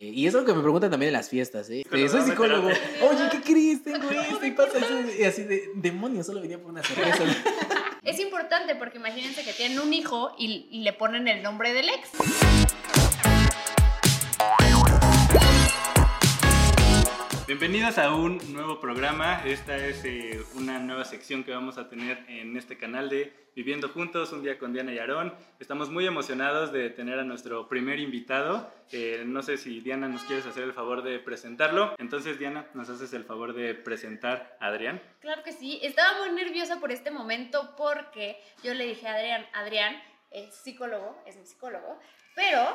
Eh, 0.00 0.12
Y 0.14 0.26
es 0.28 0.34
lo 0.34 0.44
que 0.44 0.52
me 0.52 0.60
preguntan 0.62 0.90
también 0.90 1.08
en 1.08 1.14
las 1.14 1.28
fiestas, 1.28 1.68
¿eh? 1.70 1.82
Eh, 1.90 2.08
soy 2.08 2.22
psicólogo. 2.22 2.68
Oye, 2.68 3.28
¿qué 3.32 3.40
crees? 3.40 3.82
Tengo 3.82 4.08
esto 4.10 4.46
y 4.46 4.52
pasa 4.52 4.78
eso. 4.78 5.00
Y 5.18 5.24
así 5.24 5.42
de, 5.42 5.70
demonios, 5.74 6.26
solo 6.26 6.40
venía 6.40 6.58
por 6.60 6.70
una 6.70 6.82
cerveza. 6.84 7.24
Es 8.04 8.20
importante 8.20 8.76
porque 8.76 8.98
imagínense 8.98 9.42
que 9.42 9.52
tienen 9.52 9.80
un 9.80 9.92
hijo 9.92 10.34
y, 10.38 10.68
y 10.70 10.82
le 10.82 10.92
ponen 10.92 11.26
el 11.26 11.42
nombre 11.42 11.72
del 11.72 11.88
ex. 11.88 12.10
Bienvenidos 17.58 17.98
a 17.98 18.14
un 18.14 18.38
nuevo 18.52 18.78
programa. 18.78 19.42
Esta 19.44 19.76
es 19.76 20.04
eh, 20.04 20.40
una 20.54 20.78
nueva 20.78 21.04
sección 21.04 21.42
que 21.42 21.50
vamos 21.50 21.76
a 21.76 21.88
tener 21.88 22.24
en 22.28 22.56
este 22.56 22.78
canal 22.78 23.08
de 23.08 23.50
Viviendo 23.56 23.88
Juntos, 23.88 24.32
un 24.32 24.44
día 24.44 24.60
con 24.60 24.72
Diana 24.72 24.92
y 24.92 24.98
Aarón. 25.00 25.34
Estamos 25.58 25.90
muy 25.90 26.06
emocionados 26.06 26.70
de 26.70 26.88
tener 26.90 27.18
a 27.18 27.24
nuestro 27.24 27.68
primer 27.68 27.98
invitado. 27.98 28.72
Eh, 28.92 29.24
no 29.26 29.42
sé 29.42 29.56
si 29.56 29.80
Diana 29.80 30.06
nos 30.06 30.22
quieres 30.22 30.46
hacer 30.46 30.62
el 30.62 30.72
favor 30.72 31.02
de 31.02 31.18
presentarlo. 31.18 31.96
Entonces, 31.98 32.38
Diana, 32.38 32.68
nos 32.74 32.90
haces 32.90 33.12
el 33.12 33.24
favor 33.24 33.52
de 33.54 33.74
presentar 33.74 34.56
a 34.60 34.68
Adrián. 34.68 35.02
Claro 35.18 35.42
que 35.42 35.50
sí. 35.50 35.80
Estaba 35.82 36.16
muy 36.18 36.30
nerviosa 36.36 36.78
por 36.78 36.92
este 36.92 37.10
momento 37.10 37.74
porque 37.76 38.40
yo 38.62 38.72
le 38.72 38.86
dije 38.86 39.08
a 39.08 39.14
Adrián, 39.14 39.44
Adrián 39.52 40.00
es 40.30 40.54
psicólogo, 40.54 41.20
es 41.26 41.36
mi 41.36 41.44
psicólogo, 41.44 41.98
pero 42.36 42.68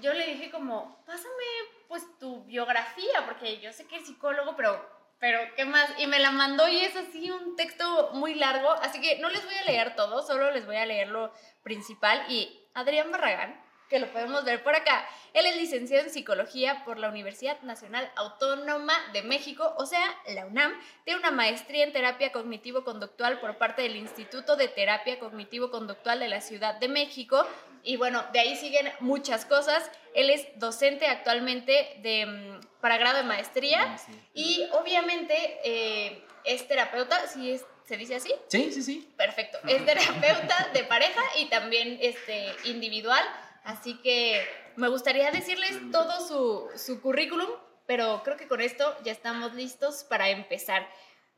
yo 0.00 0.14
le 0.14 0.28
dije 0.28 0.50
como, 0.50 0.98
pásame 1.04 1.44
pues 1.88 2.04
tu 2.18 2.44
biografía, 2.44 3.24
porque 3.24 3.60
yo 3.60 3.72
sé 3.72 3.86
que 3.86 3.96
es 3.96 4.06
psicólogo, 4.06 4.54
pero, 4.56 4.86
pero 5.18 5.40
¿qué 5.56 5.64
más? 5.64 5.90
Y 5.98 6.06
me 6.06 6.18
la 6.18 6.30
mandó 6.30 6.68
y 6.68 6.78
es 6.80 6.94
así 6.94 7.30
un 7.30 7.56
texto 7.56 8.10
muy 8.12 8.34
largo, 8.34 8.70
así 8.70 9.00
que 9.00 9.18
no 9.18 9.30
les 9.30 9.44
voy 9.44 9.54
a 9.54 9.64
leer 9.64 9.96
todo, 9.96 10.22
solo 10.22 10.50
les 10.50 10.66
voy 10.66 10.76
a 10.76 10.86
leer 10.86 11.08
lo 11.08 11.32
principal. 11.62 12.24
Y 12.28 12.68
Adrián 12.74 13.10
Barragán, 13.10 13.60
que 13.88 13.98
lo 13.98 14.12
podemos 14.12 14.44
ver 14.44 14.62
por 14.62 14.74
acá, 14.74 15.08
él 15.32 15.46
es 15.46 15.56
licenciado 15.56 16.04
en 16.04 16.10
psicología 16.10 16.84
por 16.84 16.98
la 16.98 17.08
Universidad 17.08 17.60
Nacional 17.62 18.10
Autónoma 18.16 18.94
de 19.12 19.22
México, 19.22 19.74
o 19.78 19.86
sea, 19.86 20.02
la 20.28 20.46
UNAM, 20.46 20.72
tiene 21.04 21.20
una 21.20 21.30
maestría 21.30 21.84
en 21.84 21.92
terapia 21.92 22.32
cognitivo-conductual 22.32 23.40
por 23.40 23.56
parte 23.56 23.82
del 23.82 23.96
Instituto 23.96 24.56
de 24.56 24.68
Terapia 24.68 25.18
Cognitivo-Conductual 25.18 26.18
de 26.20 26.28
la 26.28 26.40
Ciudad 26.40 26.74
de 26.76 26.88
México. 26.88 27.46
Y 27.82 27.96
bueno, 27.96 28.24
de 28.32 28.40
ahí 28.40 28.56
siguen 28.56 28.90
muchas 29.00 29.44
cosas. 29.44 29.90
Él 30.14 30.30
es 30.30 30.46
docente 30.58 31.06
actualmente 31.06 31.98
de, 32.02 32.26
mm, 32.26 32.80
para 32.80 32.98
grado 32.98 33.18
de 33.18 33.22
maestría 33.24 33.96
Sí. 33.98 34.12
y 34.34 34.68
obviamente 34.72 35.34
eh, 35.64 36.24
es 36.44 36.66
terapeuta, 36.66 37.26
si 37.28 37.52
es, 37.52 37.64
se 37.86 37.96
dice 37.96 38.16
así. 38.16 38.34
Sí, 38.48 38.72
sí, 38.72 38.82
sí. 38.82 39.08
Perfecto. 39.16 39.58
Es 39.66 39.84
terapeuta 39.86 40.70
de 40.74 40.84
pareja 40.84 41.22
y 41.38 41.46
también 41.46 41.98
este, 42.02 42.54
individual. 42.64 43.22
Así 43.68 43.98
que 44.00 44.46
me 44.76 44.88
gustaría 44.88 45.30
decirles 45.30 45.78
todo 45.92 46.26
su, 46.26 46.70
su 46.78 47.02
currículum, 47.02 47.50
pero 47.86 48.22
creo 48.24 48.38
que 48.38 48.48
con 48.48 48.62
esto 48.62 48.96
ya 49.04 49.12
estamos 49.12 49.52
listos 49.54 50.04
para 50.04 50.30
empezar. 50.30 50.88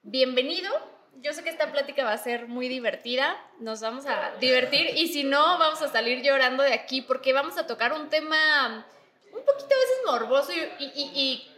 Bienvenido. 0.03 0.71
Yo 1.17 1.33
sé 1.33 1.43
que 1.43 1.51
esta 1.51 1.73
plática 1.73 2.05
va 2.05 2.13
a 2.13 2.19
ser 2.19 2.47
muy 2.47 2.69
divertida, 2.69 3.37
nos 3.59 3.81
vamos 3.81 4.07
a 4.07 4.37
divertir 4.39 4.97
y 4.97 5.09
si 5.09 5.25
no, 5.25 5.59
vamos 5.59 5.83
a 5.83 5.89
salir 5.89 6.23
llorando 6.23 6.63
de 6.63 6.73
aquí 6.73 7.03
porque 7.03 7.33
vamos 7.33 7.59
a 7.59 7.67
tocar 7.67 7.93
un 7.93 8.09
tema 8.11 8.87
un 9.33 9.45
poquito 9.45 9.75
a 9.75 9.79
veces 9.81 9.99
morboso 10.07 10.53
y, 10.53 10.85
y- 10.85 10.93
y- 10.95 11.21
y 11.21 11.57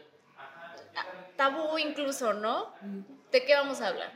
tabú 1.36 1.76
incluso, 1.76 2.32
¿no? 2.32 2.72
¿De 3.30 3.44
qué 3.44 3.54
vamos 3.54 3.82
a 3.82 3.88
hablar? 3.88 4.10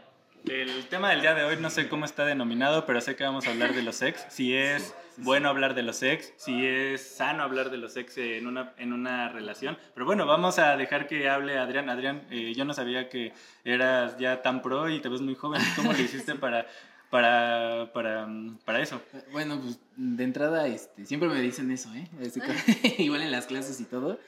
El 0.48 0.86
tema 0.86 1.10
del 1.10 1.22
día 1.22 1.34
de 1.34 1.42
hoy 1.42 1.56
no 1.60 1.70
sé 1.70 1.88
cómo 1.88 2.04
está 2.04 2.24
denominado, 2.24 2.86
pero 2.86 3.00
sé 3.00 3.16
que 3.16 3.24
vamos 3.24 3.48
a 3.48 3.50
hablar 3.50 3.74
de 3.74 3.82
los 3.82 4.00
ex. 4.00 4.26
Si 4.28 4.54
es 4.54 4.94
bueno 5.16 5.48
hablar 5.48 5.74
de 5.74 5.82
los 5.82 6.02
ex, 6.04 6.32
si 6.36 6.64
es 6.64 7.00
sano 7.00 7.42
hablar 7.42 7.70
de 7.70 7.78
los 7.78 7.96
ex 7.96 8.16
en 8.18 8.46
una, 8.46 8.72
en 8.78 8.92
una 8.92 9.28
relación. 9.28 9.76
Pero 9.94 10.06
bueno, 10.06 10.24
vamos 10.24 10.60
a 10.60 10.76
dejar 10.76 11.08
que 11.08 11.28
hable 11.28 11.58
Adrián. 11.58 11.90
Adrián, 11.90 12.26
eh, 12.30 12.54
yo 12.54 12.64
no 12.64 12.74
sabía 12.74 13.08
que 13.08 13.32
eras 13.64 14.18
ya 14.18 14.40
tan 14.42 14.62
pro 14.62 14.88
y 14.88 15.00
te 15.00 15.08
ves 15.08 15.20
muy 15.20 15.34
joven. 15.34 15.60
¿Cómo 15.74 15.92
lo 15.92 15.98
hiciste 16.02 16.36
para, 16.36 16.66
para, 17.10 17.92
para, 17.92 18.28
para 18.64 18.80
eso? 18.80 19.02
Bueno, 19.32 19.60
pues 19.60 19.80
de 19.96 20.22
entrada, 20.22 20.68
este, 20.68 21.06
siempre 21.06 21.28
me 21.28 21.40
dicen 21.40 21.72
eso, 21.72 21.92
¿eh? 21.92 22.08
Igual 22.98 23.22
en 23.22 23.32
las 23.32 23.46
clases 23.46 23.80
y 23.80 23.84
todo, 23.84 24.20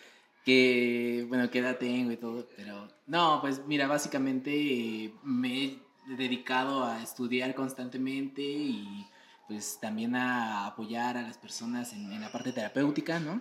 que, 0.44 1.26
bueno, 1.28 1.48
qué 1.48 1.60
edad 1.60 1.76
tengo 1.76 2.10
y 2.10 2.16
todo, 2.16 2.48
pero 2.56 2.88
no, 3.06 3.40
pues 3.40 3.62
mira, 3.66 3.86
básicamente 3.86 4.50
eh, 4.50 5.12
me 5.22 5.87
dedicado 6.16 6.84
a 6.84 7.02
estudiar 7.02 7.54
constantemente 7.54 8.42
y 8.42 9.06
pues 9.46 9.78
también 9.80 10.14
a 10.14 10.66
apoyar 10.66 11.16
a 11.16 11.22
las 11.22 11.38
personas 11.38 11.92
en, 11.92 12.12
en 12.12 12.20
la 12.20 12.30
parte 12.30 12.52
terapéutica, 12.52 13.18
¿no? 13.18 13.40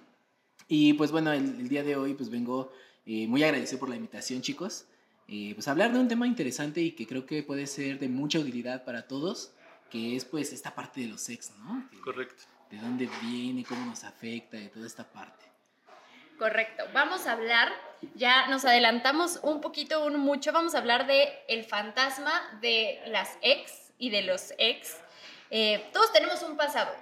Y 0.67 0.93
pues 0.93 1.11
bueno, 1.11 1.31
el, 1.31 1.59
el 1.59 1.69
día 1.69 1.83
de 1.83 1.95
hoy 1.95 2.13
pues 2.13 2.29
vengo 2.29 2.71
eh, 3.05 3.25
muy 3.25 3.41
agradecido 3.43 3.79
por 3.79 3.89
la 3.89 3.95
invitación, 3.95 4.41
chicos. 4.41 4.85
Eh, 5.29 5.51
pues 5.55 5.67
a 5.67 5.71
hablar 5.71 5.91
de 5.91 5.99
un 5.99 6.07
tema 6.07 6.27
interesante 6.27 6.81
y 6.81 6.91
que 6.91 7.07
creo 7.07 7.25
que 7.25 7.43
puede 7.43 7.67
ser 7.67 7.99
de 7.99 8.09
mucha 8.09 8.39
utilidad 8.39 8.83
para 8.85 9.07
todos, 9.07 9.53
que 9.89 10.15
es 10.15 10.25
pues 10.25 10.51
esta 10.53 10.75
parte 10.75 11.01
de 11.01 11.07
los 11.07 11.21
sex, 11.21 11.51
¿no? 11.59 11.89
Correcto. 12.01 12.43
De 12.69 12.77
dónde 12.77 13.09
viene, 13.21 13.63
cómo 13.63 13.85
nos 13.85 14.03
afecta, 14.03 14.57
de 14.57 14.67
toda 14.67 14.87
esta 14.87 15.09
parte. 15.09 15.45
Correcto. 16.37 16.83
Vamos 16.93 17.25
a 17.27 17.33
hablar, 17.33 17.71
ya 18.15 18.47
nos 18.47 18.65
adelantamos 18.65 19.39
un 19.43 19.61
poquito, 19.61 20.03
un 20.05 20.17
mucho, 20.19 20.51
vamos 20.51 20.75
a 20.75 20.79
hablar 20.79 21.07
de 21.07 21.43
el 21.47 21.63
fantasma 21.65 22.31
de 22.61 23.01
las 23.07 23.37
ex 23.41 23.91
y 23.97 24.09
de 24.09 24.21
los 24.23 24.53
ex. 24.57 24.97
Eh, 25.49 25.83
todos 25.93 26.11
tenemos 26.13 26.41
un 26.43 26.57
pasado, 26.57 26.93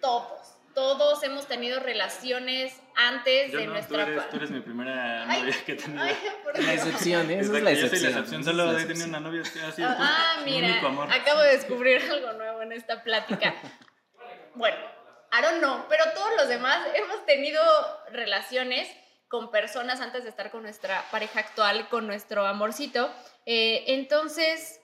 todos, 0.00 0.54
todos 0.74 1.22
hemos 1.24 1.46
tenido 1.48 1.80
relaciones 1.80 2.78
antes 2.94 3.50
Yo 3.50 3.58
de 3.58 3.66
no, 3.66 3.72
tú 3.72 3.74
nuestra... 3.78 4.02
eres, 4.02 4.22
pa- 4.22 4.28
tú 4.28 4.36
eres 4.36 4.50
mi 4.50 4.60
primera 4.60 5.28
Ay, 5.28 5.42
novia 5.42 5.56
que 5.64 5.72
he 5.72 5.76
tenido. 5.76 6.02
Ay, 6.02 6.16
por 6.44 6.58
La 6.62 6.74
excepción, 6.74 7.30
¿eh? 7.30 7.40
esa 7.40 7.56
es 7.56 7.62
la 7.62 7.70
yo 7.72 7.76
soy 7.76 7.84
excepción. 7.86 8.02
la 8.02 8.18
excepción, 8.18 8.44
solo 8.44 8.64
la 8.66 8.70
he 8.72 8.74
tenido 8.74 8.90
excepción. 8.92 9.08
una 9.08 9.20
novia 9.20 9.42
que 9.52 9.62
ha 9.62 9.72
sido 9.72 9.88
Ah, 9.90 10.36
mi 10.44 10.52
mira, 10.52 10.68
único 10.72 10.86
amor. 10.86 11.12
acabo 11.12 11.40
de 11.40 11.56
descubrir 11.56 12.02
algo 12.10 12.32
nuevo 12.34 12.62
en 12.62 12.72
esta 12.72 13.02
plática. 13.02 13.54
Bueno, 14.54 14.76
Aaron 15.32 15.60
no, 15.60 15.86
pero 15.88 16.04
todos 16.14 16.30
los 16.36 16.48
demás 16.48 16.86
hemos 16.94 17.24
tenido 17.24 17.62
relaciones 18.10 18.88
con 19.30 19.52
personas 19.52 20.00
antes 20.00 20.24
de 20.24 20.30
estar 20.30 20.50
con 20.50 20.64
nuestra 20.64 21.04
pareja 21.12 21.38
actual, 21.38 21.88
con 21.88 22.08
nuestro 22.08 22.46
amorcito. 22.46 23.08
Eh, 23.46 23.84
entonces, 23.86 24.80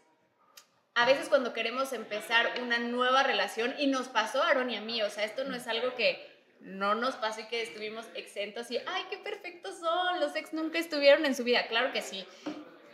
a 0.94 1.04
veces 1.04 1.28
cuando 1.28 1.52
queremos 1.52 1.92
empezar 1.92 2.52
una 2.62 2.78
nueva 2.78 3.24
relación, 3.24 3.74
y 3.76 3.88
nos 3.88 4.06
pasó 4.06 4.40
a 4.40 4.50
Aaron 4.50 4.70
y 4.70 4.76
a 4.76 4.80
mí, 4.80 5.02
o 5.02 5.10
sea, 5.10 5.24
esto 5.24 5.42
no 5.42 5.56
es 5.56 5.66
algo 5.66 5.96
que 5.96 6.24
no 6.60 6.94
nos 6.94 7.16
pasó 7.16 7.40
y 7.40 7.48
que 7.48 7.60
estuvimos 7.60 8.06
exentos 8.14 8.70
y, 8.70 8.78
ay, 8.86 9.02
qué 9.10 9.18
perfectos 9.18 9.80
son, 9.80 10.20
los 10.20 10.36
ex 10.36 10.52
nunca 10.52 10.78
estuvieron 10.78 11.26
en 11.26 11.34
su 11.34 11.42
vida, 11.42 11.66
claro 11.66 11.92
que 11.92 12.00
sí. 12.00 12.24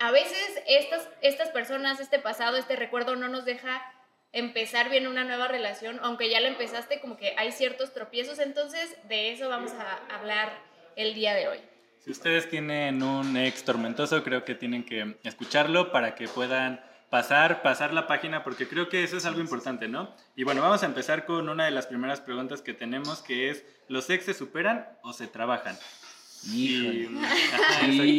A 0.01 0.11
veces 0.11 0.63
estas, 0.67 1.07
estas 1.21 1.51
personas, 1.51 2.01
este 2.01 2.19
pasado, 2.19 2.57
este 2.57 2.77
recuerdo 2.77 3.15
no 3.15 3.29
nos 3.29 3.45
deja 3.45 3.83
empezar 4.33 4.89
bien 4.89 5.07
una 5.07 5.25
nueva 5.25 5.49
relación, 5.49 6.01
aunque 6.03 6.31
ya 6.31 6.41
la 6.41 6.49
empezaste, 6.49 6.99
como 7.03 7.19
que 7.19 7.35
hay 7.37 7.53
ciertos 7.53 7.93
tropiezos, 7.93 8.39
entonces 8.39 8.97
de 9.07 9.33
eso 9.33 9.51
vamos 9.51 9.73
a 9.73 10.17
hablar 10.17 10.72
el 10.97 11.15
día 11.15 11.35
de 11.35 11.49
hoy. 11.49 11.59
Si 12.01 12.11
ustedes 12.11 12.49
tienen 12.51 13.03
un 13.03 13.37
ex 13.37 13.65
tormentoso, 13.65 14.23
creo 14.25 14.45
que 14.45 14.55
tienen 14.55 14.85
que 14.85 15.17
escucharlo 15.23 15.93
para 15.93 16.15
que 16.15 16.27
puedan 16.29 16.81
pasar, 17.11 17.63
pasar 17.63 17.93
la 17.93 18.07
página, 18.07 18.43
porque 18.43 18.67
creo 18.67 18.89
que 18.89 19.05
eso 19.05 19.17
es 19.19 19.25
algo 19.27 19.41
importante, 19.41 19.87
¿no? 19.87 20.15
Y 20.35 20.43
bueno, 20.45 20.63
vamos 20.63 20.83
a 20.83 20.87
empezar 20.87 21.27
con 21.27 21.49
una 21.49 21.65
de 21.67 21.71
las 21.71 21.87
primeras 21.87 22.21
preguntas 22.21 22.61
que 22.63 22.73
tenemos, 22.75 23.21
que 23.23 23.51
es, 23.51 23.65
¿los 23.89 24.09
ex 24.11 24.25
se 24.25 24.35
superan 24.35 24.89
o 25.03 25.13
se 25.13 25.27
trabajan? 25.29 25.77
Y- 26.51 27.07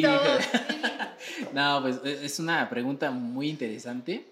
No, 1.53 1.81
pues 1.81 1.99
e- 2.03 2.25
es 2.25 2.39
una 2.39 2.69
pregunta 2.69 3.11
muy 3.11 3.49
interesante. 3.49 4.25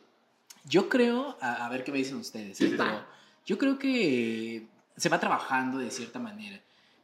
Yo 0.66 0.88
creo, 0.90 1.38
a, 1.42 1.66
a 1.66 1.70
ver 1.70 1.84
qué 1.84 1.92
me 1.92 1.98
dicen 1.98 2.18
ustedes, 2.18 2.58
Sí, 2.58 2.66
¿eh? 2.66 2.70
sí, 2.70 2.76
pero 2.78 2.90
sí. 3.00 3.04
yo 3.48 3.58
creo 3.58 3.80
que 3.80 4.64
se 4.96 5.10
va 5.10 5.20
trabajando 5.20 5.80
de 5.80 5.90
cierta 5.92 6.20
manera. 6.20 6.60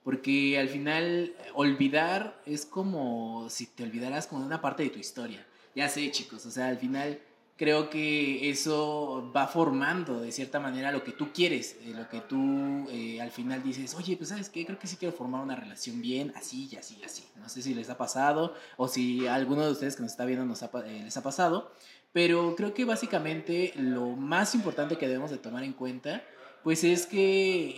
Porque 0.07 0.57
al 0.57 0.69
final, 0.69 1.33
olvidar 1.53 2.41
es 2.45 2.65
como 2.65 3.49
si 3.49 3.65
te 3.65 3.83
olvidaras 3.83 4.25
como 4.25 4.39
de 4.39 4.47
una 4.47 4.61
parte 4.61 4.83
de 4.83 4.89
tu 4.89 4.99
historia. 4.99 5.45
Ya 5.75 5.89
sé, 5.89 6.09
chicos, 6.11 6.45
o 6.45 6.49
sea, 6.49 6.69
al 6.69 6.77
final 6.77 7.19
creo 7.57 7.89
que 7.89 8.49
eso 8.49 9.29
va 9.35 9.47
formando 9.47 10.21
de 10.21 10.31
cierta 10.31 10.61
manera 10.61 10.93
lo 10.93 11.03
que 11.03 11.11
tú 11.11 11.33
quieres, 11.33 11.75
eh, 11.81 11.93
lo 11.93 12.07
que 12.07 12.21
tú 12.21 12.87
eh, 12.89 13.19
al 13.19 13.31
final 13.31 13.61
dices, 13.61 13.95
oye, 13.95 14.15
pues 14.15 14.29
sabes 14.29 14.49
qué, 14.49 14.65
creo 14.65 14.79
que 14.79 14.87
sí 14.87 14.95
quiero 14.95 15.13
formar 15.13 15.43
una 15.43 15.57
relación 15.57 16.01
bien, 16.01 16.31
así 16.37 16.69
y 16.71 16.77
así 16.77 16.97
y 17.01 17.03
así. 17.03 17.25
No 17.35 17.49
sé 17.49 17.61
si 17.61 17.73
les 17.73 17.89
ha 17.89 17.97
pasado 17.97 18.53
o 18.77 18.87
si 18.87 19.27
a 19.27 19.35
alguno 19.35 19.65
de 19.65 19.73
ustedes 19.73 19.97
que 19.97 20.03
nos 20.03 20.11
está 20.11 20.23
viendo 20.23 20.45
nos 20.45 20.63
ha 20.63 20.71
eh, 20.85 21.01
les 21.03 21.17
ha 21.17 21.21
pasado, 21.21 21.73
pero 22.13 22.55
creo 22.55 22.73
que 22.73 22.85
básicamente 22.85 23.73
lo 23.75 24.15
más 24.15 24.55
importante 24.55 24.97
que 24.97 25.05
debemos 25.05 25.31
de 25.31 25.37
tomar 25.37 25.65
en 25.65 25.73
cuenta, 25.73 26.23
pues 26.63 26.83
es 26.83 27.05
que 27.05 27.19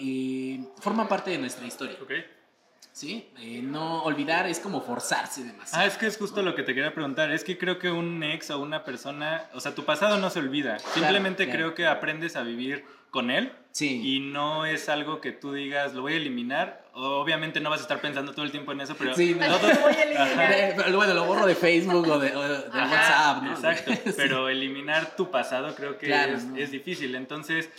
eh, 0.02 0.60
forma 0.80 1.08
parte 1.08 1.32
de 1.32 1.38
nuestra 1.38 1.66
historia. 1.66 1.98
Ok. 2.02 2.12
¿sí? 2.92 3.30
Eh, 3.40 3.62
no 3.64 4.04
olvidar 4.04 4.46
es 4.48 4.60
como 4.60 4.82
forzarse 4.82 5.44
demasiado. 5.44 5.84
Ah, 5.84 5.86
es 5.88 5.96
que 5.98 6.06
es 6.06 6.18
justo 6.18 6.42
lo 6.42 6.54
que 6.54 6.64
te 6.64 6.74
quería 6.74 6.94
preguntar. 6.94 7.32
Es 7.32 7.46
que 7.46 7.58
creo 7.58 7.80
que 7.80 7.90
un 7.90 8.22
ex 8.24 8.50
o 8.52 8.60
una 8.60 8.84
persona, 8.84 9.46
o 9.54 9.62
sea, 9.62 9.74
tu 9.74 9.86
pasado 9.86 10.18
no 10.18 10.30
se 10.30 10.40
olvida. 10.40 10.80
Simplemente 10.80 11.46
claro. 11.46 11.58
creo 11.60 11.76
que 11.76 11.88
aprendes 11.88 12.36
a 12.36 12.44
vivir 12.44 12.84
con 13.10 13.32
él 13.32 13.54
Sí. 13.72 14.02
y 14.04 14.20
no 14.20 14.66
es 14.66 14.90
algo 14.90 15.22
que 15.22 15.32
tú 15.32 15.54
digas, 15.54 15.94
lo 15.94 16.02
voy 16.02 16.14
a 16.14 16.18
eliminar. 16.18 16.84
Obviamente 16.94 17.62
no 17.62 17.70
vas 17.70 17.80
a 17.80 17.84
estar 17.84 18.02
pensando 18.02 18.34
todo 18.34 18.44
el 18.44 18.52
tiempo 18.52 18.72
en 18.74 18.82
eso, 18.82 18.96
pero 18.98 19.16
Sí, 19.16 19.34
no. 19.34 19.46
todo- 19.60 19.70
Lo 19.74 19.80
voy 19.82 19.94
a 19.94 20.02
eliminar. 20.04 20.32
Ajá. 20.34 20.58
Eh, 20.58 20.74
pero 20.76 20.98
bueno, 20.98 21.14
lo 21.14 21.26
borro 21.26 21.46
de 21.46 21.56
Facebook 21.56 22.06
o 22.08 22.20
de, 22.20 22.36
o 22.36 22.42
de 22.42 22.68
Ajá, 22.80 22.92
WhatsApp, 22.92 23.44
¿no? 23.44 23.52
Exacto, 23.54 23.92
Sí. 23.94 24.14
pero 24.18 24.50
eliminar 24.50 25.16
tu 25.16 25.32
pasado 25.32 25.74
creo 25.76 25.98
que 25.98 26.08
Claro, 26.08 26.34
es, 26.34 26.44
¿no? 26.44 26.58
es 26.58 26.72
difícil. 26.72 27.16
Entonces, 27.16 27.70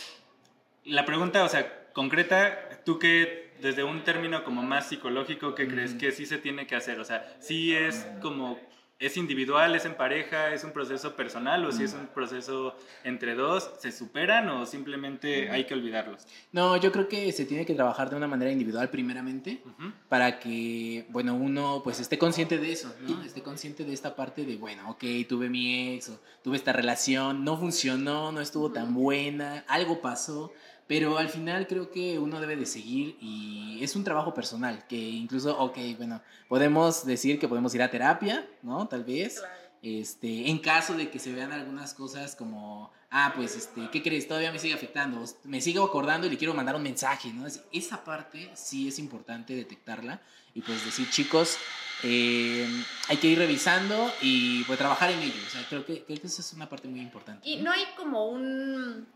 la 0.85 1.05
pregunta, 1.05 1.44
o 1.44 1.49
sea, 1.49 1.93
concreta, 1.93 2.82
tú 2.85 2.99
que 2.99 3.50
desde 3.61 3.85
un 3.85 4.05
término 4.05 4.44
como 4.44 4.62
más 4.62 4.88
psicológico, 4.88 5.55
¿qué 5.55 5.69
crees 5.69 5.94
que 5.94 6.12
sí 6.12 6.27
se 6.27 6.38
tiene 6.38 6.67
que 6.67 6.77
hacer? 6.77 6.99
O 6.99 7.05
sea, 7.05 7.37
sí 7.41 7.75
es 7.75 8.06
como, 8.23 8.59
es 8.99 9.17
individual, 9.17 9.75
es 9.75 9.87
en 9.87 9.94
pareja, 9.94 10.53
es 10.53 10.62
un 10.62 10.73
proceso 10.73 11.17
personal 11.17 11.65
o 11.65 11.73
si 11.73 11.85
es 11.85 11.94
un 11.94 12.06
proceso 12.09 12.77
entre 13.03 13.35
dos, 13.35 13.71
¿se 13.79 13.93
superan 13.93 14.49
o 14.50 14.67
simplemente 14.67 15.50
hay 15.50 15.65
que 15.65 15.73
olvidarlos? 15.73 16.27
No, 16.53 16.77
yo 16.77 16.93
creo 16.93 17.09
que 17.09 17.33
se 17.33 17.47
tiene 17.47 17.65
que 17.65 17.75
trabajar 17.75 18.11
de 18.11 18.17
una 18.17 18.29
manera 18.29 18.50
individual 18.50 18.91
primeramente 18.91 19.62
para 20.11 20.38
que, 20.38 21.06
bueno, 21.09 21.35
uno 21.35 21.81
pues 21.83 21.99
esté 21.99 22.19
consciente 22.19 22.59
de 22.59 22.73
eso, 22.73 22.94
¿no? 23.00 23.23
Esté 23.23 23.43
consciente 23.43 23.85
de 23.85 23.94
esta 23.94 24.15
parte 24.15 24.44
de, 24.44 24.56
bueno, 24.56 24.91
ok, 24.91 25.05
tuve 25.26 25.49
mi 25.49 25.94
ex 25.94 26.11
o 26.11 26.21
tuve 26.43 26.56
esta 26.56 26.73
relación, 26.73 27.43
no 27.43 27.56
funcionó, 27.56 28.33
no 28.33 28.43
estuvo 28.43 28.71
tan 28.71 28.93
buena, 28.94 29.65
algo 29.67 30.03
pasó, 30.03 30.53
pero 30.91 31.19
al 31.19 31.29
final 31.29 31.69
creo 31.69 31.89
que 31.93 32.19
uno 32.19 32.41
debe 32.41 32.57
de 32.57 32.67
seguir 32.67 33.17
y 33.21 33.79
es 33.81 33.95
un 33.95 34.03
trabajo 34.03 34.35
personal, 34.35 34.85
que 34.89 34.97
incluso, 34.99 35.57
ok, 35.57 35.79
bueno, 35.97 36.21
podemos 36.49 37.07
decir 37.07 37.39
que 37.39 37.47
podemos 37.47 37.73
ir 37.77 37.83
a 37.83 37.89
terapia, 37.93 38.45
¿no? 38.63 38.89
Tal 38.89 39.05
vez. 39.05 39.39
Claro. 39.39 39.55
Este, 39.83 40.51
en 40.51 40.59
caso 40.59 40.95
de 40.95 41.09
que 41.09 41.21
se 41.21 41.33
vean 41.33 41.53
algunas 41.53 41.95
cosas 41.95 42.35
como, 42.35 42.91
ah, 43.09 43.33
pues, 43.37 43.55
este, 43.57 43.89
¿qué 43.93 44.03
crees? 44.03 44.27
Todavía 44.27 44.51
me 44.51 44.59
sigue 44.59 44.75
afectando, 44.75 45.25
me 45.45 45.61
sigo 45.61 45.85
acordando 45.85 46.27
y 46.27 46.31
le 46.31 46.37
quiero 46.37 46.55
mandar 46.55 46.75
un 46.75 46.83
mensaje, 46.83 47.33
¿no? 47.33 47.47
Es- 47.47 47.63
Esa 47.73 48.03
parte 48.03 48.51
sí 48.55 48.89
es 48.89 48.99
importante 48.99 49.55
detectarla 49.55 50.21
y 50.55 50.61
pues 50.61 50.85
decir, 50.85 51.09
chicos, 51.09 51.57
eh, 52.03 52.67
hay 53.09 53.17
que 53.19 53.29
ir 53.29 53.39
revisando 53.39 54.11
y 54.23 54.65
pues 54.65 54.77
trabajar 54.79 55.13
en 55.13 55.21
ello. 55.21 55.41
O 55.47 55.51
sea, 55.51 55.65
creo 55.69 55.87
que, 55.87 56.03
creo 56.05 56.21
que 56.21 56.27
eso 56.27 56.41
es 56.43 56.53
una 56.53 56.69
parte 56.69 56.89
muy 56.89 57.01
importante. 57.01 57.49
Y 57.49 57.59
no 57.59 57.71
hay 57.71 57.85
como 57.97 58.27
un, 58.29 59.07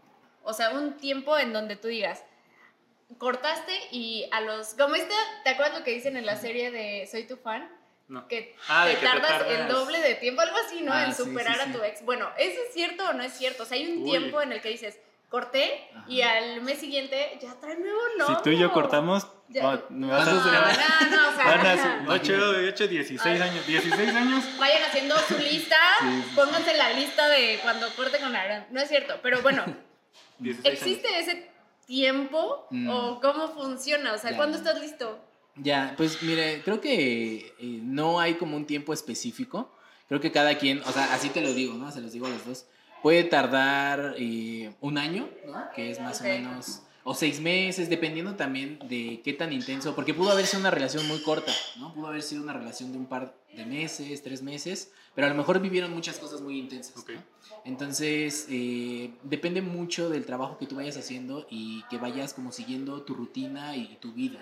o 0.44 0.52
sea, 0.52 0.70
un 0.70 0.96
tiempo 0.96 1.36
en 1.38 1.52
donde 1.52 1.76
tú 1.76 1.88
digas, 1.88 2.22
cortaste 3.18 3.72
y 3.90 4.26
a 4.32 4.40
los, 4.40 4.74
como 4.74 4.94
este, 4.94 5.14
¿te 5.44 5.50
acuerdas 5.50 5.78
lo 5.78 5.84
que 5.84 5.92
dicen 5.92 6.16
en 6.16 6.26
la 6.26 6.36
serie 6.36 6.70
de 6.70 7.06
Soy 7.10 7.24
tu 7.26 7.36
fan? 7.36 7.68
No. 8.08 8.28
Que, 8.28 8.54
Ah, 8.68 8.84
te, 8.86 8.94
que 8.94 9.00
te 9.00 9.06
tardas 9.06 9.42
el 9.48 9.56
tardas. 9.56 9.68
doble 9.68 9.98
de 10.00 10.14
tiempo, 10.16 10.42
algo 10.42 10.56
así, 10.66 10.82
¿no? 10.82 10.92
Ah, 10.92 11.04
en 11.04 11.14
sí, 11.14 11.22
superar 11.24 11.54
sí, 11.56 11.60
a 11.62 11.64
sí. 11.66 11.72
tu 11.72 11.82
ex. 11.82 12.04
Bueno, 12.04 12.28
¿eso 12.36 12.60
es 12.66 12.74
cierto 12.74 13.08
o 13.08 13.12
no 13.14 13.22
es 13.22 13.32
cierto? 13.32 13.62
O 13.62 13.66
sea, 13.66 13.78
hay 13.78 13.90
un 13.90 14.02
Uy. 14.02 14.10
tiempo 14.10 14.42
en 14.42 14.52
el 14.52 14.60
que 14.60 14.68
dices, 14.68 14.98
corté 15.30 15.88
y 16.06 16.20
Ajá. 16.20 16.36
al 16.36 16.60
mes 16.60 16.78
siguiente 16.78 17.38
ya 17.40 17.54
trae 17.60 17.76
nuevo 17.76 17.98
novio. 18.18 18.36
Si 18.36 18.42
tú 18.42 18.50
y 18.50 18.58
yo 18.58 18.72
cortamos, 18.72 19.26
Ya. 19.48 19.62
no, 19.62 19.82
me 19.88 20.06
vas 20.08 20.28
a 20.28 20.32
No, 20.32 20.40
hacer- 20.40 20.52
no, 21.10 21.16
no, 21.16 21.28
o 21.28 21.32
sea, 21.34 21.44
Van 21.46 21.66
a 21.66 21.72
ajá. 21.72 22.04
8, 22.08 22.32
8, 22.68 22.86
16 22.88 23.40
años. 23.40 23.66
16 23.66 24.14
años. 24.14 24.44
vayan 24.58 24.82
haciendo 24.82 25.16
su 25.20 25.38
lista, 25.38 25.76
Sí, 26.00 26.06
sí, 26.06 26.22
sí. 26.28 26.32
pónganse 26.36 26.74
la 26.76 26.90
lista 26.92 27.26
de 27.28 27.58
cuando 27.62 27.88
corte 27.96 28.18
con 28.20 28.36
Aaron. 28.36 28.66
No 28.70 28.80
es 28.82 28.88
cierto, 28.88 29.18
pero 29.22 29.40
bueno, 29.40 29.64
16 30.38 30.66
años. 30.66 30.82
¿existe 30.82 31.18
ese 31.20 31.48
tiempo 31.86 32.66
Mm. 32.70 32.88
o 32.90 33.20
cómo 33.20 33.48
funciona? 33.48 34.12
O 34.14 34.18
sea, 34.18 34.30
Ya. 34.30 34.36
¿cuándo 34.36 34.56
estás 34.58 34.80
listo? 34.80 35.18
Ya, 35.56 35.94
pues 35.96 36.22
mire, 36.22 36.62
creo 36.64 36.80
que 36.80 37.54
eh, 37.58 37.78
no 37.82 38.18
hay 38.18 38.34
como 38.34 38.56
un 38.56 38.66
tiempo 38.66 38.92
específico. 38.92 39.70
Creo 40.08 40.20
que 40.20 40.32
cada 40.32 40.58
quien, 40.58 40.80
o 40.80 40.90
sea, 40.92 41.14
así 41.14 41.28
te 41.30 41.40
lo 41.40 41.52
digo, 41.54 41.74
¿no? 41.74 41.90
Se 41.90 42.00
los 42.00 42.12
digo 42.12 42.26
a 42.26 42.30
los 42.30 42.44
dos. 42.44 42.66
Puede 43.02 43.24
tardar 43.24 44.14
eh, 44.18 44.74
un 44.80 44.98
año, 44.98 45.28
¿no? 45.46 45.68
Que 45.74 45.90
es 45.90 46.00
más 46.00 46.20
o 46.20 46.24
menos, 46.24 46.82
o 47.06 47.14
seis 47.14 47.38
meses, 47.40 47.88
dependiendo 47.90 48.34
también 48.34 48.78
de 48.88 49.20
qué 49.22 49.32
tan 49.34 49.52
intenso, 49.52 49.94
porque 49.94 50.14
pudo 50.14 50.30
haber 50.32 50.46
sido 50.46 50.60
una 50.60 50.70
relación 50.70 51.06
muy 51.06 51.22
corta, 51.22 51.52
¿no? 51.78 51.92
Pudo 51.94 52.08
haber 52.08 52.22
sido 52.22 52.42
una 52.42 52.54
relación 52.54 52.92
de 52.92 52.98
un 52.98 53.06
par 53.06 53.34
de 53.54 53.66
meses, 53.66 54.22
tres 54.22 54.42
meses, 54.42 54.90
pero 55.14 55.26
a 55.26 55.30
lo 55.30 55.36
mejor 55.36 55.60
vivieron 55.60 55.92
muchas 55.92 56.18
cosas 56.18 56.40
muy 56.40 56.58
intensas. 56.58 57.04
Entonces, 57.64 58.46
eh, 58.50 59.10
depende 59.22 59.62
mucho 59.62 60.08
del 60.10 60.24
trabajo 60.26 60.58
que 60.58 60.66
tú 60.66 60.76
vayas 60.76 60.96
haciendo 60.96 61.46
y 61.50 61.82
que 61.90 61.98
vayas 61.98 62.34
como 62.34 62.52
siguiendo 62.52 63.02
tu 63.02 63.14
rutina 63.14 63.76
y 63.76 63.96
tu 64.00 64.12
vida. 64.12 64.38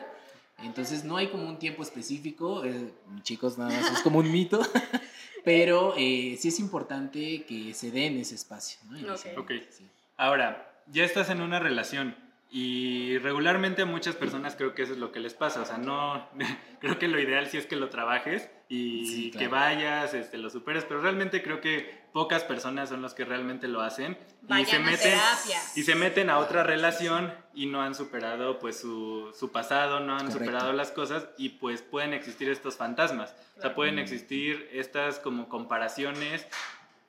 Entonces, 0.58 1.04
no 1.04 1.16
hay 1.16 1.28
como 1.28 1.48
un 1.48 1.58
tiempo 1.58 1.82
específico, 1.82 2.64
eh, 2.64 2.92
chicos, 3.22 3.58
nada 3.58 3.70
más 3.80 3.90
es 3.90 4.00
como 4.02 4.20
un 4.20 4.30
mito, 4.30 4.60
pero 5.44 5.94
eh, 5.96 6.36
sí 6.40 6.48
es 6.48 6.60
importante 6.60 7.44
que 7.44 7.74
se 7.74 7.90
den 7.90 8.18
ese 8.18 8.34
espacio, 8.36 8.78
¿no? 8.88 8.96
En 8.98 9.08
Ok. 9.10 9.14
ese- 9.16 9.36
Ok. 9.38 9.50
sí. 9.70 9.84
Ahora, 10.16 10.82
ya 10.86 11.04
estás 11.04 11.30
en 11.30 11.40
una 11.40 11.58
relación 11.58 12.14
y 12.54 13.16
regularmente 13.18 13.80
a 13.80 13.86
muchas 13.86 14.14
personas 14.14 14.56
creo 14.56 14.74
que 14.74 14.82
eso 14.82 14.92
es 14.92 14.98
lo 14.98 15.10
que 15.10 15.20
les 15.20 15.32
pasa. 15.32 15.62
O 15.62 15.64
sea, 15.64 15.78
no, 15.78 16.28
creo 16.80 16.98
que 16.98 17.08
lo 17.08 17.18
ideal 17.18 17.48
sí 17.48 17.56
es 17.56 17.64
que 17.64 17.76
lo 17.76 17.88
trabajes 17.88 18.50
y 18.68 19.06
Sí, 19.06 19.30
claro. 19.30 19.38
que 19.46 19.48
vayas, 19.48 20.12
este, 20.14 20.36
lo 20.36 20.50
superes, 20.50 20.84
pero 20.84 21.00
realmente 21.00 21.42
creo 21.42 21.62
que 21.62 22.02
pocas 22.12 22.44
personas 22.44 22.90
son 22.90 23.00
los 23.00 23.14
que 23.14 23.24
realmente 23.24 23.68
lo 23.68 23.80
hacen 23.80 24.18
y 24.60 24.64
se 24.66 24.76
a 24.76 24.80
meten 24.80 25.12
terapia. 25.12 25.60
y 25.76 25.82
se 25.82 25.94
meten 25.94 26.28
a 26.28 26.38
otra 26.38 26.62
relación 26.62 27.32
y 27.54 27.64
no 27.66 27.80
han 27.80 27.94
superado 27.94 28.58
pues 28.58 28.78
su, 28.78 29.34
su 29.38 29.50
pasado, 29.50 30.00
no 30.00 30.12
han 30.12 30.26
Correcto. 30.26 30.38
superado 30.44 30.72
las 30.74 30.90
cosas 30.90 31.26
y 31.38 31.48
pues 31.50 31.80
pueden 31.80 32.12
existir 32.12 32.50
estos 32.50 32.76
fantasmas. 32.76 33.34
O 33.56 33.62
sea, 33.62 33.74
pueden 33.74 33.94
Mm. 33.94 34.00
existir 34.00 34.68
estas 34.72 35.18
como 35.20 35.48
comparaciones 35.48 36.46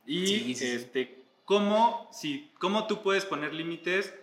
y 0.05 0.25
Sí, 0.27 0.39
sí, 0.39 0.55
sí. 0.55 0.67
este 0.67 1.23
cómo 1.43 2.09
si 2.13 2.49
cómo 2.59 2.87
tú 2.87 3.01
puedes 3.01 3.25
poner 3.25 3.53
límites 3.53 4.13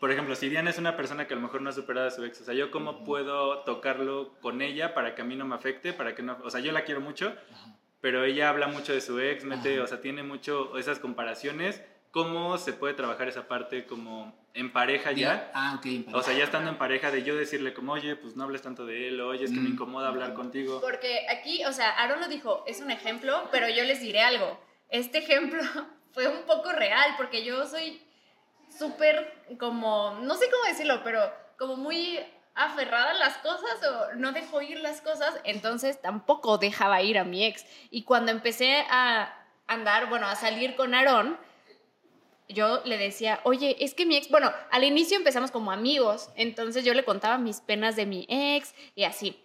por 0.00 0.10
ejemplo, 0.10 0.34
si 0.34 0.48
Diana 0.48 0.70
es 0.70 0.78
una 0.78 0.96
persona 0.96 1.26
que 1.28 1.34
a 1.34 1.36
lo 1.36 1.42
mejor 1.42 1.60
no 1.62 1.70
ha 1.70 1.72
superado 1.72 2.08
a 2.08 2.10
su 2.10 2.24
ex, 2.24 2.40
o 2.40 2.44
sea, 2.44 2.54
yo 2.54 2.70
cómo 2.70 3.04
puedo 3.04 3.60
tocarlo 3.60 4.32
con 4.40 4.62
ella 4.62 4.94
para 4.94 5.14
que 5.14 5.22
a 5.22 5.24
mí 5.24 5.36
no 5.36 5.44
me 5.44 5.54
afecte, 5.54 5.92
para 5.92 6.14
que 6.14 6.22
no, 6.22 6.38
o 6.42 6.50
sea, 6.50 6.60
yo 6.60 6.72
la 6.72 6.84
quiero 6.84 7.00
mucho, 7.00 7.34
Ajá. 7.52 7.76
pero 8.00 8.24
ella 8.24 8.48
habla 8.48 8.66
mucho 8.66 8.92
de 8.92 9.00
su 9.00 9.20
ex, 9.20 9.44
mete, 9.44 9.74
Ajá. 9.76 9.84
o 9.84 9.86
sea, 9.86 10.00
tiene 10.00 10.22
mucho 10.22 10.76
esas 10.78 10.98
comparaciones, 10.98 11.82
¿cómo 12.10 12.56
se 12.58 12.72
puede 12.72 12.94
trabajar 12.94 13.28
esa 13.28 13.46
parte 13.46 13.84
como 13.86 14.34
en 14.54 14.72
pareja 14.72 15.12
ya? 15.12 15.50
Ah, 15.54 15.76
ok. 15.78 15.86
en 15.86 16.06
O 16.14 16.22
sea, 16.22 16.34
ya 16.36 16.42
estando 16.44 16.70
en 16.70 16.78
pareja, 16.78 17.10
de 17.12 17.22
yo 17.22 17.36
decirle 17.36 17.72
como, 17.74 17.92
oye, 17.92 18.16
pues 18.16 18.34
no 18.36 18.44
hables 18.44 18.62
tanto 18.62 18.84
de 18.86 19.06
él, 19.08 19.20
oye, 19.20 19.44
es 19.44 19.50
que 19.52 19.60
me 19.60 19.68
Mm. 19.68 19.72
incomoda 19.74 20.08
hablar 20.08 20.34
contigo. 20.34 20.80
Porque 20.80 21.26
aquí, 21.28 21.64
o 21.66 21.72
sea, 21.72 21.90
Aaron 21.90 22.20
lo 22.20 22.26
dijo, 22.28 22.64
es 22.66 22.80
un 22.80 22.90
ejemplo, 22.90 23.48
pero 23.52 23.68
yo 23.68 23.84
les 23.84 24.00
diré 24.00 24.22
algo. 24.22 24.58
Este 24.88 25.18
ejemplo 25.18 25.60
fue 26.12 26.26
un 26.26 26.42
poco 26.46 26.72
real, 26.72 27.14
porque 27.16 27.44
yo 27.44 27.64
soy 27.66 28.02
súper 28.76 29.56
como, 29.58 30.18
no 30.20 30.36
sé 30.36 30.50
cómo 30.50 30.64
decirlo, 30.64 31.02
pero 31.04 31.20
como 31.58 31.76
muy 31.76 32.18
aferrada 32.54 33.10
a 33.10 33.14
las 33.14 33.38
cosas 33.38 33.82
o 33.84 34.14
no 34.16 34.32
dejo 34.32 34.60
ir 34.60 34.80
las 34.80 35.00
cosas, 35.00 35.34
entonces 35.44 36.00
tampoco 36.00 36.58
dejaba 36.58 37.02
ir 37.02 37.18
a 37.18 37.24
mi 37.24 37.44
ex. 37.44 37.64
Y 37.90 38.04
cuando 38.04 38.32
empecé 38.32 38.84
a 38.90 39.34
andar, 39.66 40.08
bueno, 40.08 40.26
a 40.26 40.36
salir 40.36 40.76
con 40.76 40.94
Aarón, 40.94 41.38
yo 42.48 42.82
le 42.84 42.98
decía, 42.98 43.40
oye, 43.44 43.76
es 43.80 43.94
que 43.94 44.06
mi 44.06 44.16
ex, 44.16 44.28
bueno, 44.28 44.52
al 44.70 44.84
inicio 44.84 45.16
empezamos 45.16 45.50
como 45.50 45.70
amigos, 45.70 46.30
entonces 46.34 46.84
yo 46.84 46.94
le 46.94 47.04
contaba 47.04 47.38
mis 47.38 47.60
penas 47.60 47.94
de 47.96 48.06
mi 48.06 48.26
ex 48.28 48.74
y 48.94 49.04
así. 49.04 49.40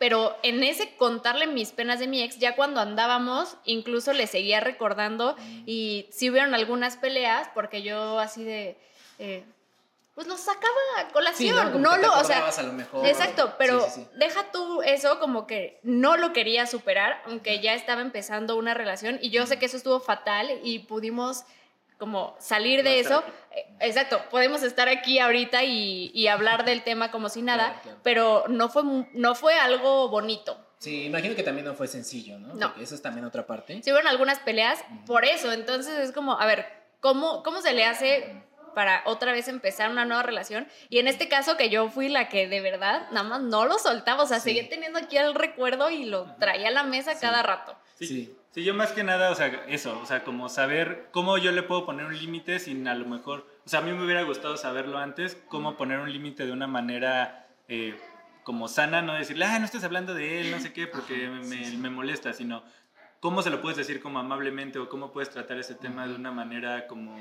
Pero 0.00 0.34
en 0.42 0.64
ese 0.64 0.96
contarle 0.96 1.46
mis 1.46 1.72
penas 1.72 2.00
de 2.00 2.08
mi 2.08 2.22
ex, 2.22 2.38
ya 2.38 2.56
cuando 2.56 2.80
andábamos, 2.80 3.58
incluso 3.66 4.14
le 4.14 4.26
seguía 4.26 4.58
recordando 4.58 5.36
y 5.66 6.06
sí 6.10 6.30
hubieron 6.30 6.54
algunas 6.54 6.96
peleas 6.96 7.50
porque 7.52 7.82
yo 7.82 8.18
así 8.18 8.42
de, 8.42 8.78
eh, 9.18 9.44
pues 10.14 10.26
lo 10.26 10.38
sacaba 10.38 10.72
a 10.96 11.02
Sí, 11.02 11.12
colación, 11.12 11.72
Como 11.72 11.78
no, 11.84 11.96
te 11.96 12.00
lo, 12.06 12.18
o 12.18 12.24
sea, 12.24 12.48
a 12.48 12.62
lo 12.62 12.72
mejor. 12.72 13.06
exacto, 13.06 13.54
pero 13.58 13.80
Sí, 13.84 13.90
sí, 13.96 14.00
sí. 14.00 14.08
deja 14.18 14.50
tú 14.50 14.80
eso 14.80 15.20
como 15.20 15.46
que 15.46 15.78
no 15.82 16.16
lo 16.16 16.32
quería 16.32 16.66
superar, 16.66 17.20
aunque 17.26 17.60
ya 17.60 17.74
estaba 17.74 18.00
empezando 18.00 18.56
una 18.56 18.72
relación 18.72 19.18
y 19.20 19.28
yo 19.28 19.44
sé 19.46 19.58
que 19.58 19.66
eso 19.66 19.76
estuvo 19.76 20.00
fatal 20.00 20.48
y 20.64 20.78
pudimos 20.78 21.44
como 22.00 22.34
salir 22.40 22.82
de 22.82 22.98
eso. 22.98 23.22
Eh, 23.52 23.66
Exacto, 23.78 24.20
podemos 24.30 24.64
estar 24.64 24.88
aquí 24.88 25.20
ahorita 25.20 25.62
y, 25.62 26.10
y 26.12 26.26
hablar 26.26 26.64
del 26.64 26.82
tema 26.82 27.12
como 27.12 27.28
si 27.28 27.42
nada, 27.42 27.66
Claro, 27.66 27.80
claro. 27.82 27.98
pero 28.02 28.44
no 28.48 28.68
fue, 28.68 28.82
no 29.12 29.34
fue 29.36 29.54
algo 29.54 30.08
bonito. 30.08 30.58
Sí, 30.78 31.04
imagino 31.04 31.36
que 31.36 31.42
también 31.44 31.66
no 31.66 31.74
fue 31.74 31.86
sencillo, 31.86 32.38
¿no? 32.38 32.54
No. 32.54 32.68
Porque 32.68 32.82
eso 32.84 32.94
es 32.94 33.02
también 33.02 33.24
otra 33.26 33.46
parte. 33.46 33.74
Sí 33.84 33.92
hubieron 33.92 34.08
algunas 34.08 34.38
peleas 34.40 34.82
Ujú. 34.90 35.04
por 35.04 35.24
eso, 35.24 35.52
entonces 35.52 35.96
es 35.98 36.10
como, 36.12 36.40
a 36.40 36.46
ver, 36.46 36.66
¿cómo, 37.00 37.42
¿cómo 37.42 37.60
se 37.60 37.72
le 37.74 37.84
hace 37.84 38.42
para 38.74 39.02
otra 39.04 39.32
vez 39.32 39.48
empezar 39.48 39.90
una 39.90 40.04
nueva 40.06 40.22
relación? 40.22 40.66
Y 40.88 40.98
en 40.98 41.08
este 41.08 41.28
caso 41.28 41.56
que 41.58 41.68
yo 41.70 41.88
fui 41.90 42.08
la 42.08 42.28
que 42.28 42.48
de 42.48 42.60
verdad 42.62 43.08
nada 43.12 43.28
más 43.28 43.40
no 43.42 43.66
lo 43.66 43.78
soltaba, 43.78 44.22
o 44.22 44.26
sea, 44.26 44.40
Sí. 44.40 44.50
seguía 44.50 44.68
teniendo 44.70 44.98
aquí 44.98 45.16
el 45.18 45.34
recuerdo 45.34 45.90
y 45.90 46.04
lo 46.04 46.34
traía 46.36 46.68
a 46.68 46.70
la 46.72 46.82
mesa 46.84 47.12
Sí. 47.14 47.20
cada 47.20 47.42
rato. 47.42 47.76
Sí. 48.00 48.06
Sí. 48.06 48.36
Sí, 48.52 48.64
yo 48.64 48.74
más 48.74 48.90
que 48.90 49.04
nada, 49.04 49.30
o 49.30 49.34
sea, 49.36 49.46
eso, 49.68 50.00
o 50.02 50.06
sea, 50.06 50.24
como 50.24 50.48
saber 50.48 51.06
cómo 51.12 51.38
yo 51.38 51.52
le 51.52 51.62
puedo 51.62 51.86
poner 51.86 52.06
un 52.06 52.18
límite 52.18 52.58
sin 52.58 52.88
a 52.88 52.96
lo 52.96 53.06
mejor, 53.06 53.46
o 53.64 53.68
sea, 53.68 53.78
a 53.78 53.82
mí 53.82 53.92
me 53.92 54.04
hubiera 54.04 54.22
gustado 54.22 54.56
saberlo 54.56 54.98
antes, 54.98 55.40
cómo 55.46 55.76
poner 55.76 56.00
un 56.00 56.12
límite 56.12 56.46
de 56.46 56.50
una 56.50 56.66
manera 56.66 57.46
eh, 57.68 57.96
como 58.42 58.66
sana, 58.66 59.02
no 59.02 59.14
decirle, 59.14 59.44
ah, 59.44 59.56
no 59.60 59.64
estés 59.64 59.84
hablando 59.84 60.14
de 60.14 60.40
él, 60.40 60.50
no 60.50 60.58
sé 60.58 60.72
qué, 60.72 60.88
porque 60.88 61.26
Ajá, 61.26 61.36
me, 61.36 61.44
sí, 61.44 61.64
sí. 61.64 61.76
me 61.76 61.90
molesta, 61.90 62.32
sino 62.32 62.64
cómo 63.20 63.42
se 63.42 63.50
lo 63.50 63.60
puedes 63.60 63.78
decir 63.78 64.02
como 64.02 64.18
amablemente 64.18 64.80
o 64.80 64.88
cómo 64.88 65.12
puedes 65.12 65.30
tratar 65.30 65.58
ese 65.58 65.76
tema 65.76 66.08
de 66.08 66.16
una 66.16 66.32
manera 66.32 66.88
como 66.88 67.16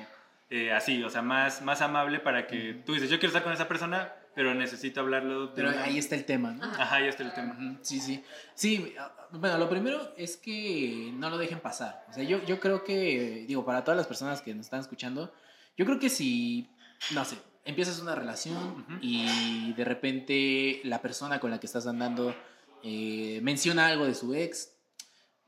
eh, 0.50 0.72
así, 0.72 1.04
o 1.04 1.12
sea, 1.12 1.22
más, 1.22 1.62
más 1.62 1.82
amable 1.82 2.20
para 2.20 2.48
que 2.48 2.74
tú 2.88 2.94
dices, 2.94 3.08
yo 3.08 3.20
quiero 3.20 3.28
estar 3.28 3.44
con 3.44 3.54
esa 3.54 3.68
persona, 3.68 4.12
pero 4.36 4.54
necesito 4.54 5.00
hablarlo. 5.02 5.48
de 5.48 5.54
Pero 5.56 5.70
una- 5.70 5.84
ahí 5.84 5.98
está 5.98 6.16
el 6.16 6.26
tema, 6.26 6.52
¿no? 6.52 6.64
Ajá, 6.64 6.96
ahí 6.96 7.08
está 7.08 7.24
el 7.24 7.34
tema. 7.34 7.78
Sí, 7.82 8.00
sí. 8.00 8.24
Sí, 8.56 8.94
ah, 9.00 9.14
bueno, 9.32 9.58
lo 9.58 9.70
primero 9.70 10.14
es 10.18 10.38
que 10.38 11.12
no 11.14 11.30
lo 11.30 11.38
dejen 11.38 11.60
pasar. 11.60 12.06
O 12.10 12.14
sea, 12.14 12.24
yo, 12.24 12.44
yo 12.46 12.60
creo 12.60 12.84
que, 12.84 13.46
digo, 13.48 13.66
para 13.66 13.84
todas 13.84 13.98
las 13.98 14.08
personas 14.08 14.42
que 14.42 14.54
nos 14.56 14.66
están 14.66 14.80
escuchando, 14.80 15.34
yo 15.78 15.86
creo 15.86 16.00
que 16.00 16.10
si, 16.10 16.70
no 17.12 17.24
sé, 17.26 17.38
empiezas 17.66 18.00
una 18.00 18.16
relación 18.16 18.86
y 19.02 19.74
de 19.74 19.86
repente 19.86 20.82
la 20.84 21.02
persona 21.02 21.40
con 21.40 21.52
la 21.52 21.60
que 21.60 21.68
estás 21.68 21.86
andando 21.88 22.36
eh, 22.84 23.40
menciona 23.44 23.88
algo 23.88 24.06
de 24.06 24.16
su 24.16 24.34
ex 24.34 24.74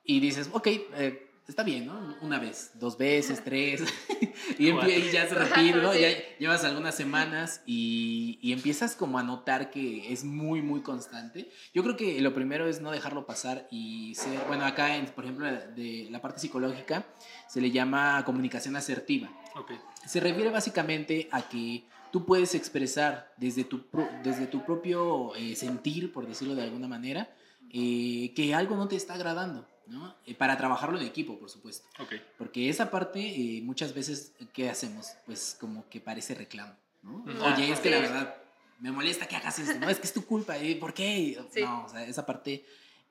y 0.03 0.19
dices, 0.19 0.49
ok, 0.51 0.67
eh, 0.67 1.30
está 1.51 1.63
bien, 1.63 1.85
¿no? 1.85 2.15
Una 2.21 2.39
vez, 2.39 2.71
dos 2.75 2.97
veces, 2.97 3.41
tres, 3.45 3.83
y, 4.57 4.69
y 4.69 5.11
ya 5.11 5.27
se 5.27 5.35
repite, 5.35 5.77
¿no? 5.79 5.93
Ya 5.93 6.09
llevas 6.39 6.63
algunas 6.63 6.95
semanas 6.95 7.61
y, 7.65 8.39
y 8.41 8.53
empiezas 8.53 8.95
como 8.95 9.19
a 9.19 9.23
notar 9.23 9.69
que 9.69 10.11
es 10.11 10.23
muy, 10.23 10.61
muy 10.61 10.81
constante. 10.81 11.51
Yo 11.73 11.83
creo 11.83 11.95
que 11.95 12.19
lo 12.21 12.33
primero 12.33 12.67
es 12.67 12.81
no 12.81 12.91
dejarlo 12.91 13.25
pasar 13.25 13.67
y 13.69 14.15
ser, 14.15 14.39
bueno, 14.47 14.65
acá, 14.65 14.95
en, 14.95 15.05
por 15.05 15.25
ejemplo, 15.25 15.45
de 15.47 16.07
la 16.09 16.21
parte 16.21 16.39
psicológica, 16.39 17.05
se 17.47 17.61
le 17.61 17.71
llama 17.71 18.23
comunicación 18.25 18.75
asertiva. 18.75 19.29
Ok. 19.55 19.71
Se 20.05 20.19
refiere 20.19 20.49
básicamente 20.49 21.27
a 21.31 21.47
que 21.47 21.83
tú 22.11 22.25
puedes 22.25 22.55
expresar 22.55 23.33
desde 23.37 23.63
tu, 23.63 23.83
desde 24.23 24.47
tu 24.47 24.63
propio 24.65 25.35
eh, 25.35 25.55
sentir, 25.55 26.11
por 26.11 26.27
decirlo 26.27 26.55
de 26.55 26.63
alguna 26.63 26.87
manera, 26.87 27.29
eh, 27.73 28.33
que 28.35 28.53
algo 28.53 28.75
no 28.75 28.87
te 28.87 28.95
está 28.95 29.13
agradando, 29.13 29.65
¿no? 29.91 30.15
Eh, 30.25 30.33
para 30.33 30.57
trabajarlo 30.57 30.99
en 30.99 31.05
equipo, 31.05 31.37
por 31.37 31.49
supuesto. 31.49 31.87
Ok. 31.99 32.13
Porque 32.37 32.69
esa 32.69 32.89
parte, 32.89 33.19
eh, 33.19 33.61
muchas 33.61 33.93
veces, 33.93 34.31
¿qué 34.53 34.69
hacemos? 34.69 35.07
Pues 35.25 35.57
como 35.59 35.87
que 35.89 35.99
parece 35.99 36.33
reclamo, 36.33 36.73
¿no? 37.03 37.25
Ah, 37.41 37.53
Oye, 37.53 37.71
es 37.71 37.79
que 37.79 37.89
la 37.89 37.99
verdad, 37.99 38.35
me 38.79 38.91
molesta 38.91 39.27
que 39.27 39.35
hagas 39.35 39.59
esto, 39.59 39.77
¿no? 39.79 39.89
Es 39.89 39.99
que 39.99 40.07
es 40.07 40.13
tu 40.13 40.25
culpa, 40.25 40.57
¿eh? 40.57 40.75
¿por 40.77 40.93
qué? 40.93 41.37
Sí. 41.53 41.61
No, 41.61 41.85
o 41.85 41.89
sea, 41.89 42.05
esa 42.05 42.25
parte 42.25 42.65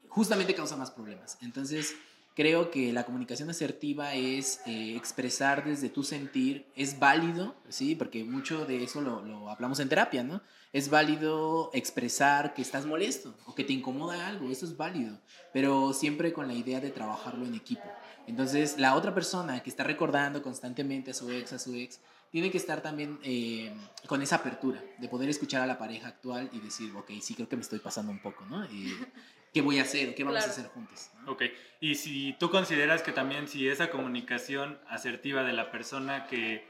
justamente 0.09 0.55
causa 0.55 0.77
más 0.77 0.91
problemas. 0.91 1.37
Entonces, 1.43 1.95
creo 2.35 2.71
que 2.71 2.93
la 2.93 3.05
comunicación 3.05 3.51
asertiva 3.51 4.15
es 4.15 4.61
eh, 4.67 4.95
expresar 4.97 5.65
desde 5.65 5.89
tu 5.89 6.03
sentir, 6.03 6.67
es 6.75 6.99
válido, 6.99 7.55
¿sí? 7.69 7.95
Porque 7.95 8.25
mucho 8.25 8.65
de 8.67 8.85
eso 8.85 9.01
lo, 9.01 9.23
lo 9.23 9.51
hablamos 9.51 9.81
en 9.81 9.89
terapia, 9.89 10.23
¿no? 10.23 10.43
Es 10.73 10.89
válido 10.89 11.71
expresar 11.75 12.55
que 12.55 12.63
estás 12.63 12.87
molesto 12.87 13.35
o 13.47 13.55
que 13.55 13.65
te 13.65 13.73
incomoda 13.73 14.29
algo, 14.29 14.51
eso 14.51 14.65
es 14.65 14.77
válido, 14.77 15.19
pero 15.53 15.93
siempre 15.93 16.33
con 16.33 16.47
la 16.47 16.55
idea 16.55 16.81
de 16.81 16.91
trabajarlo 16.91 17.45
en 17.45 17.55
equipo. 17.55 17.91
Entonces, 18.27 18.79
la 18.79 18.95
otra 18.95 19.13
persona 19.13 19.61
que 19.63 19.71
está 19.71 19.83
recordando 19.83 20.43
constantemente 20.43 21.11
a 21.11 21.15
su 21.15 21.31
ex, 21.31 21.53
a 21.53 21.59
su 21.59 21.75
ex, 21.75 22.01
tiene 22.31 22.51
que 22.51 22.59
estar 22.59 22.81
también 22.81 23.19
eh, 23.25 23.75
con 24.07 24.23
esa 24.23 24.37
apertura 24.37 24.81
de 24.99 25.09
poder 25.09 25.29
escuchar 25.29 25.63
a 25.63 25.67
la 25.67 25.79
pareja 25.79 26.09
actual 26.09 26.49
y 26.53 26.61
decir, 26.61 26.93
ok, 26.95 27.11
sí, 27.21 27.35
creo 27.35 27.49
que 27.49 27.57
me 27.57 27.63
estoy 27.63 27.81
pasando 27.81 28.13
un 28.13 28.21
poco, 28.21 28.45
¿no? 28.47 28.63
Eh, 28.65 28.95
¿Qué 29.53 29.61
voy 29.63 29.79
a 29.79 29.83
hacer? 29.83 30.15
¿Qué 30.15 30.23
vamos 30.25 30.39
Claro. 30.45 30.51
a 30.53 30.55
hacer 30.57 30.71
juntos? 30.73 31.11
¿no? 31.25 31.33
Ok, 31.33 31.43
y 31.81 31.95
si 31.97 32.35
tú 32.39 32.51
consideras 32.51 33.03
que 33.03 33.13
también 33.13 33.49
si 33.49 33.69
esa 33.69 33.91
comunicación 33.91 34.81
asertiva 34.89 35.43
de 35.43 35.53
la 35.53 35.71
persona 35.71 36.27
que, 36.27 36.69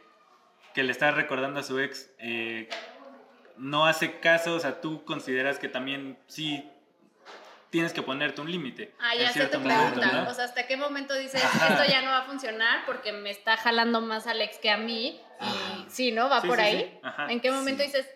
que 0.74 0.82
le 0.82 0.92
está 0.92 1.10
recordando 1.10 1.60
a 1.60 1.62
su 1.62 1.78
ex 1.78 2.10
eh, 2.18 2.68
no 3.58 3.86
hace 3.86 4.20
caso, 4.20 4.54
o 4.54 4.60
sea, 4.60 4.80
tú 4.80 5.04
consideras 5.04 5.58
que 5.58 5.68
también 5.68 6.18
sí 6.26 6.66
tienes 7.68 7.92
que 7.92 8.02
ponerte 8.02 8.40
un 8.40 8.50
límite. 8.50 8.94
Ah, 8.98 9.14
ya 9.14 9.30
sé 9.32 9.46
tu 9.46 9.60
momento, 9.60 9.92
pregunta. 10.00 10.22
¿no? 10.24 10.30
O 10.30 10.34
sea, 10.34 10.44
¿hasta 10.46 10.66
qué 10.66 10.76
momento 10.76 11.14
dices, 11.14 11.42
esto 11.44 11.84
ya 11.88 12.02
no 12.02 12.10
va 12.10 12.18
a 12.18 12.22
funcionar 12.24 12.84
porque 12.86 13.12
me 13.12 13.30
está 13.30 13.56
jalando 13.56 14.00
más 14.00 14.26
al 14.26 14.40
ex 14.40 14.58
que 14.58 14.70
a 14.70 14.76
mí? 14.78 15.20
Y 15.40 15.90
sí, 15.90 16.10
¿no? 16.10 16.28
Va 16.28 16.40
Sí, 16.40 16.48
por 16.48 16.56
sí, 16.56 16.62
ahí. 16.62 16.80
sí. 16.80 16.98
Ajá. 17.02 17.30
¿En 17.30 17.40
qué 17.40 17.50
momento 17.52 17.82
Sí. 17.82 17.88
dices, 17.88 18.08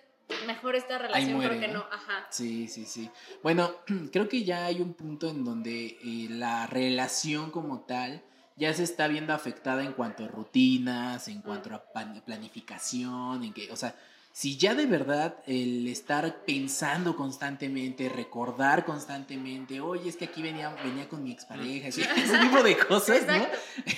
mejor 0.46 0.76
esta 0.76 0.98
relación 0.98 1.34
muere, 1.34 1.54
porque 1.54 1.68
¿no? 1.68 1.80
no? 1.80 1.86
Ajá. 1.90 2.26
Sí, 2.30 2.68
sí, 2.68 2.84
sí. 2.84 3.10
Bueno, 3.42 3.70
creo 4.12 4.28
que 4.28 4.44
ya 4.44 4.66
hay 4.66 4.80
un 4.80 4.94
punto 4.94 5.28
en 5.28 5.44
donde 5.44 5.98
eh, 6.02 6.28
la 6.30 6.66
relación 6.66 7.50
como 7.50 7.80
tal 7.80 8.22
ya 8.56 8.72
se 8.72 8.84
está 8.84 9.08
viendo 9.08 9.32
afectada 9.32 9.82
en 9.82 9.92
cuanto 9.92 10.24
a 10.24 10.28
rutinas, 10.28 11.28
en 11.28 11.42
cuanto 11.42 11.74
a 11.74 11.84
planificación, 12.24 13.42
en 13.42 13.52
que, 13.52 13.70
o 13.72 13.76
sea, 13.76 13.96
si 14.34 14.56
ya 14.56 14.74
de 14.74 14.86
verdad 14.86 15.36
el 15.46 15.86
estar 15.86 16.44
pensando 16.44 17.14
constantemente, 17.14 18.08
recordar 18.08 18.84
constantemente, 18.84 19.80
oye, 19.80 20.08
es 20.08 20.16
que 20.16 20.24
aquí 20.24 20.42
venía, 20.42 20.74
venía 20.82 21.08
con 21.08 21.22
mi 21.22 21.30
expareja, 21.30 21.86
ese, 21.86 22.02
ese 22.02 22.38
tipo 22.38 22.60
de 22.64 22.76
cosas, 22.76 23.24
¿no? 23.28 23.46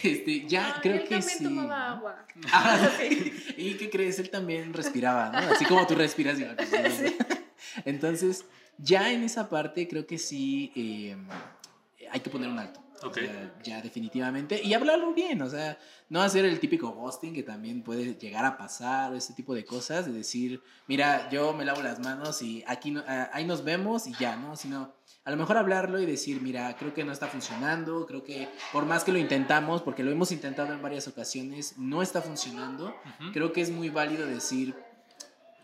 Este, 0.03 0.47
ya 0.47 0.79
creo 0.83 0.97
él 0.97 1.05
que 1.05 1.17
también 1.17 1.39
sí. 1.39 1.43
tomaba 1.43 1.91
agua. 1.93 2.27
Ah, 2.53 2.91
¿Y 3.57 3.79
qué 3.79 3.89
crees? 3.89 4.19
Él 4.19 4.29
también 4.29 4.75
respiraba, 4.75 5.31
¿no? 5.31 5.55
Así 5.55 5.65
como 5.65 5.87
tú 5.87 5.95
respiras. 5.95 6.39
igual, 6.39 6.55
pues. 6.55 7.15
Entonces, 7.87 8.45
ya 8.77 9.11
en 9.11 9.23
esa 9.23 9.49
parte 9.49 9.89
creo 9.89 10.07
que 10.07 10.19
sí 10.19 10.71
eh, 10.77 11.17
hay 12.11 12.21
que 12.21 12.29
poner 12.29 12.51
un 12.51 12.59
alto. 12.59 12.86
O 13.03 13.09
Ok. 13.09 13.15
sea, 13.19 13.55
ya 13.63 13.83
definitivamente. 13.83 14.61
Y 14.63 14.73
hablarlo 14.75 15.13
bien, 15.13 15.43
o 15.43 15.51
sea, 15.51 15.79
no 16.09 16.23
hacer 16.23 16.45
el 16.45 16.59
típico 16.61 16.91
ghosting 16.93 17.35
que 17.35 17.43
también 17.43 17.83
puede 17.83 18.15
llegar 18.15 18.45
a 18.45 18.57
pasar, 18.57 19.13
o 19.13 19.17
ese 19.17 19.35
tipo 19.35 19.55
de 19.55 19.65
cosas, 19.65 20.07
de 20.07 20.13
decir, 20.13 20.63
mira, 20.87 21.29
yo 21.31 21.53
me 21.53 21.65
lavo 21.65 21.83
las 21.83 21.99
manos 21.99 22.41
y 22.43 22.65
aquí 22.67 22.91
no- 22.91 23.05
ah, 23.07 23.31
ahí 23.33 23.45
nos 23.45 23.65
vemos 23.65 24.07
y 24.07 24.13
ya, 24.19 24.37
¿no? 24.37 24.57
Sino 24.57 24.95
a 25.25 25.31
lo 25.31 25.37
mejor 25.37 25.57
hablarlo 25.59 25.99
y 26.01 26.07
decir, 26.07 26.41
mira, 26.41 26.75
creo 26.77 26.95
que 26.95 27.05
no 27.05 27.13
está 27.13 27.27
funcionando, 27.27 28.07
creo 28.07 28.23
que 28.25 28.49
por 28.73 28.87
más 28.87 29.05
que 29.05 29.13
lo 29.13 29.19
intentamos, 29.19 29.83
porque 29.83 30.03
lo 30.03 30.11
hemos 30.11 30.33
intentado 30.33 30.73
en 30.73 30.81
varias 30.81 31.07
ocasiones, 31.09 31.77
no 31.79 32.01
está 32.03 32.23
funcionando, 32.23 32.87
Ujú. 33.21 33.33
creo 33.33 33.53
que 33.53 33.61
es 33.61 33.71
muy 33.71 33.91
válido 33.91 34.27
decir 34.27 34.75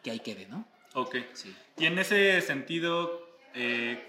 que 0.02 0.10
ahí 0.10 0.20
quede, 0.20 0.46
¿no? 0.48 0.66
Ok. 0.94 1.16
Sí. 1.32 1.54
Y 1.78 1.86
en 1.86 1.98
ese 1.98 2.40
sentido, 2.42 3.20
eh, 3.54 4.08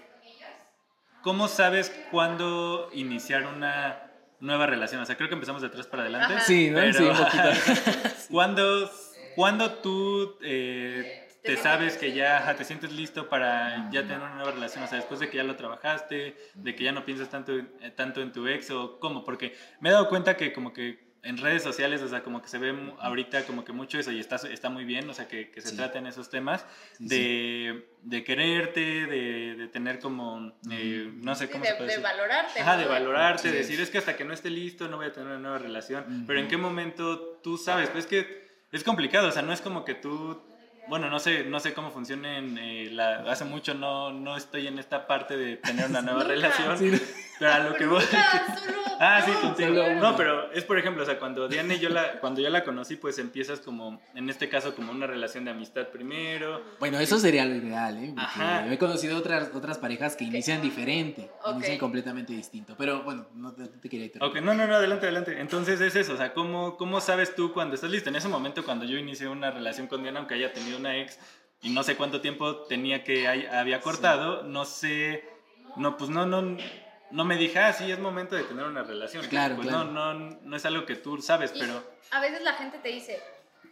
¿cómo 1.24 1.48
sabes 1.48 1.90
cuándo 2.10 2.90
iniciar 2.92 3.46
una 3.46 4.10
nueva 4.38 4.66
relación? 4.66 5.00
O 5.00 5.06
sea, 5.06 5.16
creo 5.16 5.28
que 5.28 5.34
empezamos 5.34 5.62
de 5.62 5.68
atrás 5.68 5.86
para 5.86 6.02
adelante. 6.02 6.34
Ajá. 6.34 6.44
Sí, 6.44 6.70
¿no? 6.70 6.76
Pero, 6.76 6.92
Sí, 6.92 7.04
un 7.04 7.16
poquito. 7.16 7.48
¿cuándo, 8.30 8.90
cuándo 9.34 9.72
tú 9.72 10.36
eh, 10.42 11.26
te 11.42 11.56
sabes 11.56 11.96
que 11.96 12.12
ya 12.12 12.38
ajá, 12.38 12.54
te 12.54 12.64
sientes 12.64 12.92
listo 12.92 13.28
para 13.28 13.90
ya 13.90 14.02
tener 14.02 14.18
una 14.18 14.34
nueva 14.34 14.52
relación? 14.52 14.84
O 14.84 14.86
sea, 14.86 14.98
después 14.98 15.18
de 15.18 15.30
que 15.30 15.38
ya 15.38 15.44
lo 15.44 15.56
trabajaste, 15.56 16.36
de 16.54 16.76
que 16.76 16.84
ya 16.84 16.92
no 16.92 17.04
piensas 17.06 17.30
tanto, 17.30 17.56
eh, 17.56 17.92
tanto 17.96 18.20
en 18.20 18.30
tu 18.30 18.46
ex 18.46 18.70
o 18.70 19.00
cómo? 19.00 19.24
Porque 19.24 19.56
me 19.80 19.88
he 19.88 19.92
dado 19.92 20.08
cuenta 20.10 20.36
que 20.36 20.52
como 20.52 20.74
que 20.74 21.03
en 21.24 21.38
redes 21.38 21.62
sociales, 21.62 22.02
o 22.02 22.08
sea, 22.08 22.22
como 22.22 22.42
que 22.42 22.48
se 22.48 22.58
ve 22.58 22.74
ahorita 23.00 23.44
como 23.44 23.64
que 23.64 23.72
mucho 23.72 23.98
eso 23.98 24.12
y 24.12 24.20
está, 24.20 24.36
está 24.36 24.68
muy 24.68 24.84
bien, 24.84 25.08
o 25.08 25.14
sea, 25.14 25.26
que, 25.26 25.50
que 25.50 25.60
se 25.60 25.70
Sí. 25.70 25.76
traten 25.76 26.06
esos 26.06 26.28
temas 26.30 26.64
Sí, 26.98 27.06
de, 27.08 27.88
de 28.02 28.24
quererte, 28.24 28.80
de, 29.06 29.54
de 29.56 29.68
tener 29.68 29.98
como, 30.00 30.52
eh, 30.70 31.10
no 31.22 31.34
sé 31.34 31.46
Sí, 31.46 31.52
cómo 31.52 31.64
de, 31.64 31.70
se 31.70 31.76
puede 31.76 31.88
de 31.90 31.96
decir. 31.96 32.02
valorarte. 32.04 32.60
Ajá, 32.60 32.76
de 32.76 32.84
valorarte, 32.86 33.48
Sí. 33.50 33.56
decir 33.56 33.80
es 33.80 33.90
que 33.90 33.98
hasta 33.98 34.16
que 34.16 34.24
no 34.24 34.34
esté 34.34 34.50
listo 34.50 34.88
no 34.88 34.98
voy 34.98 35.06
a 35.06 35.12
tener 35.12 35.28
una 35.28 35.38
nueva 35.38 35.58
relación. 35.58 36.04
Ujú. 36.04 36.26
Pero 36.26 36.40
en 36.40 36.48
qué 36.48 36.56
momento 36.56 37.40
tú 37.42 37.56
sabes, 37.56 37.88
pues 37.90 38.04
es 38.04 38.10
que 38.10 38.44
es 38.72 38.84
complicado, 38.84 39.28
o 39.28 39.32
sea, 39.32 39.42
no 39.42 39.52
es 39.52 39.60
como 39.60 39.84
que 39.84 39.94
tú, 39.94 40.42
bueno, 40.88 41.08
no 41.08 41.18
sé, 41.20 41.44
no 41.44 41.58
sé 41.60 41.72
cómo 41.72 41.90
funcionen, 41.90 42.58
eh, 42.58 42.88
la, 42.92 43.20
hace 43.30 43.44
mucho 43.44 43.72
no, 43.72 44.12
no 44.12 44.36
estoy 44.36 44.66
en 44.66 44.78
esta 44.78 45.06
parte 45.06 45.36
de 45.36 45.56
tener 45.56 45.86
una 45.88 46.02
nueva 46.02 46.24
relación, 46.24 46.76
Sí. 46.78 46.90
Pero 47.44 47.52
a 47.54 47.58
lo 47.70 47.74
que 47.76 47.86
voy... 47.86 48.02
Solo- 48.02 48.22
Ah, 49.00 49.20
sí, 49.26 49.32
no, 49.32 49.40
contigo. 49.40 49.82
No, 50.00 50.16
pero 50.16 50.52
es 50.52 50.62
por 50.64 50.78
ejemplo, 50.78 51.02
o 51.02 51.06
sea, 51.06 51.18
cuando 51.18 51.48
Diana 51.48 51.74
y 51.74 51.80
yo 51.80 51.88
la, 51.88 52.20
cuando 52.20 52.40
yo 52.40 52.48
la 52.48 52.62
conocí, 52.62 52.94
pues 52.94 53.18
empiezas 53.18 53.58
como, 53.58 54.00
en 54.14 54.30
este 54.30 54.48
caso, 54.48 54.76
como 54.76 54.92
una 54.92 55.08
relación 55.08 55.44
de 55.44 55.50
amistad 55.50 55.88
primero. 55.88 56.62
Bueno, 56.78 57.00
eso 57.00 57.18
sería 57.18 57.44
lo 57.44 57.56
ideal, 57.56 57.96
¿eh? 57.98 58.12
Porque 58.14 58.20
Ajá. 58.22 58.72
he 58.72 58.78
conocido 58.78 59.18
otras, 59.18 59.50
otras 59.52 59.78
parejas 59.78 60.14
que 60.14 60.22
inician 60.24 60.62
diferente, 60.62 61.28
Ok. 61.44 61.56
inician 61.56 61.78
completamente 61.78 62.32
distinto. 62.32 62.76
Pero 62.78 63.02
bueno, 63.02 63.26
no 63.34 63.52
te, 63.52 63.66
te 63.66 63.88
quería 63.88 64.06
interrumpir. 64.06 64.40
Ok, 64.40 64.46
no, 64.46 64.54
no, 64.54 64.64
no, 64.68 64.76
adelante, 64.76 65.06
adelante. 65.06 65.40
Entonces 65.40 65.80
es 65.80 65.96
eso, 65.96 66.14
o 66.14 66.16
sea, 66.16 66.32
¿cómo, 66.32 66.76
¿cómo 66.76 67.00
sabes 67.00 67.34
tú 67.34 67.52
cuando 67.52 67.74
estás 67.74 67.90
listo? 67.90 68.10
En 68.10 68.16
ese 68.16 68.28
momento, 68.28 68.64
cuando 68.64 68.84
yo 68.84 68.96
inicié 68.96 69.26
una 69.26 69.50
relación 69.50 69.88
con 69.88 70.02
Diana, 70.02 70.20
aunque 70.20 70.34
haya 70.34 70.52
tenido 70.52 70.78
una 70.78 70.96
ex 70.98 71.18
y 71.62 71.70
no 71.70 71.82
sé 71.82 71.96
cuánto 71.96 72.20
tiempo 72.20 72.58
tenía 72.68 73.02
que 73.02 73.26
hay- 73.26 73.46
había 73.46 73.80
cortado, 73.80 74.44
no 74.44 74.64
sé, 74.64 75.24
no, 75.76 75.96
pues 75.96 76.10
no, 76.10 76.24
no, 76.26 76.56
no 77.14 77.24
me 77.24 77.36
dije, 77.36 77.58
ah, 77.60 77.72
sí, 77.72 77.90
es 77.90 77.98
momento 77.98 78.34
de 78.34 78.42
tener 78.42 78.64
una 78.64 78.82
relación. 78.82 79.24
Claro, 79.26 79.54
pues 79.54 79.68
claro. 79.68 79.84
No, 79.84 80.14
no, 80.14 80.38
no 80.42 80.56
es 80.56 80.64
algo 80.66 80.84
que 80.84 80.96
tú 80.96 81.22
sabes, 81.22 81.52
Y 81.54 81.60
pero... 81.60 81.82
a 82.10 82.20
veces 82.20 82.42
la 82.42 82.54
gente 82.54 82.78
te 82.78 82.88
dice, 82.88 83.22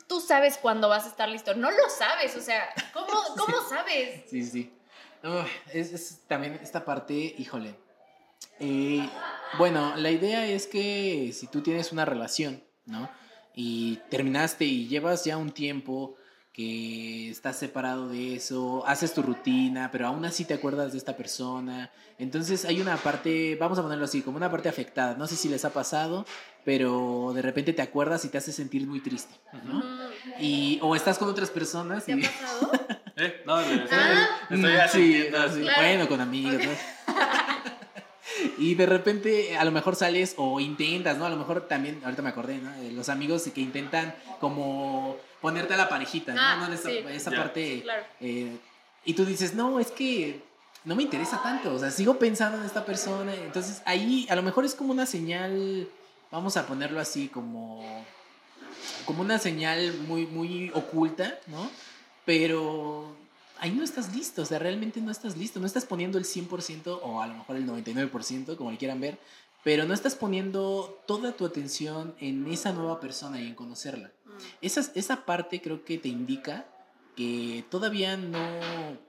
tú 0.07 0.21
sabes 0.21 0.59
cuándo 0.59 0.89
vas 0.89 1.07
a 1.07 1.09
estar 1.09 1.29
listo. 1.29 1.55
No 1.55 1.71
lo 1.71 1.89
sabes, 1.89 2.37
o 2.37 2.41
sea, 2.41 2.73
¿cómo, 2.93 3.07
cómo 3.37 3.69
sabes? 3.69 4.31
Sí, 4.31 4.45
sí. 4.45 4.73
Es, 5.73 5.93
es 5.93 6.21
también 6.29 6.59
esta 6.63 6.85
parte, 6.85 7.15
híjole. 7.15 7.75
Eh, 8.61 9.09
bueno, 9.59 9.95
la 9.97 10.11
idea 10.11 10.47
es 10.47 10.69
que 10.69 11.33
si 11.35 11.49
tú 11.49 11.63
tienes 11.63 11.91
una 11.91 12.05
relación, 12.05 12.63
¿no? 12.87 13.11
Y 13.55 13.97
terminaste 14.09 14.65
y 14.65 14.87
llevas 14.87 15.25
ya 15.25 15.37
un 15.37 15.51
tiempo 15.51 16.17
que 16.53 17.31
estás 17.31 17.57
separado 17.59 18.09
de 18.09 18.37
eso, 18.37 18.85
haces 18.87 19.15
tu 19.15 19.23
rutina, 19.23 19.91
pero 19.91 20.07
aún 20.07 20.25
así 20.25 20.45
te 20.45 20.53
acuerdas 20.53 20.93
de 20.93 20.99
esta 20.99 21.17
persona. 21.17 21.91
Entonces 22.19 22.67
hay 22.67 22.81
una 22.81 22.97
parte, 22.99 23.57
vamos 23.59 23.79
a 23.79 23.83
ponerlo 23.83 24.05
así, 24.05 24.21
como 24.21 24.37
una 24.37 24.51
parte 24.51 24.69
afectada. 24.69 25.15
No 25.17 25.27
sé 25.27 25.37
si 25.37 25.49
les 25.49 25.65
ha 25.65 25.71
pasado, 25.71 26.27
pero 26.65 27.33
de 27.35 27.41
repente 27.41 27.73
te 27.73 27.81
acuerdas 27.81 28.25
y 28.27 28.29
te 28.29 28.37
hace 28.37 28.53
sentir 28.53 28.87
muy 28.87 29.01
triste, 29.01 29.35
¿no? 29.65 29.83
Y, 30.39 30.79
o 30.83 30.95
estás 30.95 31.19
con 31.19 31.29
otras 31.29 31.51
personas 31.51 32.05
¿Te 32.05 32.13
y... 32.13 32.25
ha 32.25 32.31
pasado? 32.31 32.73
¿Eh? 33.17 33.43
No, 33.47 33.61
estoy, 33.61 33.89
Ah. 33.91 34.89
Sí, 34.89 35.27
Claro. 35.31 35.53
Bueno, 35.77 36.09
con 36.09 36.21
amigos. 36.21 36.55
¿no? 36.55 36.71
Y 38.59 38.75
de 38.75 38.87
repente 38.87 39.57
a 39.57 39.65
lo 39.65 39.71
mejor 39.73 39.97
sales 39.97 40.35
o 40.37 40.61
intentas, 40.61 41.17
¿no? 41.19 41.25
A 41.27 41.31
lo 41.31 41.37
mejor 41.37 41.63
también, 41.69 42.01
ahorita 42.05 42.23
me 42.23 42.29
acordé, 42.31 42.59
¿no? 42.59 42.71
Los 42.93 43.09
amigos 43.09 43.43
que 43.55 43.61
intentan 43.61 44.15
como 44.41 45.17
ponerte 45.41 45.75
a 45.75 45.77
la 45.77 45.89
parejita, 45.89 46.33
¿no? 46.35 46.41
Ah, 46.41 46.57
¿no? 46.61 46.67
En 46.67 46.73
esa, 46.75 46.89
sí. 46.91 46.99
esa 47.11 47.31
Ya. 47.31 47.37
parte. 47.37 47.81
Claro. 47.83 48.05
eh, 48.21 48.57
y 49.05 49.15
tú 49.15 49.25
dices, 49.25 49.55
no, 49.55 49.81
es 49.81 49.91
que 49.91 50.41
no 50.85 50.95
me 50.95 51.03
interesa 51.03 51.43
tanto, 51.43 51.75
o 51.75 51.79
sea, 51.79 51.91
sigo 51.91 52.19
pensando 52.19 52.59
en 52.59 52.65
esta 52.65 52.85
persona. 52.85 53.35
Entonces 53.35 53.83
ahí 53.85 54.27
a 54.31 54.37
lo 54.37 54.43
mejor 54.43 54.65
es 54.65 54.75
como 54.75 54.93
una 54.93 55.07
señal, 55.07 55.89
vamos 56.31 56.57
a 56.57 56.67
ponerlo 56.67 57.01
así, 57.01 57.29
como, 57.29 58.05
como 59.05 59.23
una 59.23 59.39
señal 59.39 59.93
muy, 60.07 60.27
muy 60.27 60.71
oculta, 60.75 61.39
¿no? 61.49 61.69
Pero 62.25 63.17
ahí 63.63 63.71
no 63.71 63.85
estás 63.85 64.15
listo, 64.15 64.43
o 64.43 64.45
sea, 64.45 64.59
realmente 64.59 65.01
no 65.01 65.13
estás 65.13 65.37
listo, 65.37 65.61
no 65.61 65.67
estás 65.67 65.85
poniendo 65.85 66.19
el 66.19 66.25
100% 66.25 66.99
o 67.01 67.23
a 67.23 67.29
lo 67.29 67.35
mejor 67.35 67.55
el 67.55 67.65
99%, 67.65 68.57
como 68.57 68.73
le 68.73 68.77
quieran 68.77 69.01
ver, 69.01 69.21
pero 69.63 69.85
no 69.85 69.95
estás 69.95 70.17
poniendo 70.17 71.01
toda 71.07 71.37
tu 71.37 71.47
atención 71.47 72.17
en 72.19 72.49
esa 72.49 72.73
nueva 72.73 72.99
persona 72.99 73.41
y 73.41 73.47
en 73.47 73.55
conocerla. 73.55 74.09
Mm. 74.09 74.31
Esa, 74.63 74.91
esa 74.97 75.25
parte 75.25 75.63
creo 75.63 75.85
que 75.85 75.97
te 75.97 76.09
indica 76.09 76.67
que 77.15 77.65
todavía 77.71 78.17
no, 78.17 78.41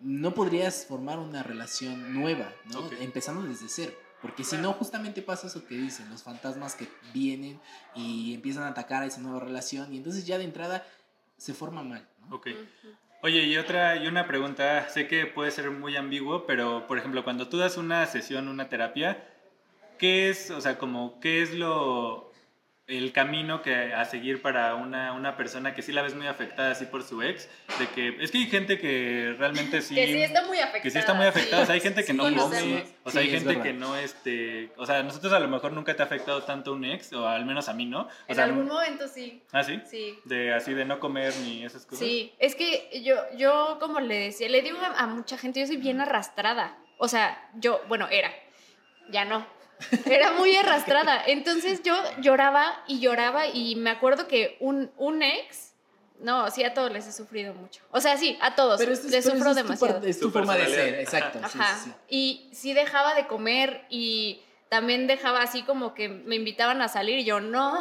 no 0.01 0.35
podrías 0.35 0.85
formar 0.85 1.17
una 1.17 1.41
relación 1.41 2.13
nueva, 2.13 2.53
¿no? 2.71 2.81
Ok. 2.81 2.93
Empezando 2.99 3.41
desde 3.41 3.67
cero. 3.69 3.93
Porque 4.21 4.43
si 4.43 4.57
no, 4.57 4.73
justamente 4.73 5.23
pasa 5.23 5.47
eso 5.47 5.65
que 5.65 5.75
dicen, 5.75 6.09
los 6.11 6.21
fantasmas 6.21 6.75
que 6.75 6.87
vienen 7.11 7.59
y 7.95 8.35
empiezan 8.35 8.63
a 8.63 8.67
atacar 8.67 9.01
a 9.01 9.07
esa 9.07 9.19
nueva 9.19 9.39
relación 9.39 9.91
y 9.91 9.97
entonces 9.97 10.27
ya 10.27 10.37
de 10.37 10.43
entrada 10.43 10.85
se 11.37 11.55
forma 11.55 11.81
mal, 11.81 12.07
¿no? 12.19 12.35
Ok. 12.35 12.47
Ujú. 12.47 12.95
Oye, 13.25 13.43
y 13.43 13.55
otra, 13.57 13.95
y 13.95 14.07
una 14.07 14.27
pregunta, 14.27 14.89
sé 14.89 15.07
que 15.07 15.25
puede 15.25 15.49
ser 15.49 15.71
muy 15.71 15.95
ambiguo, 15.95 16.45
pero 16.45 16.87
por 16.87 16.97
ejemplo, 16.97 17.23
cuando 17.23 17.47
tú 17.47 17.57
das 17.57 17.77
una 17.77 18.05
sesión, 18.05 18.49
una 18.49 18.67
terapia, 18.67 19.25
¿qué 19.97 20.29
es, 20.29 20.51
o 20.51 20.59
sea, 20.59 20.77
como, 20.77 21.21
qué 21.21 21.41
es 21.41 21.53
lo, 21.53 22.22
el 22.85 23.13
camino 23.13 23.61
que 23.61 23.93
a 23.93 24.03
seguir 24.03 24.41
para 24.41 24.75
una, 24.75 25.13
una 25.13 25.37
persona 25.37 25.73
que 25.73 25.81
sí 25.81 25.93
la 25.93 26.01
ves 26.01 26.15
muy 26.15 26.27
afectada 26.27 26.71
así 26.71 26.85
por 26.85 27.03
su 27.03 27.21
ex? 27.21 27.49
De 27.79 27.87
que, 27.87 28.17
es 28.21 28.29
que 28.31 28.39
hay 28.39 28.47
gente 28.47 28.77
que 28.77 29.35
realmente 29.39 29.81
sí... 29.81 29.95
Que 29.95 30.07
sí 30.07 30.21
está 30.21 30.43
muy 30.45 30.57
afectada. 30.57 30.81
que 30.83 30.91
sí 30.91 30.97
está 30.97 31.13
muy 31.13 31.25
afectada, 31.25 31.63
o 31.63 31.65
sea, 31.65 31.75
hay 31.75 31.81
gente 31.81 32.01
que 32.01 32.11
Sí, 32.11 32.17
no 32.17 32.23
come, 32.23 32.83
o 33.03 33.09
sea, 33.09 33.21
hay 33.21 33.27
Sí, 33.29 33.33
gente 33.39 33.61
que 33.61 33.71
no, 33.73 33.95
este, 33.95 34.71
o 34.75 34.85
sea, 34.85 34.97
a 34.99 35.03
nosotros 35.03 35.31
a 35.31 35.39
lo 35.39 35.47
mejor 35.47 35.71
nunca 35.71 35.95
te 35.95 36.01
ha 36.01 36.05
afectado 36.05 36.43
tanto 36.43 36.73
un 36.73 36.83
ex, 36.83 37.13
o 37.13 37.25
al 37.27 37.45
menos 37.45 37.69
a 37.69 37.73
mí, 37.73 37.85
¿no? 37.85 38.01
O 38.01 38.09
En 38.27 38.35
sea, 38.35 38.43
algún 38.43 38.67
momento 38.67 39.07
sí. 39.07 39.41
¿Ah, 39.53 39.63
sí? 39.63 39.79
Sí. 39.85 40.19
De 40.25 40.53
así 40.53 40.73
de 40.73 40.83
no 40.83 40.99
comer 40.99 41.33
ni 41.43 41.63
esas 41.63 41.85
cosas. 41.85 41.99
Sí, 42.05 42.33
es 42.37 42.53
que 42.55 43.01
yo, 43.01 43.15
yo 43.37 43.77
como 43.79 44.01
le 44.01 44.19
decía, 44.19 44.49
le 44.49 44.61
digo 44.61 44.77
a, 44.79 44.99
a 44.99 45.07
mucha 45.07 45.37
gente, 45.37 45.61
yo 45.61 45.67
soy 45.67 45.77
bien 45.77 46.01
arrastrada. 46.01 46.77
O 46.97 47.07
sea, 47.07 47.49
yo, 47.55 47.81
bueno, 47.87 48.07
era, 48.11 48.29
ya 49.09 49.23
no. 49.25 49.45
Era 50.05 50.31
muy 50.33 50.55
arrastrada. 50.55 51.21
Entonces 51.27 51.81
yo 51.83 51.95
lloraba 52.19 52.83
y 52.87 52.99
lloraba 52.99 53.47
y 53.47 53.75
me 53.75 53.89
acuerdo 53.89 54.27
que 54.27 54.57
un, 54.59 54.91
un 54.97 55.21
ex, 55.23 55.73
no, 56.19 56.49
sí, 56.51 56.63
a 56.63 56.73
todos 56.73 56.91
les 56.91 57.07
he 57.07 57.11
sufrido 57.11 57.53
mucho. 57.53 57.81
O 57.91 57.99
sea, 57.99 58.17
sí, 58.17 58.37
a 58.41 58.55
todos 58.55 58.79
Pero 58.79 58.93
es, 58.93 59.03
les 59.05 59.25
pero 59.25 59.35
sufro 59.35 59.51
es 59.51 59.57
tu 59.57 59.63
demasiado. 59.63 59.93
parte- 59.95 60.09
es 60.09 60.19
tu 60.19 60.27
Tu 60.27 60.31
forma 60.31 60.55
de 60.55 60.65
ser, 60.67 60.95
exacto. 60.99 61.39
sí, 61.49 61.57
Ajá. 61.59 61.75
sí, 61.77 61.89
sí. 61.89 61.95
Y 62.09 62.49
sí 62.53 62.73
dejaba 62.73 63.13
de 63.15 63.27
comer 63.27 63.85
y 63.89 64.41
también 64.69 65.05
dejaba 65.05 65.41
así 65.43 65.61
como 65.61 65.93
que 65.93 66.09
me 66.09 66.35
invitaban 66.35 66.81
a 66.81 66.87
salir 66.87 67.19
y 67.19 67.25
yo 67.25 67.39
no, 67.39 67.77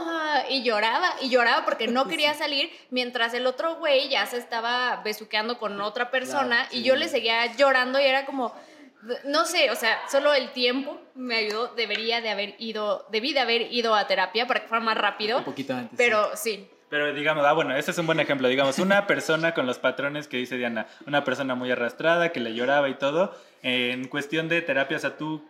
y 0.50 0.62
lloraba 0.62 1.10
y 1.22 1.30
lloraba 1.30 1.64
porque 1.64 1.86
no 1.88 2.06
quería 2.08 2.34
salir 2.34 2.70
mientras 2.90 3.32
el 3.32 3.46
otro 3.46 3.76
güey 3.76 4.08
ya 4.10 4.26
se 4.26 4.36
estaba 4.36 4.96
besuqueando 5.02 5.58
con 5.58 5.80
otra 5.80 6.10
persona 6.10 6.66
Claro, 6.68 6.68
y 6.72 6.82
yo 6.82 6.96
le 6.96 7.08
seguía 7.08 7.54
llorando 7.56 7.98
y 7.98 8.04
era 8.04 8.26
como, 8.26 8.54
no 9.24 9.44
sé, 9.44 9.70
o 9.70 9.76
sea, 9.76 9.98
solo 10.10 10.32
el 10.34 10.50
tiempo 10.52 11.00
me 11.14 11.36
ayudó, 11.36 11.68
debería 11.74 12.20
de 12.20 12.30
haber 12.30 12.54
ido, 12.58 13.06
debí 13.10 13.32
de 13.32 13.40
haber 13.40 13.72
ido 13.72 13.94
a 13.94 14.06
terapia 14.06 14.46
para 14.46 14.60
que 14.60 14.68
fuera 14.68 14.84
más 14.84 14.96
Un 14.96 15.02
rápido, 15.02 15.44
poquito 15.44 15.74
antes. 15.74 15.96
pero 15.96 16.36
sí. 16.36 16.68
Pero 16.88 17.12
digamos, 17.14 17.44
ah, 17.46 17.54
bueno, 17.54 17.74
ese 17.74 17.90
es 17.90 17.98
un 17.98 18.04
buen 18.06 18.20
ejemplo. 18.20 18.48
Digamos, 18.48 18.78
una 18.78 19.06
persona 19.06 19.54
con 19.54 19.66
los 19.66 19.78
patrones 19.78 20.28
que 20.28 20.36
dice 20.36 20.56
Diana, 20.58 20.86
una 21.06 21.24
persona 21.24 21.54
muy 21.54 21.70
arrastrada, 21.70 22.32
que 22.32 22.40
le 22.40 22.54
lloraba 22.54 22.88
y 22.90 22.94
todo, 22.94 23.34
en 23.62 24.08
cuestión 24.08 24.48
de 24.48 24.60
terapia, 24.60 24.98
o 24.98 25.00
sea, 25.00 25.16
tú, 25.16 25.42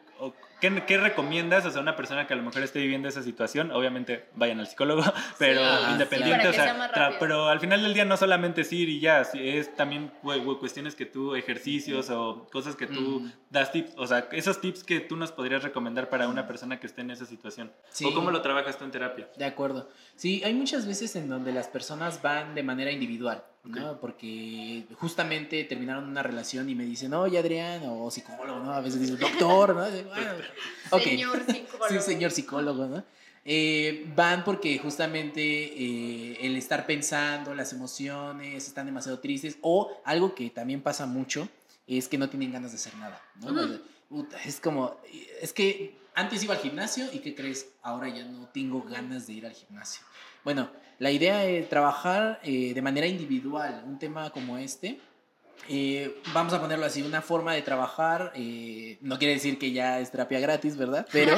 ¿qué, 0.63 0.83
qué 0.87 0.97
recomiendas? 0.97 1.67
O 1.67 1.71
sea, 1.71 1.83
una 1.83 1.95
persona 1.97 2.27
que 2.27 2.33
a 2.33 2.37
lo 2.37 2.43
mejor 2.43 2.63
esté 2.63 2.79
viviendo 2.79 3.07
esa 3.09 3.23
situación, 3.23 3.71
obviamente 3.73 4.25
vayan 4.35 4.61
al 4.61 4.67
psicólogo, 4.67 5.03
pero 5.39 5.61
Sí, 5.61 5.93
independiente, 5.93 6.39
para 6.39 6.51
o 6.51 6.53
sea, 6.55 6.91
sea 6.95 7.19
pero 7.21 7.49
al 7.49 7.61
final 7.61 7.83
del 7.83 7.93
día 7.93 8.07
no 8.07 8.17
solamente 8.17 8.63
es 8.63 8.73
ir 8.73 8.89
y 8.89 9.01
ya, 9.01 9.25
sí, 9.25 9.39
es 9.47 9.75
también 9.77 10.11
cu- 10.23 10.33
cu- 10.43 10.59
cuestiones 10.59 10.95
que 10.95 11.05
tú, 11.05 11.35
ejercicios 11.35 12.09
o 12.09 12.47
cosas 12.51 12.77
que 12.77 12.87
tú 12.87 13.21
Mm. 13.21 13.33
das 13.51 13.73
tips, 13.73 13.93
o 13.99 14.07
sea, 14.07 14.29
esos 14.33 14.61
tips 14.63 14.85
que 14.85 15.01
tú 15.01 15.17
nos 15.17 15.33
podrías 15.33 15.63
recomendar 15.63 16.09
para 16.09 16.29
una 16.29 16.47
persona 16.47 16.81
que 16.81 16.87
esté 16.87 17.01
en 17.03 17.11
esa 17.11 17.27
situación. 17.27 17.71
Sí. 17.91 18.05
¿O 18.07 18.15
cómo 18.15 18.31
lo 18.31 18.41
trabajas 18.41 18.79
tú 18.79 18.85
en 18.85 18.91
terapia? 18.93 19.29
De 19.37 19.45
acuerdo. 19.45 19.91
Sí, 20.15 20.41
hay 20.45 20.55
muchas 20.55 20.87
veces 20.87 21.17
en 21.17 21.29
donde 21.29 21.53
las 21.53 21.67
personas 21.69 22.23
van 22.23 22.55
de 22.55 22.63
manera 22.63 22.93
individual, 22.93 23.43
¿no? 23.65 23.99
Porque 24.01 24.85
justamente 24.99 25.65
terminaron 25.65 26.05
una 26.05 26.23
relación 26.23 26.69
y 26.69 26.75
me 26.75 26.85
dicen, 26.85 27.15
oye 27.15 27.39
Adrián, 27.39 27.83
o 27.87 28.11
psicólogo, 28.11 28.61
¿no? 28.61 28.73
A 28.73 28.81
veces 28.81 29.01
dicen, 29.01 29.19
doctor, 29.19 29.75
¿no? 29.75 29.83
Bueno, 29.83 30.33
ok. 30.91 31.03
Señor 31.03 31.47
psicólogo. 31.47 31.89
Sí, 31.89 32.01
señor 32.01 32.31
psicólogo, 32.31 32.87
¿no? 32.87 33.05
Eh, 33.45 34.07
van 34.15 34.45
porque 34.45 34.79
justamente 34.79 35.43
eh, 35.43 36.39
el 36.43 36.57
estar 36.57 36.87
pensando, 36.87 37.55
las 37.55 37.73
emociones 37.73 38.67
están 38.67 38.87
demasiado 38.87 39.19
tristes 39.19 39.59
o 39.63 39.91
algo 40.05 40.35
que 40.35 40.51
también 40.51 40.81
pasa 40.81 41.07
mucho 41.07 41.49
es 41.87 42.09
que 42.09 42.19
no 42.19 42.29
tienen 42.29 42.53
ganas 42.53 42.71
de 42.71 42.77
hacer 42.77 42.95
nada, 42.97 43.21
¿no? 43.41 43.53
Ujú. 43.53 43.81
Puta, 44.09 44.41
Es 44.45 44.61
como, 44.61 44.97
es 45.41 45.53
que 45.53 45.97
antes 46.15 46.43
iba 46.45 46.55
al 46.55 46.61
gimnasio 46.61 47.07
y 47.13 47.21
¿qué 47.21 47.35
crees? 47.35 47.67
Ahora 47.83 48.09
ya 48.09 48.25
no 48.25 48.47
tengo 48.49 48.83
ganas 48.83 49.27
de 49.27 49.33
ir 49.33 49.47
al 49.47 49.53
gimnasio. 49.53 50.05
Bueno, 50.45 50.71
la 51.03 51.11
idea 51.11 51.45
es 51.47 51.69
trabajar 51.69 52.39
eh, 52.45 52.75
de 52.75 52.81
manera 52.81 53.09
individual 53.09 53.83
un 53.85 53.99
tema 53.99 54.31
como 54.31 54.57
este. 54.57 55.01
eh, 55.69 56.15
vamos 56.33 56.53
a 56.53 56.61
ponerlo 56.61 56.87
así, 56.87 57.03
una 57.03 57.21
forma 57.21 57.55
de 57.55 57.63
trabajar, 57.63 58.31
eh, 58.37 58.99
no 59.01 59.19
quiere 59.19 59.35
decir 59.35 59.59
que 59.59 59.73
ya 59.73 59.99
es 59.99 60.13
terapia 60.13 60.39
gratis, 60.39 60.77
¿verdad? 60.77 61.05
Pero, 61.11 61.37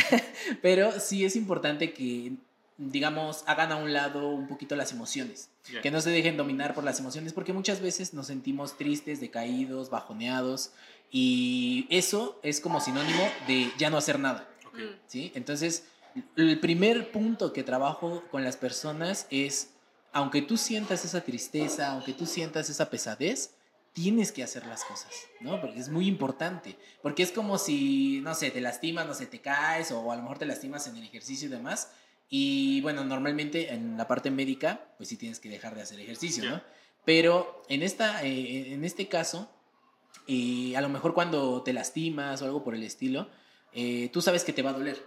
pero 0.62 1.00
sí 1.00 1.24
es 1.24 1.34
importante 1.34 1.94
que, 1.94 2.32
digamos, 2.76 3.42
hagan 3.46 3.72
a 3.72 3.76
un 3.76 3.94
lado 3.94 4.28
un 4.28 4.48
poquito 4.48 4.76
las 4.76 4.92
emociones, 4.92 5.48
que 5.82 5.90
no 5.90 6.02
se 6.02 6.10
dejen 6.10 6.36
dominar 6.36 6.74
por 6.74 6.84
las 6.84 7.00
emociones, 7.00 7.32
porque 7.32 7.54
muchas 7.54 7.80
veces 7.80 8.12
nos 8.12 8.26
sentimos 8.26 8.76
tristes, 8.76 9.18
decaídos, 9.18 9.88
bajoneados, 9.88 10.72
y 11.10 11.86
eso 11.88 12.38
es 12.42 12.60
como 12.60 12.82
sinónimo 12.82 13.26
de 13.46 13.70
ya 13.78 13.88
no 13.88 13.96
hacer 13.96 14.18
nada. 14.18 14.46
¿sí? 15.06 15.32
Entonces, 15.34 15.86
el 16.36 16.60
primer 16.60 17.10
punto 17.10 17.52
que 17.52 17.62
trabajo 17.62 18.22
con 18.30 18.44
las 18.44 18.56
personas 18.56 19.26
es, 19.30 19.70
aunque 20.12 20.42
tú 20.42 20.56
sientas 20.56 21.04
esa 21.04 21.22
tristeza, 21.22 21.92
aunque 21.92 22.12
tú 22.12 22.26
sientas 22.26 22.70
esa 22.70 22.90
pesadez, 22.90 23.54
tienes 23.92 24.30
que 24.30 24.42
hacer 24.42 24.66
las 24.66 24.84
cosas, 24.84 25.10
¿no? 25.40 25.58
Porque 25.60 25.80
es 25.80 25.88
muy 25.88 26.06
importante, 26.06 26.76
porque 27.02 27.22
es 27.22 27.32
como 27.32 27.56
si, 27.56 28.20
no 28.20 28.34
sé, 28.34 28.50
te 28.50 28.60
lastimas, 28.60 29.06
no 29.06 29.14
sé, 29.14 29.26
te 29.26 29.40
caes 29.40 29.90
o 29.90 30.12
a 30.12 30.16
lo 30.16 30.22
mejor 30.22 30.38
te 30.38 30.44
lastimas 30.44 30.86
en 30.86 30.96
el 30.96 31.04
ejercicio 31.04 31.48
y 31.48 31.50
demás. 31.50 31.90
Y 32.28 32.82
bueno, 32.82 33.04
normalmente 33.04 33.72
en 33.72 33.96
la 33.96 34.06
parte 34.06 34.30
médica, 34.30 34.88
pues 34.98 35.08
sí 35.08 35.16
tienes 35.16 35.40
que 35.40 35.48
dejar 35.48 35.74
de 35.74 35.82
hacer 35.82 35.98
ejercicio, 35.98 36.44
¿no? 36.44 36.60
Pero 37.06 37.62
en, 37.68 37.82
esta, 37.82 38.22
eh, 38.22 38.74
en 38.74 38.84
este 38.84 39.08
caso, 39.08 39.48
eh, 40.26 40.76
a 40.76 40.82
lo 40.82 40.88
mejor 40.88 41.14
cuando 41.14 41.62
te 41.62 41.72
lastimas 41.72 42.42
o 42.42 42.44
algo 42.44 42.64
por 42.64 42.74
el 42.74 42.82
estilo, 42.82 43.28
eh, 43.72 44.10
tú 44.12 44.20
sabes 44.20 44.44
que 44.44 44.52
te 44.52 44.62
va 44.62 44.70
a 44.70 44.74
doler. 44.74 45.02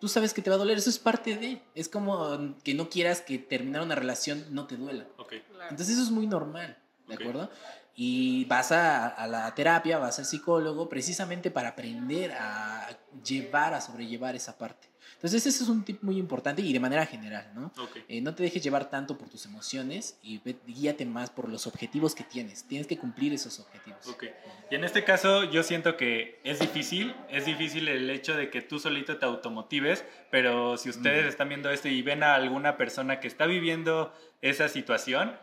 Tú 0.00 0.08
sabes 0.08 0.34
que 0.34 0.42
te 0.42 0.50
va 0.50 0.56
a 0.56 0.58
doler, 0.58 0.78
eso 0.78 0.90
es 0.90 0.98
parte 0.98 1.36
de. 1.36 1.62
Es 1.74 1.88
como 1.88 2.54
que 2.62 2.74
no 2.74 2.88
quieras 2.90 3.20
que 3.20 3.38
terminar 3.38 3.82
una 3.82 3.94
relación 3.94 4.44
no 4.50 4.66
te 4.66 4.76
duela. 4.76 5.06
Claro. 5.16 5.70
Entonces 5.70 5.94
eso 5.94 6.02
es 6.02 6.10
muy 6.10 6.26
normal, 6.26 6.78
¿de 7.08 7.14
acuerdo? 7.14 7.50
Y 7.94 8.44
vas 8.44 8.72
a, 8.72 9.08
a 9.08 9.26
la 9.26 9.54
terapia, 9.54 9.98
vas 9.98 10.18
al 10.18 10.26
psicólogo 10.26 10.88
precisamente 10.88 11.50
para 11.50 11.70
aprender 11.70 12.32
a 12.32 12.88
llevar, 13.24 13.72
a 13.72 13.80
sobrellevar 13.80 14.36
esa 14.36 14.58
parte. 14.58 14.88
Entonces 15.14 15.46
ese 15.46 15.62
es 15.64 15.68
un 15.68 15.84
tip 15.84 16.02
muy 16.02 16.18
importante 16.18 16.60
y 16.62 16.72
de 16.72 16.80
manera 16.80 17.06
general, 17.06 17.50
¿no? 17.54 17.72
Ok. 17.82 17.96
Eh, 18.08 18.20
no 18.20 18.34
te 18.34 18.42
dejes 18.42 18.62
llevar 18.62 18.90
tanto 18.90 19.16
por 19.16 19.28
tus 19.28 19.46
emociones 19.46 20.18
y 20.22 20.38
ve- 20.44 20.56
guíate 20.66 21.06
más 21.06 21.30
por 21.30 21.48
los 21.48 21.66
objetivos 21.66 22.14
que 22.14 22.24
tienes. 22.24 22.64
Tienes 22.64 22.86
que 22.86 22.98
cumplir 22.98 23.32
esos 23.32 23.58
objetivos. 23.60 24.06
Ok. 24.08 24.24
Y 24.70 24.74
en 24.74 24.84
este 24.84 25.04
caso 25.04 25.44
yo 25.44 25.62
siento 25.62 25.96
que 25.96 26.40
es 26.44 26.58
difícil, 26.58 27.14
es 27.30 27.46
difícil 27.46 27.88
el 27.88 28.10
hecho 28.10 28.36
de 28.36 28.50
que 28.50 28.60
tú 28.62 28.78
solito 28.78 29.16
te 29.16 29.24
automotives, 29.24 30.04
pero 30.30 30.76
si 30.76 30.90
ustedes 30.90 31.24
Mm. 31.24 31.28
están 31.28 31.48
viendo 31.48 31.70
esto 31.70 31.88
y 31.88 32.02
ven 32.02 32.22
a 32.22 32.34
alguna 32.34 32.76
persona 32.76 33.20
que 33.20 33.28
está 33.28 33.46
viviendo 33.46 34.12
esa 34.42 34.68
situación, 34.68 35.36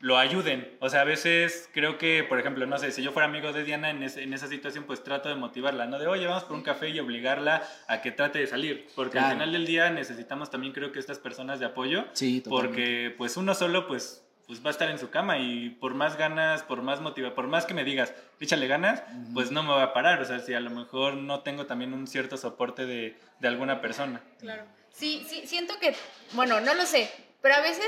lo 0.00 0.16
ayuden. 0.18 0.76
O 0.80 0.88
sea, 0.88 1.02
a 1.02 1.04
veces 1.04 1.68
creo 1.74 1.98
que, 1.98 2.24
por 2.24 2.40
ejemplo, 2.40 2.66
no 2.66 2.78
sé, 2.78 2.90
si 2.90 3.02
yo 3.02 3.12
fuera 3.12 3.28
amigo 3.28 3.52
de 3.52 3.64
Diana 3.64 3.90
en, 3.90 4.02
ese- 4.02 4.22
en 4.22 4.32
esa 4.32 4.48
situación, 4.48 4.84
pues 4.84 5.04
trato 5.04 5.28
de 5.28 5.34
motivarla, 5.34 5.84
¿no? 5.86 5.98
De, 5.98 6.06
oye, 6.06 6.26
vamos 6.26 6.44
por 6.44 6.56
un 6.56 6.62
café 6.62 6.88
y 6.88 6.98
obligarla 7.00 7.62
a 7.86 8.00
que 8.00 8.10
trate 8.10 8.38
de 8.38 8.46
salir. 8.46 8.88
Porque 8.96 9.18
al 9.18 9.32
final 9.32 9.52
del 9.52 9.66
día 9.66 9.90
necesitamos 9.90 10.50
también, 10.50 10.72
creo 10.72 10.90
que 10.90 10.98
estas 10.98 11.18
personas 11.18 11.60
de 11.60 11.66
apoyo. 11.66 12.06
Sí, 12.14 12.40
totalmente. 12.40 12.68
Porque 12.76 13.14
pues 13.18 13.36
uno 13.36 13.54
solo, 13.54 13.86
pues, 13.86 14.24
pues 14.46 14.64
va 14.64 14.68
a 14.68 14.70
estar 14.70 14.90
en 14.90 14.98
su 14.98 15.10
cama 15.10 15.36
y 15.38 15.68
por 15.68 15.92
más 15.94 16.16
ganas, 16.16 16.62
por 16.62 16.80
más 16.82 17.00
motiva, 17.02 17.34
por 17.34 17.46
más 17.46 17.66
que 17.66 17.74
me 17.74 17.84
digas, 17.84 18.14
échale 18.40 18.66
ganas, 18.68 19.02
pues 19.34 19.50
no 19.52 19.62
me 19.62 19.68
va 19.68 19.82
a 19.82 19.92
parar. 19.92 20.20
O 20.22 20.24
sea, 20.24 20.40
si 20.40 20.54
a 20.54 20.60
lo 20.60 20.70
mejor 20.70 21.14
no 21.14 21.40
tengo 21.40 21.66
también 21.66 21.92
un 21.92 22.06
cierto 22.06 22.36
soporte 22.38 22.86
de, 22.86 23.16
de 23.38 23.48
alguna 23.48 23.80
persona. 23.82 24.22
Claro. 24.40 24.64
Sí, 24.92 25.24
sí, 25.28 25.42
siento 25.46 25.78
que, 25.78 25.94
bueno, 26.32 26.60
no 26.60 26.72
lo 26.74 26.84
sé, 26.86 27.08
pero 27.42 27.54
a 27.54 27.60
veces 27.60 27.86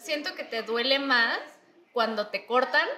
siento 0.00 0.34
que 0.34 0.44
te 0.44 0.62
duele 0.62 0.98
más 0.98 1.38
cuando 1.92 2.28
te 2.28 2.46
cortan 2.46 2.88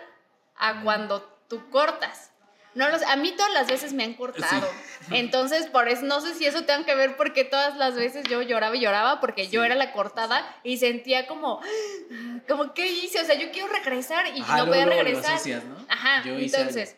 a 0.56 0.82
cuando 0.82 1.22
tú 1.48 1.68
cortas. 1.70 2.30
No 2.74 2.88
lo 2.88 2.98
sé, 2.98 3.04
a 3.04 3.16
mí 3.16 3.32
todas 3.32 3.52
las 3.52 3.66
veces 3.66 3.92
me 3.92 4.02
han 4.04 4.14
cortado. 4.14 4.66
Entonces, 5.10 5.66
por 5.66 5.88
eso 5.90 6.06
no 6.06 6.22
sé 6.22 6.34
si 6.34 6.46
eso 6.46 6.64
tenga 6.64 6.86
que 6.86 6.94
ver 6.94 7.16
porque 7.18 7.44
todas 7.44 7.76
las 7.76 7.94
veces 7.96 8.24
yo 8.30 8.40
lloraba 8.40 8.74
y 8.76 8.80
lloraba 8.80 9.20
porque 9.20 9.48
yo 9.48 9.60
Sí. 9.60 9.66
era 9.66 9.74
la 9.74 9.92
cortada 9.92 10.56
y 10.62 10.78
sentía 10.78 11.26
como 11.26 11.60
como 12.48 12.72
qué 12.72 12.86
hice, 12.86 13.20
o 13.20 13.24
sea, 13.24 13.34
yo 13.34 13.50
quiero 13.52 13.68
regresar 13.68 14.26
y 14.34 14.40
Ajá, 14.40 14.56
no 14.58 14.66
voy 14.66 14.78
a 14.78 14.86
luego 14.86 15.02
lo 15.02 15.04
regresar. 15.04 15.34
asocias, 15.34 15.64
¿no? 15.64 15.84
Ajá, 15.88 16.22
Yo 16.24 16.38
hice 16.38 16.56
entonces, 16.56 16.96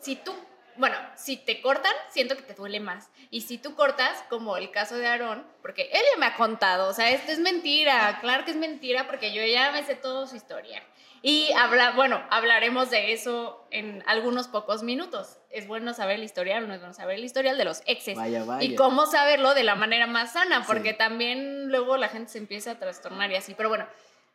si 0.00 0.16
tú, 0.16 0.34
bueno, 0.76 0.96
si 1.16 1.36
te 1.36 1.60
cortan, 1.60 1.92
siento 2.10 2.36
que 2.36 2.42
te 2.42 2.54
duele 2.54 2.80
más. 2.80 3.08
Y 3.30 3.42
si 3.42 3.58
tú 3.58 3.74
cortas, 3.74 4.24
como 4.28 4.56
el 4.56 4.70
caso 4.70 4.96
de 4.96 5.06
Aarón, 5.06 5.46
porque 5.62 5.90
él 5.92 6.02
ya 6.12 6.18
me 6.18 6.26
ha 6.26 6.36
contado, 6.36 6.88
o 6.88 6.92
sea, 6.92 7.10
esto 7.10 7.32
es 7.32 7.38
mentira, 7.38 8.18
claro 8.20 8.44
que 8.44 8.50
es 8.52 8.56
mentira, 8.56 9.06
porque 9.06 9.32
yo 9.32 9.44
ya 9.44 9.70
me 9.72 9.82
sé 9.84 9.94
toda 9.94 10.26
su 10.26 10.36
historia. 10.36 10.82
Y 11.26 11.50
habla, 11.52 11.92
bueno, 11.92 12.22
hablaremos 12.28 12.90
de 12.90 13.14
eso 13.14 13.66
en 13.70 14.04
algunos 14.06 14.46
pocos 14.48 14.82
minutos. 14.82 15.38
Es 15.48 15.66
bueno 15.66 15.94
saber 15.94 16.16
el 16.16 16.22
historial, 16.24 16.68
no 16.68 16.74
es 16.74 16.80
bueno 16.80 16.92
saber 16.92 17.16
el 17.16 17.24
historial 17.24 17.56
de 17.56 17.64
los 17.64 17.82
exes. 17.86 18.14
Vaya, 18.18 18.44
vaya. 18.44 18.62
Y 18.62 18.74
cómo 18.74 19.06
saberlo 19.06 19.54
de 19.54 19.62
la 19.64 19.74
manera 19.74 20.06
más 20.06 20.34
sana, 20.34 20.64
porque 20.66 20.90
Sí. 20.90 20.98
también 20.98 21.68
luego 21.70 21.96
la 21.96 22.10
gente 22.10 22.30
se 22.30 22.36
empieza 22.36 22.72
a 22.72 22.78
trastornar 22.78 23.30
y 23.30 23.36
así. 23.36 23.54
Pero 23.54 23.70
bueno, 23.70 23.86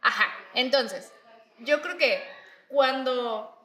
ajá. 0.01 0.25
Entonces, 0.55 1.13
yo 1.59 1.79
creo 1.83 1.95
que 1.97 2.23
cuando 2.69 3.55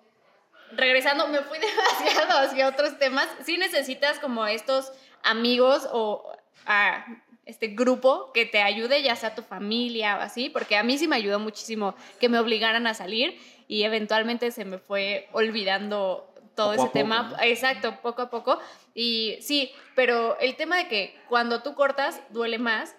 regresando, 0.76 1.28
me 1.28 1.40
fui 1.40 1.58
demasiado 1.98 2.38
hacia 2.38 2.68
otros 2.68 2.98
temas. 2.98 3.28
Sí 3.44 3.56
necesitas 3.56 4.18
como 4.18 4.46
estos 4.46 4.92
amigos 5.22 5.88
o 5.92 6.32
a 6.66 7.04
este 7.46 7.68
grupo 7.68 8.32
que 8.32 8.46
te 8.46 8.62
ayude, 8.62 9.02
ya 9.02 9.16
sea 9.16 9.34
tu 9.34 9.42
familia 9.42 10.16
o 10.16 10.20
así, 10.20 10.48
porque 10.48 10.76
a 10.76 10.82
mí 10.82 10.96
sí 10.98 11.08
me 11.08 11.16
ayudó 11.16 11.38
muchísimo 11.38 11.94
que 12.18 12.28
me 12.28 12.38
obligaran 12.38 12.86
a 12.86 12.94
salir 12.94 13.38
y 13.68 13.84
eventualmente 13.84 14.50
se 14.50 14.64
me 14.64 14.78
fue 14.78 15.28
olvidando 15.32 16.30
todo 16.54 16.70
Poco 16.70 16.74
ese 16.74 16.82
poco, 16.82 16.92
tema. 16.92 17.22
¿no? 17.30 17.42
Exacto, 17.42 17.98
poco 18.00 18.22
a 18.22 18.30
poco. 18.30 18.58
Y 18.94 19.38
sí, 19.40 19.72
pero 19.94 20.38
el 20.38 20.56
tema 20.56 20.76
de 20.76 20.88
que 20.88 21.18
cuando 21.28 21.62
tú 21.62 21.74
cortas 21.74 22.20
duele 22.30 22.58
más 22.58 22.96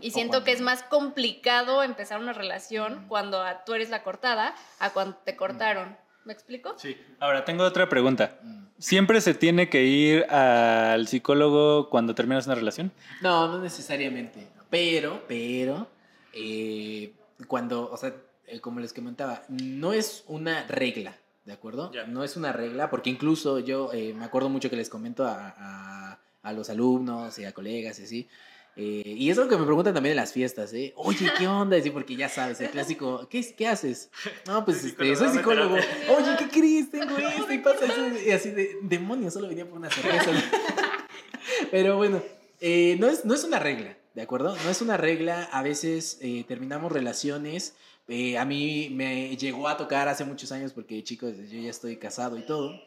y 0.00 0.10
siento 0.10 0.44
que 0.44 0.52
es 0.52 0.60
más 0.60 0.82
complicado 0.82 1.82
empezar 1.82 2.20
una 2.20 2.32
relación 2.32 3.06
cuando 3.08 3.42
tú 3.64 3.74
eres 3.74 3.90
la 3.90 4.02
cortada 4.02 4.54
a 4.78 4.90
cuando 4.90 5.16
te 5.16 5.36
cortaron. 5.36 5.96
¿Me 6.24 6.32
explico? 6.32 6.74
Sí. 6.78 6.96
Ahora, 7.20 7.44
tengo 7.44 7.64
otra 7.64 7.88
pregunta. 7.88 8.38
¿Siempre 8.78 9.20
se 9.20 9.34
tiene 9.34 9.68
que 9.68 9.84
ir 9.84 10.24
al 10.30 11.06
psicólogo 11.06 11.88
cuando 11.90 12.14
terminas 12.14 12.46
una 12.46 12.54
relación? 12.56 12.92
No, 13.22 13.46
no 13.48 13.60
necesariamente. 13.60 14.48
Pero, 14.70 15.22
pero, 15.28 15.86
eh, 16.32 17.12
cuando, 17.46 17.90
o 17.90 17.96
sea, 17.96 18.14
eh, 18.46 18.60
como 18.60 18.80
les 18.80 18.92
comentaba, 18.92 19.42
no 19.48 19.92
es 19.92 20.24
una 20.26 20.66
regla, 20.66 21.16
¿de 21.44 21.52
acuerdo? 21.52 21.92
Ya. 21.92 22.06
No 22.06 22.24
es 22.24 22.36
una 22.36 22.52
regla, 22.52 22.90
porque 22.90 23.10
incluso 23.10 23.58
yo 23.60 23.92
eh, 23.92 24.12
me 24.14 24.24
acuerdo 24.24 24.48
mucho 24.48 24.68
que 24.70 24.76
les 24.76 24.88
comento 24.90 25.24
a, 25.26 25.54
a- 25.56 26.18
a 26.42 26.52
los 26.52 26.68
alumnos 26.68 27.38
y 27.38 27.44
a 27.46 27.52
colegas 27.52 27.98
y 28.00 28.04
así. 28.04 28.28
Eh, 28.76 29.02
y 29.16 29.30
es 29.30 29.36
lo 29.36 29.48
que 29.48 29.56
me 29.56 29.64
preguntan 29.64 29.94
también 29.94 30.12
en 30.12 30.16
las 30.16 30.32
fiestas, 30.32 30.72
¿eh? 30.72 30.92
Oye, 30.96 31.30
¿qué 31.38 31.46
onda? 31.46 31.80
Sí, 31.80 31.90
porque 31.90 32.16
ya 32.16 32.28
sabes, 32.28 32.60
el 32.60 32.70
clásico, 32.70 33.28
¿qué, 33.28 33.54
qué 33.54 33.68
haces? 33.68 34.10
No, 34.46 34.64
pues 34.64 34.80
Soy 34.80 34.90
este, 34.90 35.14
psicólogo, 35.16 35.30
soy 35.30 35.38
psicólogo. 35.38 35.74
Oye, 36.16 36.36
¿qué 36.38 36.48
crees? 36.48 36.90
Tengo 36.90 37.16
esto 37.16 37.52
y 37.52 37.58
pasa 37.58 37.84
eso. 37.86 38.08
Y 38.26 38.30
así 38.30 38.50
de, 38.50 38.76
demonios, 38.82 39.34
solo 39.34 39.48
venía 39.48 39.68
por 39.68 39.78
una 39.78 39.90
cerveza. 39.90 40.30
Pero 41.70 41.96
bueno, 41.96 42.22
eh, 42.60 42.96
no, 42.98 43.08
es, 43.08 43.24
no 43.24 43.34
es 43.34 43.44
una 43.44 43.58
regla, 43.58 43.96
¿de 44.14 44.22
acuerdo? 44.22 44.56
No 44.64 44.70
es 44.70 44.80
una 44.82 44.96
regla. 44.96 45.44
A 45.52 45.62
veces 45.62 46.18
eh, 46.20 46.44
terminamos 46.46 46.92
relaciones. 46.92 47.74
eh, 48.08 48.38
a 48.38 48.44
mí 48.44 48.90
me 48.90 49.36
llegó 49.36 49.68
a 49.68 49.76
tocar 49.76 50.08
hace 50.08 50.24
muchos 50.24 50.52
años 50.52 50.72
porque, 50.72 51.02
chicos, 51.02 51.34
yo 51.50 51.60
ya 51.60 51.70
estoy 51.70 51.96
casado 51.96 52.38
y 52.38 52.42
todo. 52.46 52.80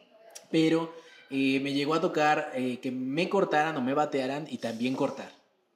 Pero 0.52 0.94
me 1.30 1.74
llegó 1.74 1.94
a 1.94 2.02
tocar 2.02 2.54
que 2.54 2.90
me 2.92 3.28
cortaran 3.28 3.76
o 3.76 3.82
me 3.82 3.94
batearan 3.94 4.48
y 4.50 4.60
también 4.60 4.96
cortar, 4.96 5.30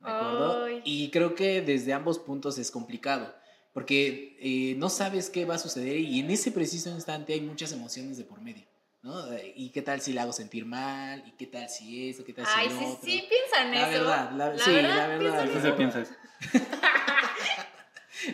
¿de 0.03 0.09
acuerdo? 0.11 0.65
Ay. 0.65 0.81
Y 0.85 1.09
creo 1.11 1.35
que 1.35 1.61
desde 1.61 1.93
ambos 1.93 2.19
puntos 2.19 2.57
es 2.57 2.71
complicado. 2.71 3.33
Porque 3.73 4.35
eh, 4.41 4.75
no 4.77 4.89
sabes 4.89 5.29
qué 5.29 5.45
va 5.45 5.55
a 5.55 5.59
suceder 5.59 5.97
y 5.97 6.19
en 6.19 6.29
ese 6.29 6.51
preciso 6.51 6.89
instante 6.89 7.31
hay 7.33 7.41
muchas 7.41 7.71
emociones 7.71 8.17
de 8.17 8.25
por 8.25 8.41
medio. 8.41 8.65
¿no? 9.01 9.31
Eh, 9.33 9.53
¿Y 9.55 9.69
qué 9.69 9.81
tal 9.81 10.01
si 10.01 10.11
la 10.13 10.23
hago 10.23 10.33
sentir 10.33 10.65
mal? 10.65 11.23
¿Y 11.25 11.31
qué 11.31 11.47
tal 11.47 11.69
si 11.69 12.09
eso? 12.09 12.23
¿Qué 12.25 12.33
tal 12.33 12.45
si 12.45 12.51
Ay, 12.53 12.69
sí, 12.69 12.75
otro? 12.85 12.99
sí, 13.03 13.23
piensa 13.29 13.63
en 13.63 13.71
La 13.71 13.89
eso. 13.89 13.99
verdad, 14.03 14.31
la- 14.33 14.57
sí, 14.59 14.71
la 14.73 15.07
verdad, 15.07 15.19
piensa 15.19 15.43
¿Qué 15.45 15.51
eso. 15.57 15.61
se 15.61 15.71
piensas? 15.73 16.11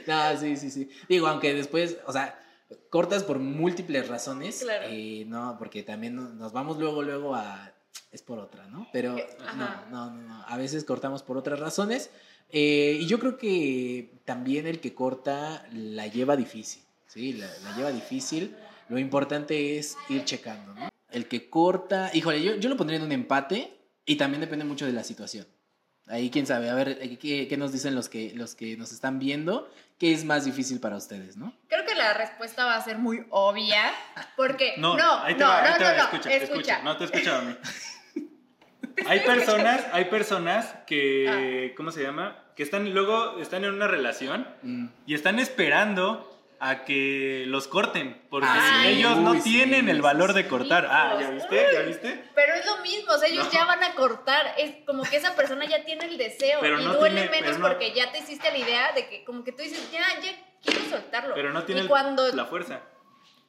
No, 0.05 0.37
sí, 0.37 0.57
sí, 0.57 0.69
sí. 0.69 0.89
Digo, 1.07 1.27
aunque 1.27 1.53
después, 1.53 1.97
o 2.05 2.11
sea, 2.11 2.37
cortas 2.89 3.23
por 3.23 3.39
múltiples 3.39 4.07
razones. 4.09 4.59
Claro. 4.61 4.87
eh, 4.89 5.23
no, 5.27 5.55
porque 5.57 5.83
también 5.83 6.15
no- 6.15 6.29
nos 6.29 6.51
vamos 6.51 6.77
luego, 6.77 7.03
luego 7.03 7.35
a... 7.35 7.73
Es 8.11 8.21
por 8.21 8.39
otra, 8.39 8.65
¿no? 8.67 8.87
Pero 8.93 9.15
no, 9.15 9.45
Ajá. 9.45 9.85
no, 9.91 10.11
no, 10.11 10.21
no. 10.21 10.43
A 10.47 10.57
veces 10.57 10.83
cortamos 10.83 11.23
por 11.23 11.37
otras 11.37 11.59
razones. 11.59 12.09
eh, 12.49 12.97
y 13.01 13.07
yo 13.07 13.19
creo 13.19 13.37
que 13.37 14.11
también 14.25 14.65
el 14.67 14.79
que 14.79 14.93
corta 14.93 15.65
la 15.73 16.07
lleva 16.07 16.37
difícil, 16.37 16.81
¿sí? 17.07 17.33
La, 17.33 17.47
la 17.63 17.75
lleva 17.75 17.91
difícil. 17.91 18.55
Lo 18.89 18.97
importante 18.97 19.77
es 19.77 19.97
ir 20.09 20.23
checando, 20.23 20.73
¿no? 20.73 20.89
El 21.11 21.27
que 21.27 21.49
corta, 21.49 22.09
híjole, 22.13 22.41
yo, 22.41 22.55
yo 22.55 22.69
lo 22.69 22.77
pondría 22.77 22.99
en 22.99 23.05
un 23.05 23.11
empate 23.11 23.73
y 24.05 24.15
también 24.15 24.39
depende 24.41 24.63
mucho 24.65 24.85
de 24.85 24.93
la 24.93 25.03
situación. 25.03 25.45
Ahí 26.05 26.29
quién 26.29 26.45
sabe, 26.47 26.69
a 26.69 26.73
ver, 26.73 26.97
eh, 27.01 27.17
¿qué, 27.17 27.47
qué 27.49 27.57
nos 27.57 27.73
dicen 27.73 27.93
los 27.93 28.07
que, 28.07 28.33
los 28.33 28.55
que 28.55 28.77
nos 28.77 28.93
están 28.93 29.19
viendo? 29.19 29.69
¿Qué 29.99 30.13
es 30.13 30.23
más 30.25 30.45
difícil 30.45 30.79
para 30.79 30.95
ustedes, 30.95 31.37
no? 31.37 31.53
Creo 31.67 31.83
que 31.85 31.95
la 31.95 32.13
respuesta 32.13 32.65
va 32.65 32.75
a 32.75 32.81
ser 32.83 32.97
muy 32.99 33.25
obvia, 33.31 33.91
porque 34.35 34.75
No, 34.77 34.95
no, 34.95 35.23
ahí 35.23 35.33
te 35.35 35.39
no, 35.43 35.49
va, 35.49 35.63
ahí 35.63 35.71
no, 35.71 35.77
te 35.77 35.83
no, 35.83 35.89
va, 35.89 35.95
no, 35.97 36.03
escucha, 36.03 36.29
escucha. 36.33 36.53
escucha. 36.53 36.83
No 36.83 36.97
te 36.97 37.03
he 37.03 37.07
escuchado 37.07 37.39
a 37.39 37.41
mí. 37.43 37.55
Hay 39.05 39.19
personas, 39.19 39.85
hay 39.91 40.05
personas 40.05 40.73
que, 40.87 41.73
¿cómo 41.77 41.91
se 41.91 42.01
llama? 42.01 42.35
Que 42.55 42.63
están 42.63 42.91
luego 42.95 43.37
están 43.39 43.63
en 43.63 43.73
una 43.73 43.87
relación 43.87 44.47
Mm. 44.63 44.87
y 45.05 45.13
están 45.13 45.37
esperando 45.37 46.36
a 46.59 46.85
que 46.85 47.43
los 47.47 47.67
corten 47.67 48.19
porque 48.29 48.47
Ah, 48.49 48.83
ellos 48.87 49.17
no 49.17 49.31
Uy, 49.31 49.41
sí, 49.41 49.51
tienen 49.51 49.89
el 49.89 50.01
valor 50.01 50.33
de 50.33 50.47
cortar. 50.47 50.87
Ah, 50.89 51.15
¿ya 51.19 51.29
viste? 51.29 51.67
¿Ya 51.73 51.81
viste? 51.81 52.23
Pero 52.33 52.53
es 52.55 52.65
lo 52.65 52.77
mismo, 52.77 53.13
o 53.13 53.17
sea, 53.17 53.29
ellos 53.29 53.49
ya 53.51 53.65
van 53.65 53.83
a 53.83 53.93
cortar, 53.93 54.55
es 54.57 54.83
como 54.85 55.03
que 55.03 55.17
esa 55.17 55.35
persona 55.35 55.65
ya 55.65 55.83
tiene 55.85 56.05
el 56.05 56.17
deseo 56.17 56.59
Pero 56.61 56.81
y 56.81 56.85
no 56.85 56.95
duele 56.95 57.21
tiene- 57.27 57.41
menos 57.41 57.59
no- 57.59 57.67
porque 57.67 57.93
ya 57.93 58.11
te 58.11 58.19
hiciste 58.19 58.49
la 58.51 58.57
idea 58.57 58.91
de 58.93 59.07
que 59.07 59.23
como 59.23 59.43
que 59.43 59.51
tú 59.51 59.61
dices, 59.61 59.91
ya, 59.91 60.01
ya 60.21 60.31
quiero 60.63 60.83
soltarlo. 60.89 61.35
Pero 61.35 61.51
no 61.53 61.63
tiene 61.63 61.81
y 61.83 61.87
cuando, 61.87 62.27
la 62.33 62.45
fuerza. 62.45 62.81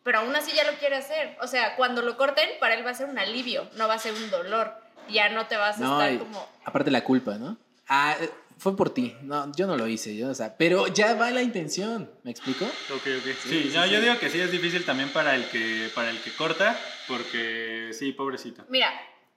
pero 0.03 0.19
aún 0.21 0.37
así 0.37 0.53
ya 0.55 0.65
lo 0.71 0.77
quiere 0.79 0.97
hacer, 0.97 1.37
o 1.41 1.47
sea, 1.47 1.77
cuando 1.77 2.03
lo 2.03 2.17
corten, 2.17 2.49
para 2.61 2.75
él 2.75 2.85
va 2.87 2.91
a 2.91 2.95
ser 2.95 3.07
un 3.09 3.19
alivio, 3.19 3.69
no 3.75 3.89
va 3.89 3.95
a 3.95 3.99
ser 3.99 4.13
un 4.13 4.31
dolor, 4.31 4.75
ya 5.09 5.31
no 5.31 5.47
te 5.47 5.57
vas 5.57 5.77
a 5.79 5.81
No, 5.81 5.93
estar 6.01 6.13
y 6.13 6.19
como... 6.19 6.47
aparte 6.65 6.91
la 6.91 7.03
culpa, 7.05 7.37
¿no? 7.39 7.57
Ah, 7.89 8.15
eh, 8.21 8.31
fue 8.59 8.77
por 8.77 8.91
ti. 8.91 9.17
No, 9.23 9.51
yo 9.55 9.67
no 9.67 9.77
lo 9.77 9.87
hice, 9.87 10.17
yo, 10.17 10.29
o 10.31 10.35
sea, 10.35 10.57
pero 10.57 10.87
ya 10.89 11.15
va 11.15 11.31
la 11.31 11.43
intención, 11.43 12.11
¿me 12.25 12.31
explico? 12.31 12.65
Ok, 12.65 13.07
ok. 13.19 13.25
Sí, 13.43 13.49
Sí, 13.49 13.71
sí, 13.71 13.77
no, 13.77 13.85
sí. 13.85 13.91
yo 13.91 14.01
digo 14.01 14.19
que 14.19 14.29
sí 14.31 14.41
es 14.41 14.51
difícil 14.51 14.85
también 14.85 15.11
para 15.13 15.35
el 15.35 15.49
que, 15.51 15.91
para 15.95 16.11
el 16.11 16.21
que 16.21 16.35
corta, 16.35 16.79
porque 17.07 17.91
sí, 17.93 18.13
pobrecito. 18.13 18.65
Mira, 18.69 18.91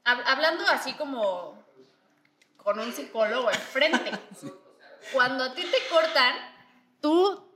hab- 0.06 0.24
hablando 0.26 0.64
así 0.68 0.94
como 0.94 1.64
con 2.58 2.80
un 2.80 2.92
psicólogo 2.94 3.50
enfrente, 3.52 4.12
cuando 5.14 5.44
a 5.46 5.54
ti 5.54 5.64
te 5.64 5.78
cortan, 5.90 6.36
tú 7.02 7.48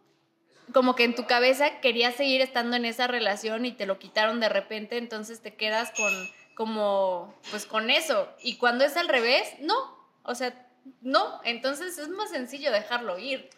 como 0.73 0.95
que 0.95 1.03
en 1.03 1.13
tu 1.15 1.25
cabeza 1.27 1.79
querías 1.79 2.15
seguir 2.15 2.41
estando 2.41 2.75
en 2.75 2.85
esa 2.85 3.05
relación 3.07 3.65
y 3.65 3.71
te 3.71 3.85
lo 3.85 3.99
quitaron 3.99 4.39
de 4.39 4.49
repente, 4.49 4.97
entonces 4.97 5.41
te 5.41 5.53
quedas 5.55 5.91
con 5.95 6.11
como 6.55 7.35
pues 7.51 7.65
con 7.65 7.89
eso 7.89 8.27
y 8.41 8.57
cuando 8.57 8.83
es 8.85 8.97
al 8.97 9.07
revés, 9.07 9.47
no, 9.59 9.75
o 10.23 10.33
sea, 10.33 10.64
no, 11.01 11.39
entonces 11.43 11.97
es 11.97 12.09
más 12.09 12.29
sencillo 12.29 12.71
dejarlo 12.71 13.17
ir. 13.19 13.49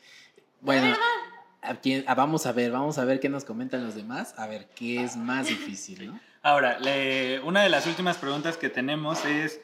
Bueno, 0.62 0.84
verdad. 0.88 0.98
a 1.62 1.76
quién- 1.76 2.06
vamos 2.16 2.46
a 2.46 2.52
ver, 2.52 2.72
vamos 2.72 2.98
a 2.98 3.06
ver 3.06 3.20
qué 3.20 3.30
nos 3.30 3.46
comentan 3.46 3.84
los 3.84 3.96
demás, 3.96 4.34
a 4.38 4.48
ver 4.48 4.68
qué 4.76 5.04
es 5.04 5.16
más 5.18 5.48
difícil, 5.48 6.08
¿no? 6.08 6.20
Ahora, 6.42 6.80
le- 6.80 7.40
una 7.42 7.62
de 7.62 7.70
las 7.70 7.86
últimas 7.88 8.18
preguntas 8.18 8.58
que 8.58 8.70
tenemos 8.70 9.26
es, 9.26 9.60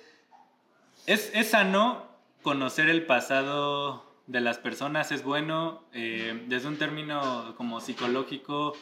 ¿es, 1.06 1.32
¿es 1.34 1.50
sano 1.50 2.08
conocer 2.42 2.90
el 2.90 3.06
pasado 3.06 4.12
de 4.28 4.40
las 4.42 4.58
personas 4.58 5.12
es 5.12 5.24
bueno 5.24 5.84
eh, 5.94 6.46
desde 6.48 6.68
un 6.68 6.78
término 6.78 7.56
como 7.58 7.82
psicológico. 7.82 8.74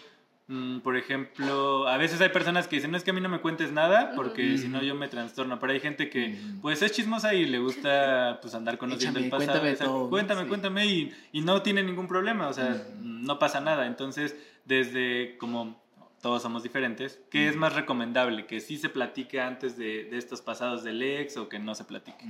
Mm, 0.48 0.80
Por 0.80 0.98
ejemplo, 0.98 1.88
a 1.88 1.98
veces 1.98 2.22
hay 2.22 2.30
personas 2.30 2.68
que 2.68 2.78
dicen, 2.78 2.92
no 2.92 2.98
es 2.98 3.04
que 3.04 3.12
a 3.12 3.14
mí 3.14 3.22
no 3.22 3.30
me 3.30 3.40
cuentes 3.40 3.72
nada, 3.72 4.14
porque 4.16 4.58
si 4.58 4.68
no 4.68 4.82
yo 4.82 4.96
me 4.96 5.08
trastorno. 5.08 5.60
Pero 5.60 5.74
hay 5.74 5.80
gente 5.80 6.10
que, 6.10 6.38
pues 6.62 6.82
es 6.82 6.92
chismosa 6.92 7.34
y 7.34 7.46
le 7.46 7.60
gusta 7.60 8.40
pues 8.42 8.54
andar 8.56 8.78
conociendo 8.78 9.20
Échame, 9.20 9.26
el 9.26 9.46
pasado. 9.48 9.60
cuéntame 9.62 9.78
todo, 9.78 10.10
cuéntame, 10.10 10.42
sí. 10.44 10.48
cuéntame 10.48 10.86
y, 10.86 11.14
y 11.32 11.42
no 11.42 11.62
tiene 11.62 11.84
ningún 11.84 12.08
problema, 12.08 12.48
o 12.48 12.54
sea, 12.54 12.84
no 13.02 13.40
pasa 13.40 13.62
nada. 13.62 13.88
Entonces, 13.88 14.36
desde 14.66 15.38
como 15.38 15.82
todos 16.22 16.44
somos 16.44 16.62
diferentes, 16.62 17.20
¿qué 17.32 17.48
es 17.48 17.56
más 17.56 17.74
recomendable? 17.74 18.46
¿Que 18.46 18.60
sí 18.60 18.78
se 18.78 18.90
platique 18.90 19.42
antes 19.42 19.76
de, 19.76 20.04
de 20.04 20.18
estos 20.20 20.42
pasados 20.42 20.84
del 20.84 21.02
ex 21.02 21.36
o 21.38 21.50
que 21.50 21.58
no 21.58 21.74
se 21.74 21.84
platique? 21.84 22.24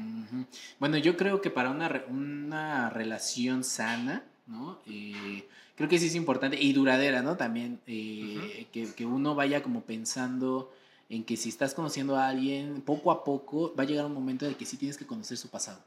Bueno, 0.79 0.97
yo 0.97 1.17
creo 1.17 1.41
que 1.41 1.49
para 1.49 1.69
una, 1.71 2.03
una 2.07 2.89
relación 2.89 3.65
sana, 3.65 4.23
¿no? 4.47 4.79
Eh, 4.87 5.45
creo 5.81 5.89
que 5.89 5.97
sí 5.97 6.05
es 6.05 6.15
importante 6.15 6.61
y 6.61 6.73
duradera, 6.73 7.23
¿no? 7.23 7.37
También 7.37 7.81
eh, 7.87 8.67
que, 8.71 8.93
que 8.93 9.03
uno 9.03 9.33
vaya 9.33 9.63
como 9.63 9.81
pensando 9.81 10.71
en 11.09 11.23
que 11.23 11.35
si 11.37 11.49
estás 11.49 11.73
conociendo 11.73 12.15
a 12.17 12.27
alguien, 12.27 12.81
poco 12.81 13.11
a 13.11 13.23
poco 13.23 13.73
va 13.75 13.81
a 13.81 13.87
llegar 13.87 14.05
un 14.05 14.13
momento 14.13 14.45
en 14.45 14.51
el 14.51 14.57
que 14.57 14.65
sí 14.65 14.77
tienes 14.77 14.95
que 14.95 15.07
conocer 15.07 15.37
su 15.37 15.49
pasado. 15.49 15.83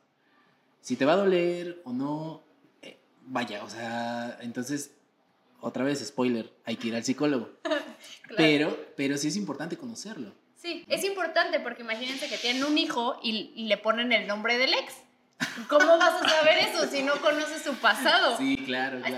Si 0.81 0.97
te 0.97 1.05
va 1.05 1.13
a 1.13 1.17
doler 1.17 1.81
o 1.85 1.93
no, 1.93 2.43
eh, 2.83 2.99
vaya, 3.27 3.63
o 3.63 3.71
sea, 3.71 4.37
entonces, 4.41 4.91
otra 5.61 5.85
vez, 5.85 6.05
spoiler, 6.05 6.53
hay 6.65 6.75
que 6.75 6.89
ir 6.89 6.97
al 6.97 7.05
psicólogo. 7.05 7.51
Claro. 8.27 8.37
Pero, 8.37 8.87
pero 8.97 9.19
sí 9.19 9.29
es 9.29 9.37
importante 9.37 9.77
conocerlo. 9.77 10.33
Sí, 10.57 10.83
es 10.89 11.05
importante 11.05 11.61
porque 11.61 11.83
imagínense 11.83 12.29
que 12.29 12.39
tienen 12.39 12.65
un 12.65 12.77
hijo 12.79 13.19
y, 13.23 13.53
y 13.55 13.67
le 13.67 13.77
ponen 13.77 14.13
el 14.13 14.27
nombre 14.27 14.57
del 14.57 14.73
ex. 14.73 14.95
¿Cómo 15.69 15.99
vas 15.99 16.23
a 16.23 16.29
saber 16.29 16.59
eso 16.59 16.87
si 16.87 17.03
no 17.03 17.21
conoces 17.21 17.63
su 17.63 17.75
pasado? 17.75 18.37
Sí, 18.39 18.57
claro, 18.65 19.01
Ahí 19.05 19.13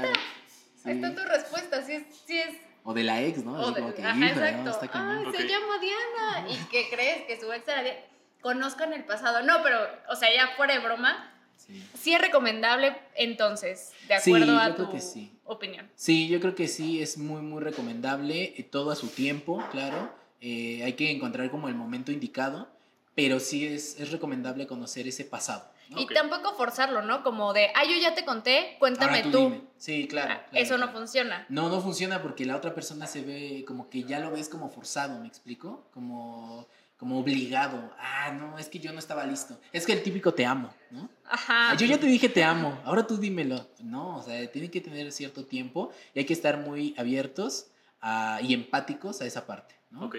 Ahí 0.86 0.94
está 0.96 1.14
tu 1.14 1.28
respuesta, 1.28 1.82
sí 1.84 1.92
es, 1.92 2.02
sí 2.26 2.38
es 2.38 2.56
O 2.84 2.94
de 2.94 3.02
la 3.04 3.20
ex, 3.22 3.44
¿no? 3.44 3.52
O 3.54 3.56
Así 3.64 3.74
de- 3.74 3.80
como 3.80 3.94
que, 3.94 4.02
ajá, 4.04 4.16
híjole, 4.16 4.52
no, 4.52 4.70
exacto. 4.70 4.86
está 4.86 5.22
Ok. 5.26 5.36
se 5.36 5.48
llama 5.48 5.78
Diana. 5.80 6.48
¿Y 6.50 6.56
qué 6.70 6.88
crees? 6.90 7.22
Que 7.26 7.40
su 7.40 7.52
ex 7.52 7.66
era 7.68 7.82
Diana. 7.82 7.98
Conozcan 8.40 8.92
el 8.92 9.04
pasado. 9.04 9.42
No, 9.42 9.62
pero, 9.62 9.78
o 10.08 10.14
sea, 10.16 10.32
ya 10.32 10.54
fuera 10.56 10.74
de 10.74 10.80
broma, 10.80 11.32
Sí. 11.56 11.82
sí 11.98 12.14
es 12.14 12.20
recomendable 12.20 12.94
entonces, 13.14 13.92
de 14.08 14.20
Sí, 14.20 14.30
acuerdo 14.30 14.52
yo 14.54 14.60
a 14.60 14.74
creo 14.74 14.86
tu 14.86 14.92
que 14.92 15.00
sí. 15.00 15.32
opinión. 15.44 15.90
Sí, 15.96 16.28
yo 16.28 16.38
creo 16.38 16.54
que 16.54 16.68
sí, 16.68 17.00
es 17.02 17.16
muy, 17.18 17.40
muy 17.42 17.60
recomendable, 17.62 18.54
eh, 18.56 18.62
todo 18.62 18.90
a 18.90 18.94
su 18.94 19.08
tiempo, 19.08 19.64
claro. 19.72 20.12
Eh, 20.40 20.82
hay 20.84 20.92
que 20.92 21.10
encontrar 21.10 21.50
como 21.50 21.68
el 21.68 21.74
momento 21.74 22.12
indicado, 22.12 22.68
pero 23.14 23.40
sí 23.40 23.66
es, 23.66 23.98
es 23.98 24.12
recomendable 24.12 24.66
conocer 24.66 25.08
ese 25.08 25.24
pasado. 25.24 25.68
¿No? 25.88 26.00
Y 26.00 26.06
tampoco 26.06 26.54
forzarlo, 26.54 27.02
¿no? 27.02 27.22
Como 27.22 27.52
de, 27.52 27.68
ah, 27.74 27.84
yo 27.84 27.96
ya 28.00 28.14
te 28.14 28.24
conté, 28.24 28.76
cuéntame 28.78 29.18
Ahora 29.18 29.30
tú. 29.30 29.38
dime. 29.38 29.60
Sí, 29.76 30.06
claro. 30.08 30.32
Ah, 30.34 30.46
claro, 30.50 30.64
Eso 30.64 30.78
no 30.78 30.86
claro. 30.86 30.98
funciona. 30.98 31.46
No, 31.48 31.68
no 31.68 31.80
funciona 31.80 32.22
porque 32.22 32.44
la 32.44 32.56
otra 32.56 32.74
persona 32.74 33.06
se 33.06 33.22
ve 33.22 33.64
como 33.66 33.88
que 33.90 34.02
ya 34.04 34.18
lo 34.20 34.30
ves 34.30 34.48
como 34.48 34.68
forzado, 34.70 35.20
¿me 35.20 35.28
explico? 35.28 35.86
Como, 35.92 36.66
como 36.96 37.18
obligado. 37.20 37.92
Ah, 37.98 38.32
no, 38.32 38.58
es 38.58 38.68
que 38.68 38.78
yo 38.78 38.92
no 38.92 38.98
estaba 38.98 39.24
listo. 39.26 39.58
Es 39.72 39.84
que 39.86 39.92
el 39.92 40.02
típico 40.02 40.32
te 40.34 40.46
amo, 40.46 40.72
¿no? 40.90 41.08
Ajá. 41.28 41.70
Ah, 41.72 41.74
Yo 41.76 41.86
ya 41.86 41.98
te 41.98 42.06
dije 42.06 42.28
te 42.28 42.42
amo, 42.42 42.80
ahora 42.84 43.06
tú 43.06 43.16
dímelo. 43.18 43.66
No, 43.80 44.16
o 44.16 44.22
sea, 44.22 44.50
tiene 44.50 44.70
que 44.70 44.80
tener 44.80 45.12
cierto 45.12 45.44
tiempo 45.44 45.90
y 46.14 46.20
hay 46.20 46.24
que 46.24 46.32
estar 46.32 46.56
muy 46.56 46.94
abiertos 46.96 47.66
a- 48.00 48.40
y 48.42 48.54
empáticos 48.54 49.20
a 49.20 49.26
esa 49.26 49.46
parte, 49.46 49.74
¿no? 49.90 50.06
Ok. 50.06 50.16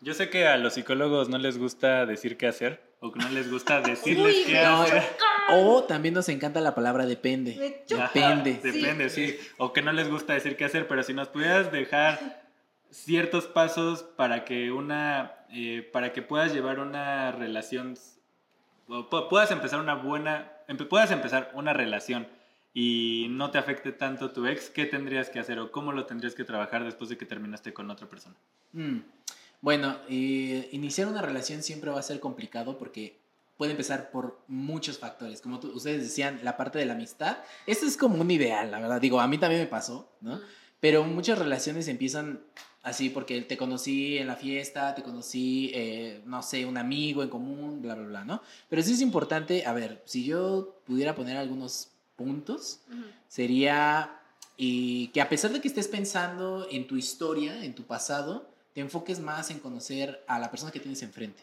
Yo 0.00 0.14
sé 0.14 0.30
que 0.30 0.46
a 0.46 0.56
los 0.56 0.74
psicólogos 0.74 1.28
no 1.28 1.38
les 1.38 1.58
gusta 1.58 2.06
decir 2.06 2.36
qué 2.36 2.46
hacer 2.46 2.87
o 3.00 3.12
que 3.12 3.20
no 3.20 3.28
les 3.30 3.50
gusta 3.50 3.80
decirles 3.82 4.36
Uy, 4.36 4.44
qué 4.46 4.58
hacer. 4.58 5.02
O 5.50 5.84
también 5.84 6.14
nos 6.14 6.28
encanta 6.28 6.60
la 6.60 6.74
palabra 6.74 7.06
depende. 7.06 7.84
Ajá, 7.94 8.10
Depende. 8.12 8.60
Depende, 8.62 9.08
sí. 9.10 9.38
O 9.56 9.72
que 9.72 9.82
no 9.82 9.92
les 9.92 10.10
gusta 10.10 10.34
decir 10.34 10.56
qué 10.56 10.64
hacer, 10.66 10.86
pero 10.88 11.02
si 11.02 11.14
nos 11.14 11.28
pudieras 11.28 11.72
dejar 11.72 12.42
ciertos 12.90 13.46
pasos 13.46 14.02
para 14.02 14.44
que 14.44 14.72
una, 14.72 15.32
eh, 15.50 15.88
para 15.92 16.12
que 16.12 16.22
puedas 16.22 16.52
llevar 16.52 16.80
una 16.80 17.32
relación, 17.32 17.94
o 18.88 19.08
pu- 19.08 19.28
puedas 19.28 19.50
empezar 19.50 19.80
una 19.80 19.94
buena, 19.94 20.52
puedas 20.88 21.10
empezar 21.10 21.50
una 21.54 21.72
relación 21.72 22.26
y 22.74 23.26
no 23.30 23.50
te 23.50 23.58
afecte 23.58 23.92
tanto 23.92 24.30
tu 24.32 24.46
ex, 24.46 24.70
¿qué 24.70 24.84
tendrías 24.86 25.30
que 25.30 25.38
hacer 25.38 25.58
o 25.58 25.70
cómo 25.72 25.92
lo 25.92 26.06
tendrías 26.06 26.34
que 26.34 26.44
trabajar 26.44 26.84
después 26.84 27.08
de 27.10 27.16
que 27.18 27.26
terminaste 27.26 27.72
con 27.72 27.90
otra 27.90 28.06
persona? 28.06 28.36
Mm. 28.72 28.98
Bueno, 29.60 29.96
eh, 30.08 30.68
iniciar 30.72 31.08
una 31.08 31.22
relación 31.22 31.62
siempre 31.62 31.90
va 31.90 31.98
a 31.98 32.02
ser 32.02 32.20
complicado 32.20 32.78
porque 32.78 33.18
puede 33.56 33.72
empezar 33.72 34.10
por 34.12 34.38
muchos 34.46 34.98
factores. 34.98 35.40
Como 35.40 35.58
tú- 35.58 35.72
ustedes 35.72 36.02
decían, 36.02 36.40
la 36.44 36.56
parte 36.56 36.78
de 36.78 36.86
la 36.86 36.92
amistad. 36.94 37.38
Esto 37.66 37.86
es 37.86 37.96
como 37.96 38.20
un 38.20 38.30
ideal, 38.30 38.70
la 38.70 38.78
verdad. 38.80 39.00
Digo, 39.00 39.20
a 39.20 39.26
mí 39.26 39.36
también 39.38 39.62
me 39.62 39.66
pasó, 39.66 40.12
¿no? 40.20 40.40
Pero 40.80 41.02
muchas 41.02 41.38
relaciones 41.40 41.88
empiezan 41.88 42.40
así 42.84 43.10
porque 43.10 43.42
te 43.42 43.56
conocí 43.56 44.16
en 44.18 44.28
la 44.28 44.36
fiesta, 44.36 44.94
te 44.94 45.02
conocí, 45.02 45.72
eh, 45.74 46.22
no 46.24 46.40
sé, 46.44 46.64
un 46.64 46.78
amigo 46.78 47.24
en 47.24 47.28
común, 47.30 47.82
bla, 47.82 47.96
bla, 47.96 48.06
bla, 48.06 48.24
¿no? 48.24 48.42
Pero 48.70 48.80
sí 48.82 48.92
es 48.92 49.00
importante, 49.00 49.66
a 49.66 49.72
ver, 49.72 50.02
si 50.06 50.24
yo 50.24 50.80
pudiera 50.86 51.16
poner 51.16 51.36
algunos 51.36 51.88
puntos, 52.14 52.78
sería 53.26 54.20
y 54.56 55.08
que 55.08 55.20
a 55.20 55.28
pesar 55.28 55.52
de 55.52 55.60
que 55.60 55.68
estés 55.68 55.88
pensando 55.88 56.66
en 56.70 56.86
tu 56.86 56.96
historia, 56.96 57.64
en 57.64 57.74
tu 57.74 57.84
pasado, 57.84 58.48
te 58.78 58.82
enfoques 58.82 59.18
más 59.18 59.50
en 59.50 59.58
conocer 59.58 60.22
a 60.28 60.38
la 60.38 60.52
persona 60.52 60.70
que 60.70 60.78
tienes 60.78 61.02
enfrente. 61.02 61.42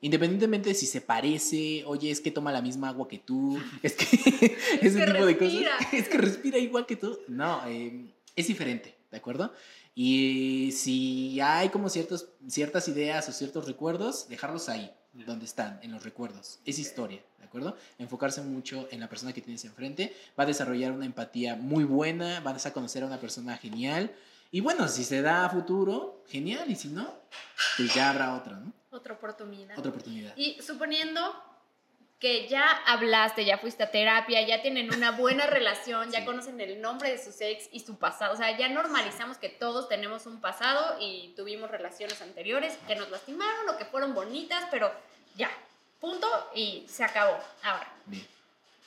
Independientemente 0.00 0.68
de 0.68 0.76
si 0.76 0.86
se 0.86 1.00
parece, 1.00 1.82
oye, 1.86 2.08
es 2.08 2.20
que 2.20 2.30
toma 2.30 2.52
la 2.52 2.62
misma 2.62 2.90
agua 2.90 3.08
que 3.08 3.18
tú, 3.18 3.58
es 3.82 3.94
que 3.94 4.04
ese 4.80 5.00
que 5.00 5.06
tipo 5.06 5.26
de 5.26 5.36
cosas, 5.36 5.64
es 5.92 6.08
que 6.08 6.18
respira 6.18 6.56
igual 6.56 6.86
que 6.86 6.94
tú. 6.94 7.18
No, 7.26 7.66
eh, 7.66 8.14
es 8.36 8.46
diferente, 8.46 8.94
¿de 9.10 9.16
acuerdo? 9.16 9.52
Y 9.96 10.70
si 10.70 11.40
hay 11.40 11.70
como 11.70 11.88
ciertos, 11.88 12.28
ciertas 12.46 12.86
ideas 12.86 13.28
o 13.28 13.32
ciertos 13.32 13.66
recuerdos, 13.66 14.28
dejarlos 14.28 14.68
ahí, 14.68 14.88
donde 15.12 15.46
están, 15.46 15.80
en 15.82 15.90
los 15.90 16.04
recuerdos. 16.04 16.60
Es 16.64 16.78
historia, 16.78 17.24
¿de 17.40 17.44
acuerdo? 17.44 17.76
Enfocarse 17.98 18.40
mucho 18.42 18.86
en 18.92 19.00
la 19.00 19.08
persona 19.08 19.32
que 19.32 19.40
tienes 19.40 19.64
enfrente, 19.64 20.14
va 20.38 20.44
a 20.44 20.46
desarrollar 20.46 20.92
una 20.92 21.06
empatía 21.06 21.56
muy 21.56 21.82
buena, 21.82 22.38
vas 22.38 22.66
a 22.66 22.72
conocer 22.72 23.02
a 23.02 23.06
una 23.06 23.18
persona 23.18 23.56
genial. 23.56 24.12
Y 24.50 24.60
bueno, 24.60 24.88
si 24.88 25.04
se 25.04 25.20
da 25.22 25.44
a 25.44 25.50
futuro, 25.50 26.22
genial, 26.28 26.70
y 26.70 26.76
si 26.76 26.88
no, 26.88 27.12
pues 27.76 27.92
ya 27.94 28.10
habrá 28.10 28.34
otra, 28.34 28.54
¿no? 28.56 28.72
Otra 28.90 29.14
oportunidad. 29.14 29.78
Otra 29.78 29.90
oportunidad. 29.90 30.32
Y 30.36 30.60
suponiendo 30.62 31.20
que 32.18 32.48
ya 32.48 32.66
hablaste, 32.86 33.44
ya 33.44 33.58
fuiste 33.58 33.82
a 33.84 33.90
terapia, 33.90 34.44
ya 34.46 34.60
tienen 34.62 34.92
una 34.92 35.12
buena 35.12 35.46
relación, 35.58 36.10
ya 36.10 36.20
Sí. 36.20 36.24
conocen 36.24 36.60
el 36.60 36.80
nombre 36.80 37.10
de 37.10 37.22
sus 37.22 37.40
ex 37.40 37.68
y 37.72 37.80
su 37.80 37.96
pasado, 37.98 38.34
o 38.34 38.36
sea, 38.36 38.56
ya 38.56 38.68
normalizamos 38.68 39.36
que 39.38 39.48
todos 39.50 39.88
tenemos 39.88 40.26
un 40.26 40.40
pasado 40.40 40.96
y 41.00 41.32
tuvimos 41.36 41.70
relaciones 41.70 42.20
anteriores 42.22 42.76
que 42.88 42.96
nos 42.96 43.10
lastimaron 43.10 43.68
o 43.68 43.76
que 43.76 43.84
fueron 43.84 44.14
bonitas, 44.14 44.64
pero 44.70 44.90
ya, 45.36 45.50
punto 46.00 46.26
y 46.54 46.86
se 46.88 47.04
acabó. 47.04 47.38
Ahora, 47.62 47.86
Bien. 48.06 48.26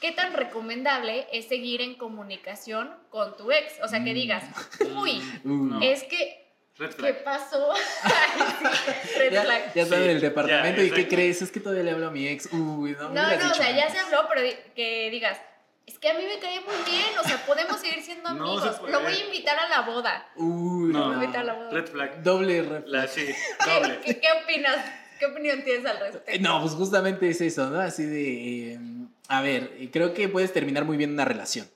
¿Qué 0.02 0.12
tan 0.12 0.34
recomendable 0.34 1.28
es 1.32 1.48
seguir 1.48 1.82
en 1.82 1.96
comunicación 1.96 2.92
con 3.10 3.38
tu 3.38 3.52
ex? 3.52 3.74
O 3.84 3.88
sea, 3.88 4.04
que 4.04 4.12
Mm. 4.12 4.16
digas, 4.16 4.44
uy, 4.96 5.22
Uh, 5.46 5.50
No. 5.50 5.82
es 5.82 6.04
que, 6.04 6.40
Red 6.78 6.90
¿qué 6.90 6.96
flag. 7.14 7.24
pasó? 7.24 7.72
Ay, 8.04 8.12
sí, 9.04 9.10
red 9.20 9.32
ya, 9.34 9.42
flag. 9.44 9.74
ya 9.74 9.84
están 9.84 10.00
Sí, 10.00 10.04
en 10.06 10.10
el 10.12 10.22
departamento 10.22 10.82
ya, 10.82 10.88
y 10.88 10.92
¿qué 10.92 11.08
crees? 11.08 11.42
Es 11.42 11.52
que 11.52 11.60
todavía 11.60 11.84
le 11.84 11.92
hablo 11.92 12.08
a 12.08 12.12
mi 12.12 12.28
ex. 12.28 12.48
Uy, 12.52 12.92
no, 13.00 13.10
me 13.10 13.16
No, 13.16 13.38
no, 13.38 13.52
o 13.52 13.54
sea, 13.54 13.72
ya 13.76 13.90
se 13.90 14.00
habló, 14.00 14.28
pero 14.28 14.42
di- 14.42 14.56
que 14.76 15.10
digas, 15.12 15.40
es 15.86 16.00
que 16.00 16.10
a 16.10 16.14
mí 16.14 16.24
me 16.26 16.40
cae 16.40 16.60
muy 16.62 16.76
bien, 16.90 17.18
o 17.20 17.24
sea, 17.28 17.38
podemos 17.46 17.80
seguir 17.80 18.02
siendo 18.02 18.34
No 18.34 18.46
amigos. 18.54 18.76
se 18.76 18.80
puede. 18.82 18.94
Lo 18.94 19.02
voy 19.02 19.14
a 19.14 19.26
invitar 19.26 19.60
a 19.60 19.68
la 19.70 19.82
boda. 19.82 20.28
Uy, 20.36 20.92
No. 20.94 21.14
no. 21.14 21.20
Vete 21.20 21.38
a 21.38 21.44
la 21.44 21.54
boda. 21.54 21.70
Red 21.72 21.88
flag. 21.88 22.24
Doble 22.24 22.64
ref- 22.64 22.86
La, 22.86 23.08
sí, 23.08 23.26
¿Qué, 23.66 23.74
doble. 23.74 24.00
qué, 24.06 24.20
qué 24.20 24.28
opinas? 24.44 24.78
¿Qué 25.20 25.26
opinión 25.28 25.64
tienes 25.64 25.86
al 25.86 26.00
respecto? 26.00 26.42
No, 26.42 26.62
pues 26.62 26.74
justamente 26.74 27.30
es 27.30 27.42
eso, 27.42 27.70
¿no? 27.70 27.80
Así 27.80 28.06
de. 28.06 28.74
eh, 28.74 28.80
a 29.38 29.42
ver, 29.42 29.90
creo 29.94 30.14
que 30.14 30.28
puedes 30.28 30.52
terminar 30.54 30.84
muy 30.86 30.98
bien 30.98 31.12
una 31.14 31.26
relación. 31.26 31.68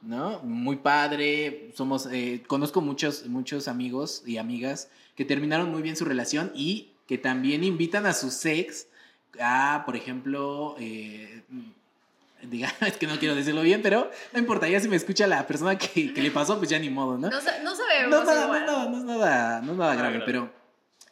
¿no? 0.00 0.40
Muy 0.40 0.76
padre. 0.76 1.70
Somos. 1.74 2.08
eh, 2.10 2.42
conozco 2.46 2.80
muchos, 2.80 3.26
muchos 3.26 3.68
amigos 3.68 4.22
y 4.26 4.38
amigas 4.38 4.88
que 5.14 5.24
terminaron 5.24 5.70
muy 5.70 5.82
bien 5.82 5.94
su 5.96 6.04
relación 6.04 6.50
y 6.54 6.88
que 7.06 7.18
también 7.18 7.62
invitan 7.64 8.06
a 8.06 8.12
sus 8.14 8.44
ex 8.46 8.86
a, 9.40 9.82
por 9.86 9.94
ejemplo. 9.96 10.74
eh, 10.78 11.42
diga, 12.42 12.72
es 12.80 12.96
que 12.96 13.06
no 13.06 13.18
quiero 13.18 13.34
decirlo 13.34 13.62
bien, 13.62 13.82
pero 13.82 14.10
no 14.32 14.38
importa, 14.38 14.68
ya 14.68 14.80
si 14.80 14.88
me 14.88 14.96
escucha 14.96 15.26
la 15.26 15.46
persona 15.46 15.76
que, 15.78 16.12
que 16.12 16.22
le 16.22 16.30
pasó, 16.30 16.58
pues 16.58 16.70
ya 16.70 16.78
ni 16.78 16.90
modo, 16.90 17.16
¿no? 17.18 17.28
No, 17.30 17.36
no 17.36 17.76
sabemos 17.76 18.10
No, 18.10 18.24
nada, 18.24 18.44
igual. 18.44 18.66
no, 18.66 18.88
no 18.90 18.98
es 18.98 19.04
nada, 19.04 19.60
no 19.60 19.72
es 19.72 19.78
nada 19.78 19.94
grave, 19.94 20.18
grave. 20.18 20.50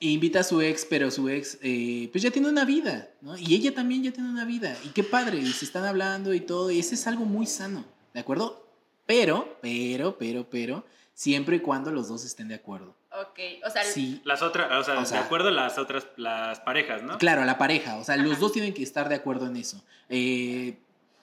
Pero 0.00 0.10
invita 0.10 0.40
a 0.40 0.42
su 0.42 0.60
ex, 0.62 0.84
pero 0.86 1.10
su 1.10 1.28
ex, 1.28 1.58
eh, 1.62 2.08
pues 2.10 2.22
ya 2.22 2.30
tiene 2.30 2.48
una 2.48 2.64
vida, 2.64 3.10
¿no? 3.20 3.36
Y 3.36 3.54
ella 3.54 3.74
también 3.74 4.02
ya 4.02 4.12
tiene 4.12 4.30
una 4.30 4.44
vida, 4.46 4.74
y 4.84 4.88
qué 4.88 5.04
padre, 5.04 5.38
y 5.38 5.52
se 5.52 5.64
están 5.64 5.84
hablando 5.84 6.32
y 6.34 6.40
todo, 6.40 6.70
y 6.70 6.78
eso 6.78 6.94
es 6.94 7.06
algo 7.06 7.24
muy 7.26 7.46
sano, 7.46 7.84
¿de 8.14 8.20
acuerdo? 8.20 8.66
Pero, 9.06 9.58
pero, 9.60 10.16
pero, 10.18 10.48
pero, 10.48 10.84
siempre 11.14 11.56
y 11.56 11.60
cuando 11.60 11.90
los 11.92 12.08
dos 12.08 12.24
estén 12.24 12.48
de 12.48 12.54
acuerdo. 12.54 12.96
Ok, 13.12 13.38
o 13.66 13.70
sea, 13.70 13.84
Sí, 13.84 14.22
Las 14.24 14.40
otras, 14.40 14.70
o 14.72 14.84
sea, 14.84 14.98
O 15.00 15.04
sea- 15.04 15.18
de 15.20 15.24
acuerdo 15.26 15.48
a 15.48 15.52
las 15.52 15.76
otras, 15.78 16.06
las 16.16 16.60
parejas, 16.60 17.02
¿no? 17.02 17.18
claro, 17.18 17.44
la 17.44 17.58
pareja, 17.58 17.96
o 17.98 18.04
sea, 18.04 18.16
los 18.16 18.38
dos 18.38 18.52
tienen 18.52 18.72
que 18.72 18.82
estar 18.82 19.08
de 19.08 19.16
acuerdo 19.16 19.46
en 19.46 19.56
eso. 19.56 19.82
Eh, 20.08 20.78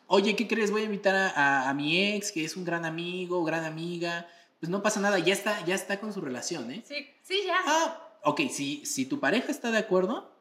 oye, 0.07 0.35
¿qué 0.35 0.47
crees? 0.47 0.69
Voy 0.69 0.81
a 0.81 0.85
invitar 0.85 1.15
a, 1.15 1.29
a- 1.29 1.69
a 1.69 1.73
mi 1.73 2.13
ex, 2.13 2.31
que 2.31 2.43
es 2.45 2.55
un 2.55 2.63
gran 2.65 2.85
amigo, 2.85 3.43
gran 3.43 3.63
amiga. 3.65 4.27
Pues 4.59 4.69
no 4.69 4.81
pasa 4.83 4.99
nada, 4.99 5.17
ya 5.19 5.33
está, 5.33 5.63
ya 5.65 5.75
está 5.75 5.99
con 5.99 6.13
su 6.13 6.19
relación, 6.21 6.69
¿eh? 6.71 6.83
Sí, 6.87 7.07
sí, 7.23 7.41
ya. 7.45 7.57
Ah, 7.65 8.03
ok, 8.23 8.41
si, 8.49 8.85
si 8.85 9.05
tu 9.05 9.19
pareja 9.19 9.51
está 9.51 9.71
de 9.71 9.77
acuerdo 9.77 10.35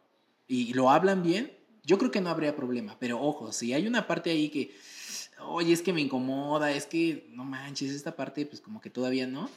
y 0.47 0.75
lo 0.75 0.91
hablan 0.91 1.23
bien, 1.23 1.57
yo 1.83 1.99
creo 1.99 2.11
que 2.11 2.21
no 2.21 2.31
habría 2.31 2.57
problema. 2.57 2.97
Pero 2.99 3.21
ojo, 3.21 3.53
si 3.53 3.73
hay 3.73 3.87
una 3.87 4.07
parte 4.07 4.31
ahí 4.31 4.49
que, 4.49 4.77
oye, 5.41 5.73
es 5.73 5.83
que 5.83 5.93
me 5.93 6.01
incomoda, 6.01 6.71
es 6.73 6.87
que 6.87 7.27
no 7.31 7.45
manches, 7.45 7.93
esta 7.93 8.17
parte, 8.17 8.47
pues 8.47 8.61
como 8.61 8.81
que 8.81 8.91
todavía 8.91 9.27
no. 9.27 9.49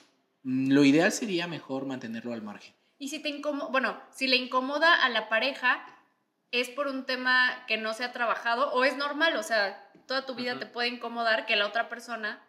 mm, 0.44 0.72
Lo 0.72 0.84
ideal 0.84 1.12
sería 1.12 1.48
mejor 1.48 1.86
mantenerlo 1.86 2.34
al 2.34 2.42
margen. 2.42 2.74
Y 2.98 3.10
si 3.10 3.20
te 3.20 3.30
incomoda, 3.30 3.70
bueno, 3.72 4.00
si 4.12 4.28
le 4.28 4.36
incomoda 4.36 4.94
a 4.94 5.10
la 5.10 5.30
pareja, 5.30 5.86
es 6.52 6.70
por 6.70 6.88
un 6.88 7.06
tema 7.06 7.66
que 7.68 7.78
no 7.78 7.94
se 7.94 8.04
ha 8.04 8.12
trabajado 8.12 8.72
o 8.74 8.84
es 8.84 8.98
normal, 8.98 9.36
o 9.38 9.44
sea, 9.44 9.90
toda 10.08 10.26
tu 10.26 10.36
vida 10.36 10.60
te 10.60 10.66
puede 10.66 10.90
incomodar 10.90 11.46
que 11.46 11.56
la 11.56 11.68
otra 11.68 11.88
persona 11.90 12.44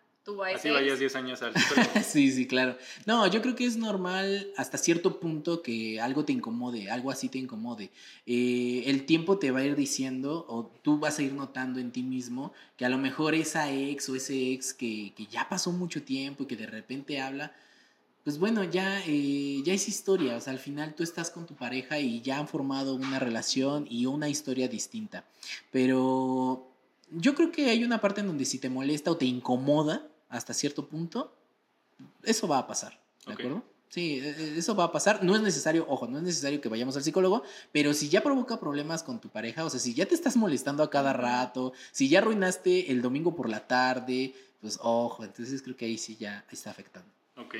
Así 0.57 0.71
vayas 0.71 0.99
10 0.99 1.17
años 1.17 1.43
al. 1.43 1.55
Sí, 2.05 2.31
sí, 2.31 2.47
claro. 2.47 2.77
No, 3.07 3.27
yo 3.27 3.43
creo 3.43 3.55
que 3.55 3.65
es 3.65 3.77
normal 3.77 4.53
hasta 4.57 4.79
cierto 4.79 5.21
punto 5.21 5.63
que 5.63 6.01
algo 6.01 6.25
te 6.25 6.33
incomode, 6.33 6.91
algo 6.91 7.11
así 7.11 7.29
te 7.29 7.39
incomode. 7.39 7.91
Eh, 8.27 8.85
el 8.87 9.07
tiempo 9.07 9.39
te 9.39 9.51
va 9.51 9.61
a 9.61 9.65
ir 9.65 9.77
diciendo 9.77 10.45
o 10.49 10.71
tú 10.83 10.99
vas 10.99 11.19
a 11.19 11.23
ir 11.23 11.33
notando 11.33 11.81
en 11.81 11.93
ti 11.93 12.03
mismo 12.03 12.53
que 12.77 12.85
a 12.85 12.89
lo 12.89 12.99
mejor 12.99 13.35
esa 13.35 13.71
ex 13.71 14.09
o 14.09 14.17
ese 14.17 14.53
ex 14.53 14.75
que, 14.75 15.13
que 15.17 15.27
ya 15.27 15.49
pasó 15.49 15.73
mucho 15.73 16.03
tiempo 16.03 16.45
y 16.45 16.47
que 16.47 16.57
de 16.57 16.67
repente 16.67 17.21
habla, 17.21 17.53
pues 18.25 18.39
bueno, 18.39 18.65
ya, 18.65 19.03
eh, 19.07 19.63
ya 19.65 19.73
es 19.73 19.89
historia. 19.89 20.37
O 20.37 20.41
sea, 20.41 20.53
al 20.53 20.59
final 20.59 20.95
tú 20.95 21.03
estás 21.03 21.31
con 21.31 21.47
tu 21.47 21.55
pareja 21.55 21.99
y 21.99 22.21
ya 22.21 22.39
han 22.39 22.49
formado 22.49 22.95
una 22.95 23.19
relación 23.19 23.87
y 23.89 24.07
una 24.07 24.29
historia 24.29 24.69
distinta. 24.69 25.25
Pero 25.71 26.69
yo 27.11 27.35
creo 27.35 27.51
que 27.51 27.71
hay 27.71 27.85
una 27.85 28.01
parte 28.01 28.21
en 28.21 28.29
donde 28.29 28.45
si 28.45 28.59
te 28.59 28.71
molesta 28.71 29.11
o 29.11 29.17
te 29.17 29.27
incomoda 29.27 30.10
hasta 30.31 30.55
cierto 30.55 30.89
punto, 30.89 31.37
eso 32.23 32.49
va 32.49 32.59
a 32.59 32.67
pasar, 32.67 32.99
¿de 33.27 33.33
acuerdo? 33.35 33.63
Sí, 33.89 34.21
e- 34.21 34.29
e- 34.31 34.59
eso 34.59 34.75
va 34.77 34.85
a 34.85 34.93
pasar. 34.93 35.25
No 35.25 35.35
es 35.35 35.43
necesario, 35.43 35.85
ojo, 35.89 36.07
no 36.07 36.19
es 36.19 36.23
necesario 36.23 36.61
que 36.61 36.69
vayamos 36.69 36.97
al 36.97 37.03
psicólogo, 37.03 37.43
pero 37.73 37.93
si 37.93 38.09
ya 38.09 38.23
provoca 38.23 38.59
problemas 38.61 39.03
con 39.03 39.21
tu 39.21 39.29
pareja, 39.29 39.65
o 39.65 39.71
sea, 39.71 39.81
si 39.81 39.95
ya 39.95 40.07
te 40.07 40.15
estás 40.15 40.37
molestando 40.37 40.83
a 40.85 40.91
cada 40.91 41.13
rato, 41.13 41.73
si 41.91 42.09
ya 42.09 42.21
arruinaste 42.21 42.93
el 42.93 43.03
domingo 43.03 43.35
por 43.35 43.49
la 43.49 43.67
tarde, 43.67 44.33
pues 44.61 44.79
ojo, 44.81 45.25
entonces 45.25 45.61
creo 45.63 45.77
que 45.77 45.87
ahí 45.87 45.99
sí 45.99 46.17
ya 46.17 46.45
está 46.51 46.71
afectando. 46.71 47.11
Ok. 47.37 47.57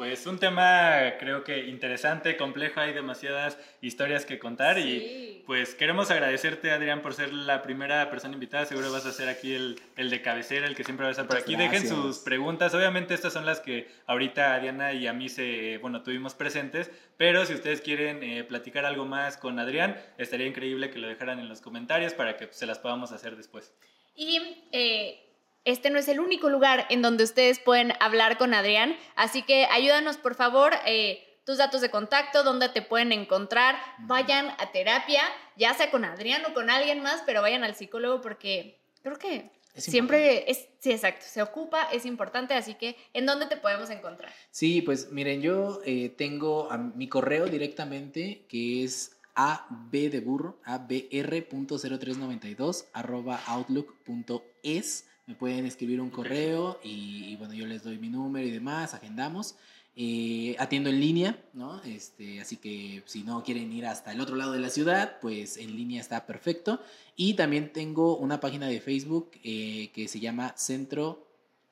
Pues 0.00 0.26
un 0.26 0.38
tema 0.38 1.12
creo 1.18 1.44
que 1.44 1.66
interesante, 1.66 2.38
complejo, 2.38 2.80
hay 2.80 2.94
demasiadas 2.94 3.58
historias 3.82 4.24
que 4.24 4.38
contar 4.38 4.78
y 4.78 4.82
Sí. 4.98 5.42
pues 5.46 5.74
queremos 5.74 6.10
agradecerte 6.10 6.70
Adrián 6.70 7.02
por 7.02 7.12
ser 7.12 7.34
la 7.34 7.60
primera 7.60 8.08
persona 8.08 8.32
invitada, 8.32 8.64
seguro 8.64 8.90
vas 8.90 9.04
a 9.04 9.12
ser 9.12 9.28
aquí 9.28 9.52
el, 9.52 9.78
el 9.98 10.08
de 10.08 10.22
cabecera, 10.22 10.66
el 10.66 10.74
que 10.74 10.84
siempre 10.84 11.04
va 11.04 11.08
a 11.08 11.10
estar 11.10 11.26
por 11.26 11.36
aquí. 11.36 11.54
Dejen 11.54 11.86
sus 11.86 12.20
preguntas, 12.20 12.72
obviamente 12.72 13.12
estas 13.12 13.34
son 13.34 13.44
las 13.44 13.60
que 13.60 13.88
ahorita 14.06 14.54
a 14.54 14.60
Diana 14.60 14.94
y 14.94 15.06
a 15.06 15.12
mí 15.12 15.28
se, 15.28 15.76
bueno, 15.82 16.02
tuvimos 16.02 16.32
presentes, 16.32 16.90
pero 17.18 17.44
si 17.44 17.52
ustedes 17.52 17.82
quieren 17.82 18.22
eh, 18.22 18.42
platicar 18.44 18.86
algo 18.86 19.04
más 19.04 19.36
con 19.36 19.58
Adrián, 19.58 20.00
estaría 20.16 20.46
increíble 20.46 20.88
que 20.88 20.98
lo 20.98 21.08
dejaran 21.08 21.40
en 21.40 21.48
los 21.50 21.60
comentarios 21.60 22.14
para 22.14 22.38
que 22.38 22.48
se 22.52 22.64
las 22.64 22.78
podamos 22.78 23.12
hacer 23.12 23.36
después. 23.36 23.74
Y 24.16 24.64
eh, 24.72 25.29
este 25.70 25.90
no 25.90 25.98
es 25.98 26.08
el 26.08 26.20
único 26.20 26.48
lugar 26.48 26.86
en 26.90 27.02
donde 27.02 27.24
ustedes 27.24 27.58
pueden 27.58 27.92
hablar 28.00 28.38
con 28.38 28.54
Adrián, 28.54 28.96
así 29.16 29.42
que 29.42 29.66
ayúdanos 29.66 30.16
por 30.16 30.34
favor. 30.34 30.72
eh, 30.86 31.26
tus 31.44 31.58
datos 31.58 31.80
de 31.80 31.90
contacto, 31.90 32.44
dónde 32.44 32.68
te 32.68 32.82
pueden 32.82 33.10
encontrar, 33.12 33.76
vayan 34.00 34.50
a 34.58 34.70
terapia, 34.70 35.22
ya 35.56 35.74
sea 35.74 35.90
con 35.90 36.04
Adrián 36.04 36.42
o 36.48 36.54
con 36.54 36.70
alguien 36.70 37.02
más, 37.02 37.22
pero 37.26 37.42
vayan 37.42 37.64
al 37.64 37.74
psicólogo 37.74 38.20
porque 38.20 38.78
creo 39.02 39.18
que 39.18 39.50
Es 39.74 39.82
siempre 39.84 40.48
es, 40.48 40.68
sí, 40.78 40.92
exacto, 40.92 41.24
se 41.26 41.42
ocupa, 41.42 41.88
es 41.92 42.06
importante, 42.06 42.54
así 42.54 42.74
que 42.74 42.96
¿en 43.14 43.26
dónde 43.26 43.46
te 43.46 43.56
podemos 43.56 43.90
encontrar? 43.90 44.32
Sí, 44.52 44.80
pues 44.82 45.10
miren, 45.10 45.42
yo 45.42 45.80
eh, 45.84 46.10
tengo 46.10 46.70
a 46.70 46.78
mi 46.78 47.08
correo 47.08 47.46
directamente 47.46 48.44
que 48.48 48.84
es 48.84 49.16
ab 49.34 49.90
de 49.90 50.20
burro, 50.20 50.60
abr.0392 50.64 52.84
arroba 52.92 53.40
outlook.es. 53.46 55.06
Me 55.26 55.34
pueden 55.34 55.66
escribir 55.66 56.00
un 56.00 56.10
correo 56.10 56.80
y, 56.82 57.24
y, 57.28 57.36
bueno, 57.36 57.54
yo 57.54 57.66
les 57.66 57.82
doy 57.82 57.98
mi 57.98 58.08
número 58.08 58.46
y 58.46 58.50
demás, 58.50 58.94
agendamos. 58.94 59.56
Eh, 59.96 60.54
atiendo 60.58 60.88
en 60.88 61.00
línea, 61.00 61.38
¿no? 61.52 61.82
Este, 61.82 62.40
así 62.40 62.56
que 62.56 63.02
si 63.06 63.22
no 63.22 63.42
quieren 63.42 63.72
ir 63.72 63.86
hasta 63.86 64.12
el 64.12 64.20
otro 64.20 64.36
lado 64.36 64.52
de 64.52 64.60
la 64.60 64.70
ciudad, 64.70 65.18
pues 65.20 65.56
en 65.56 65.76
línea 65.76 66.00
está 66.00 66.26
perfecto. 66.26 66.80
Y 67.16 67.34
también 67.34 67.72
tengo 67.72 68.16
una 68.16 68.40
página 68.40 68.68
de 68.68 68.80
Facebook 68.80 69.32
eh, 69.42 69.90
que 69.92 70.08
se 70.08 70.20
llama 70.20 70.54
Centro 70.56 71.26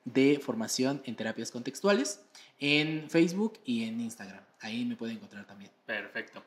de 0.05 0.39
Formación 0.39 1.01
en 1.05 1.15
Terapias 1.15 1.51
Contextuales 1.51 2.21
en 2.59 3.09
Facebook 3.09 3.59
y 3.65 3.83
en 3.83 3.99
Instagram. 4.01 4.43
Ahí 4.61 4.85
me 4.85 4.95
pueden 4.95 5.17
encontrar 5.17 5.45
también. 5.45 5.71
Perfecto. 5.85 6.43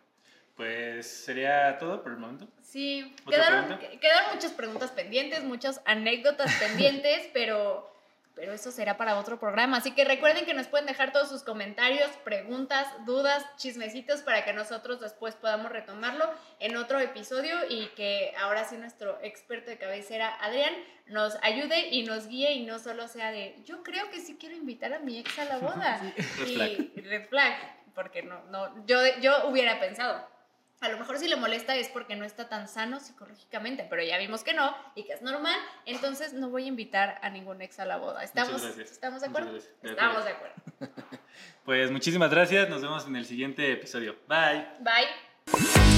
Pues 0.57 1.07
sería 1.07 1.79
todo 1.79 2.03
por 2.03 2.13
el 2.13 2.19
momento. 2.19 2.47
Sí, 2.63 3.15
¿Otra 3.25 3.45
quedaron, 3.45 3.79
quedaron 4.01 4.35
muchas 4.35 4.53
preguntas 4.53 4.91
pendientes, 4.91 5.45
muchas 5.45 5.81
anécdotas 5.87 6.53
pendientes, 6.61 7.29
pero, 7.33 7.91
pero 8.35 8.53
eso 8.53 8.71
será 8.71 8.99
para 8.99 9.19
otro 9.19 9.41
programa. 9.41 9.79
Así 9.79 9.93
que 9.93 10.05
recuerden 10.05 10.45
que 10.45 10.53
nos 10.53 10.67
pueden 10.67 10.87
dejar 10.87 11.11
todos 11.11 11.31
sus 11.31 11.43
comentarios, 11.43 12.11
preguntas, 12.25 12.87
dudas, 13.07 13.45
chismecitos 13.57 14.21
para 14.21 14.45
que 14.45 14.53
nosotros 14.53 15.01
después 15.01 15.35
podamos 15.37 15.73
retomarlo 15.73 16.31
en 16.61 16.77
otro 16.77 17.01
episodio 17.01 17.57
y 17.71 17.87
que 17.97 18.35
ahora 18.39 18.65
sí 18.65 18.77
nuestro 18.77 19.19
experto 19.23 19.71
de 19.71 19.79
cabecera, 19.79 20.37
Adrián, 20.41 20.75
nos 21.07 21.37
ayude 21.43 21.89
y 21.89 22.05
nos 22.05 22.29
guíe 22.29 22.53
y 22.53 22.67
no 22.67 22.79
solo 22.79 23.09
sea 23.09 23.31
de 23.31 23.57
yo 23.65 23.83
creo 23.83 24.11
que 24.11 24.21
sí 24.21 24.37
quiero 24.39 24.55
invitar 24.55 24.93
a 24.93 24.99
mi 24.99 25.19
ex 25.19 25.39
a 25.39 25.47
la 25.47 25.59
boda. 25.59 26.01
Y 26.47 26.55
flag. 26.55 26.91
red 27.05 27.29
flag, 27.29 27.55
porque 27.95 28.23
no, 28.23 28.43
no, 28.51 28.87
yo, 28.87 28.99
yo 29.21 29.49
hubiera 29.49 29.81
pensado. 29.81 30.31
A 30.83 30.89
lo 30.89 30.99
mejor 30.99 31.17
si 31.19 31.29
le 31.29 31.37
molesta 31.37 31.77
es 31.77 31.89
porque 31.89 32.17
no 32.17 32.25
está 32.25 32.49
tan 32.49 32.67
sano 32.67 32.99
psicológicamente, 32.99 33.87
pero 33.89 34.03
ya 34.03 34.19
vimos 34.19 34.43
que 34.43 34.53
no 34.53 34.75
y 34.97 35.05
que 35.05 35.13
es 35.13 35.23
normal, 35.23 35.55
entonces 35.87 36.33
no 36.33 36.51
voy 36.51 36.65
a 36.65 36.67
invitar 36.67 37.21
a 37.23 37.31
ningún 37.31 37.63
ex 37.63 37.79
a 37.79 37.85
la 37.85 37.99
boda. 37.99 38.25
¿Estamos. 38.25 38.65
¿estamos 38.65 39.21
de 39.21 39.29
acuerdo? 39.29 39.53
De 39.53 39.61
Estamos 39.83 40.25
de 40.25 40.31
acuerdo. 40.31 40.55
Pues 41.65 41.93
muchísimas 41.93 42.29
gracias. 42.29 42.69
Nos 42.69 42.83
vemos 42.83 43.07
en 43.07 43.15
el 43.15 43.25
siguiente 43.25 43.71
episodio. 43.73 44.17
Bye. 44.27 44.67
Bye. 44.81 45.92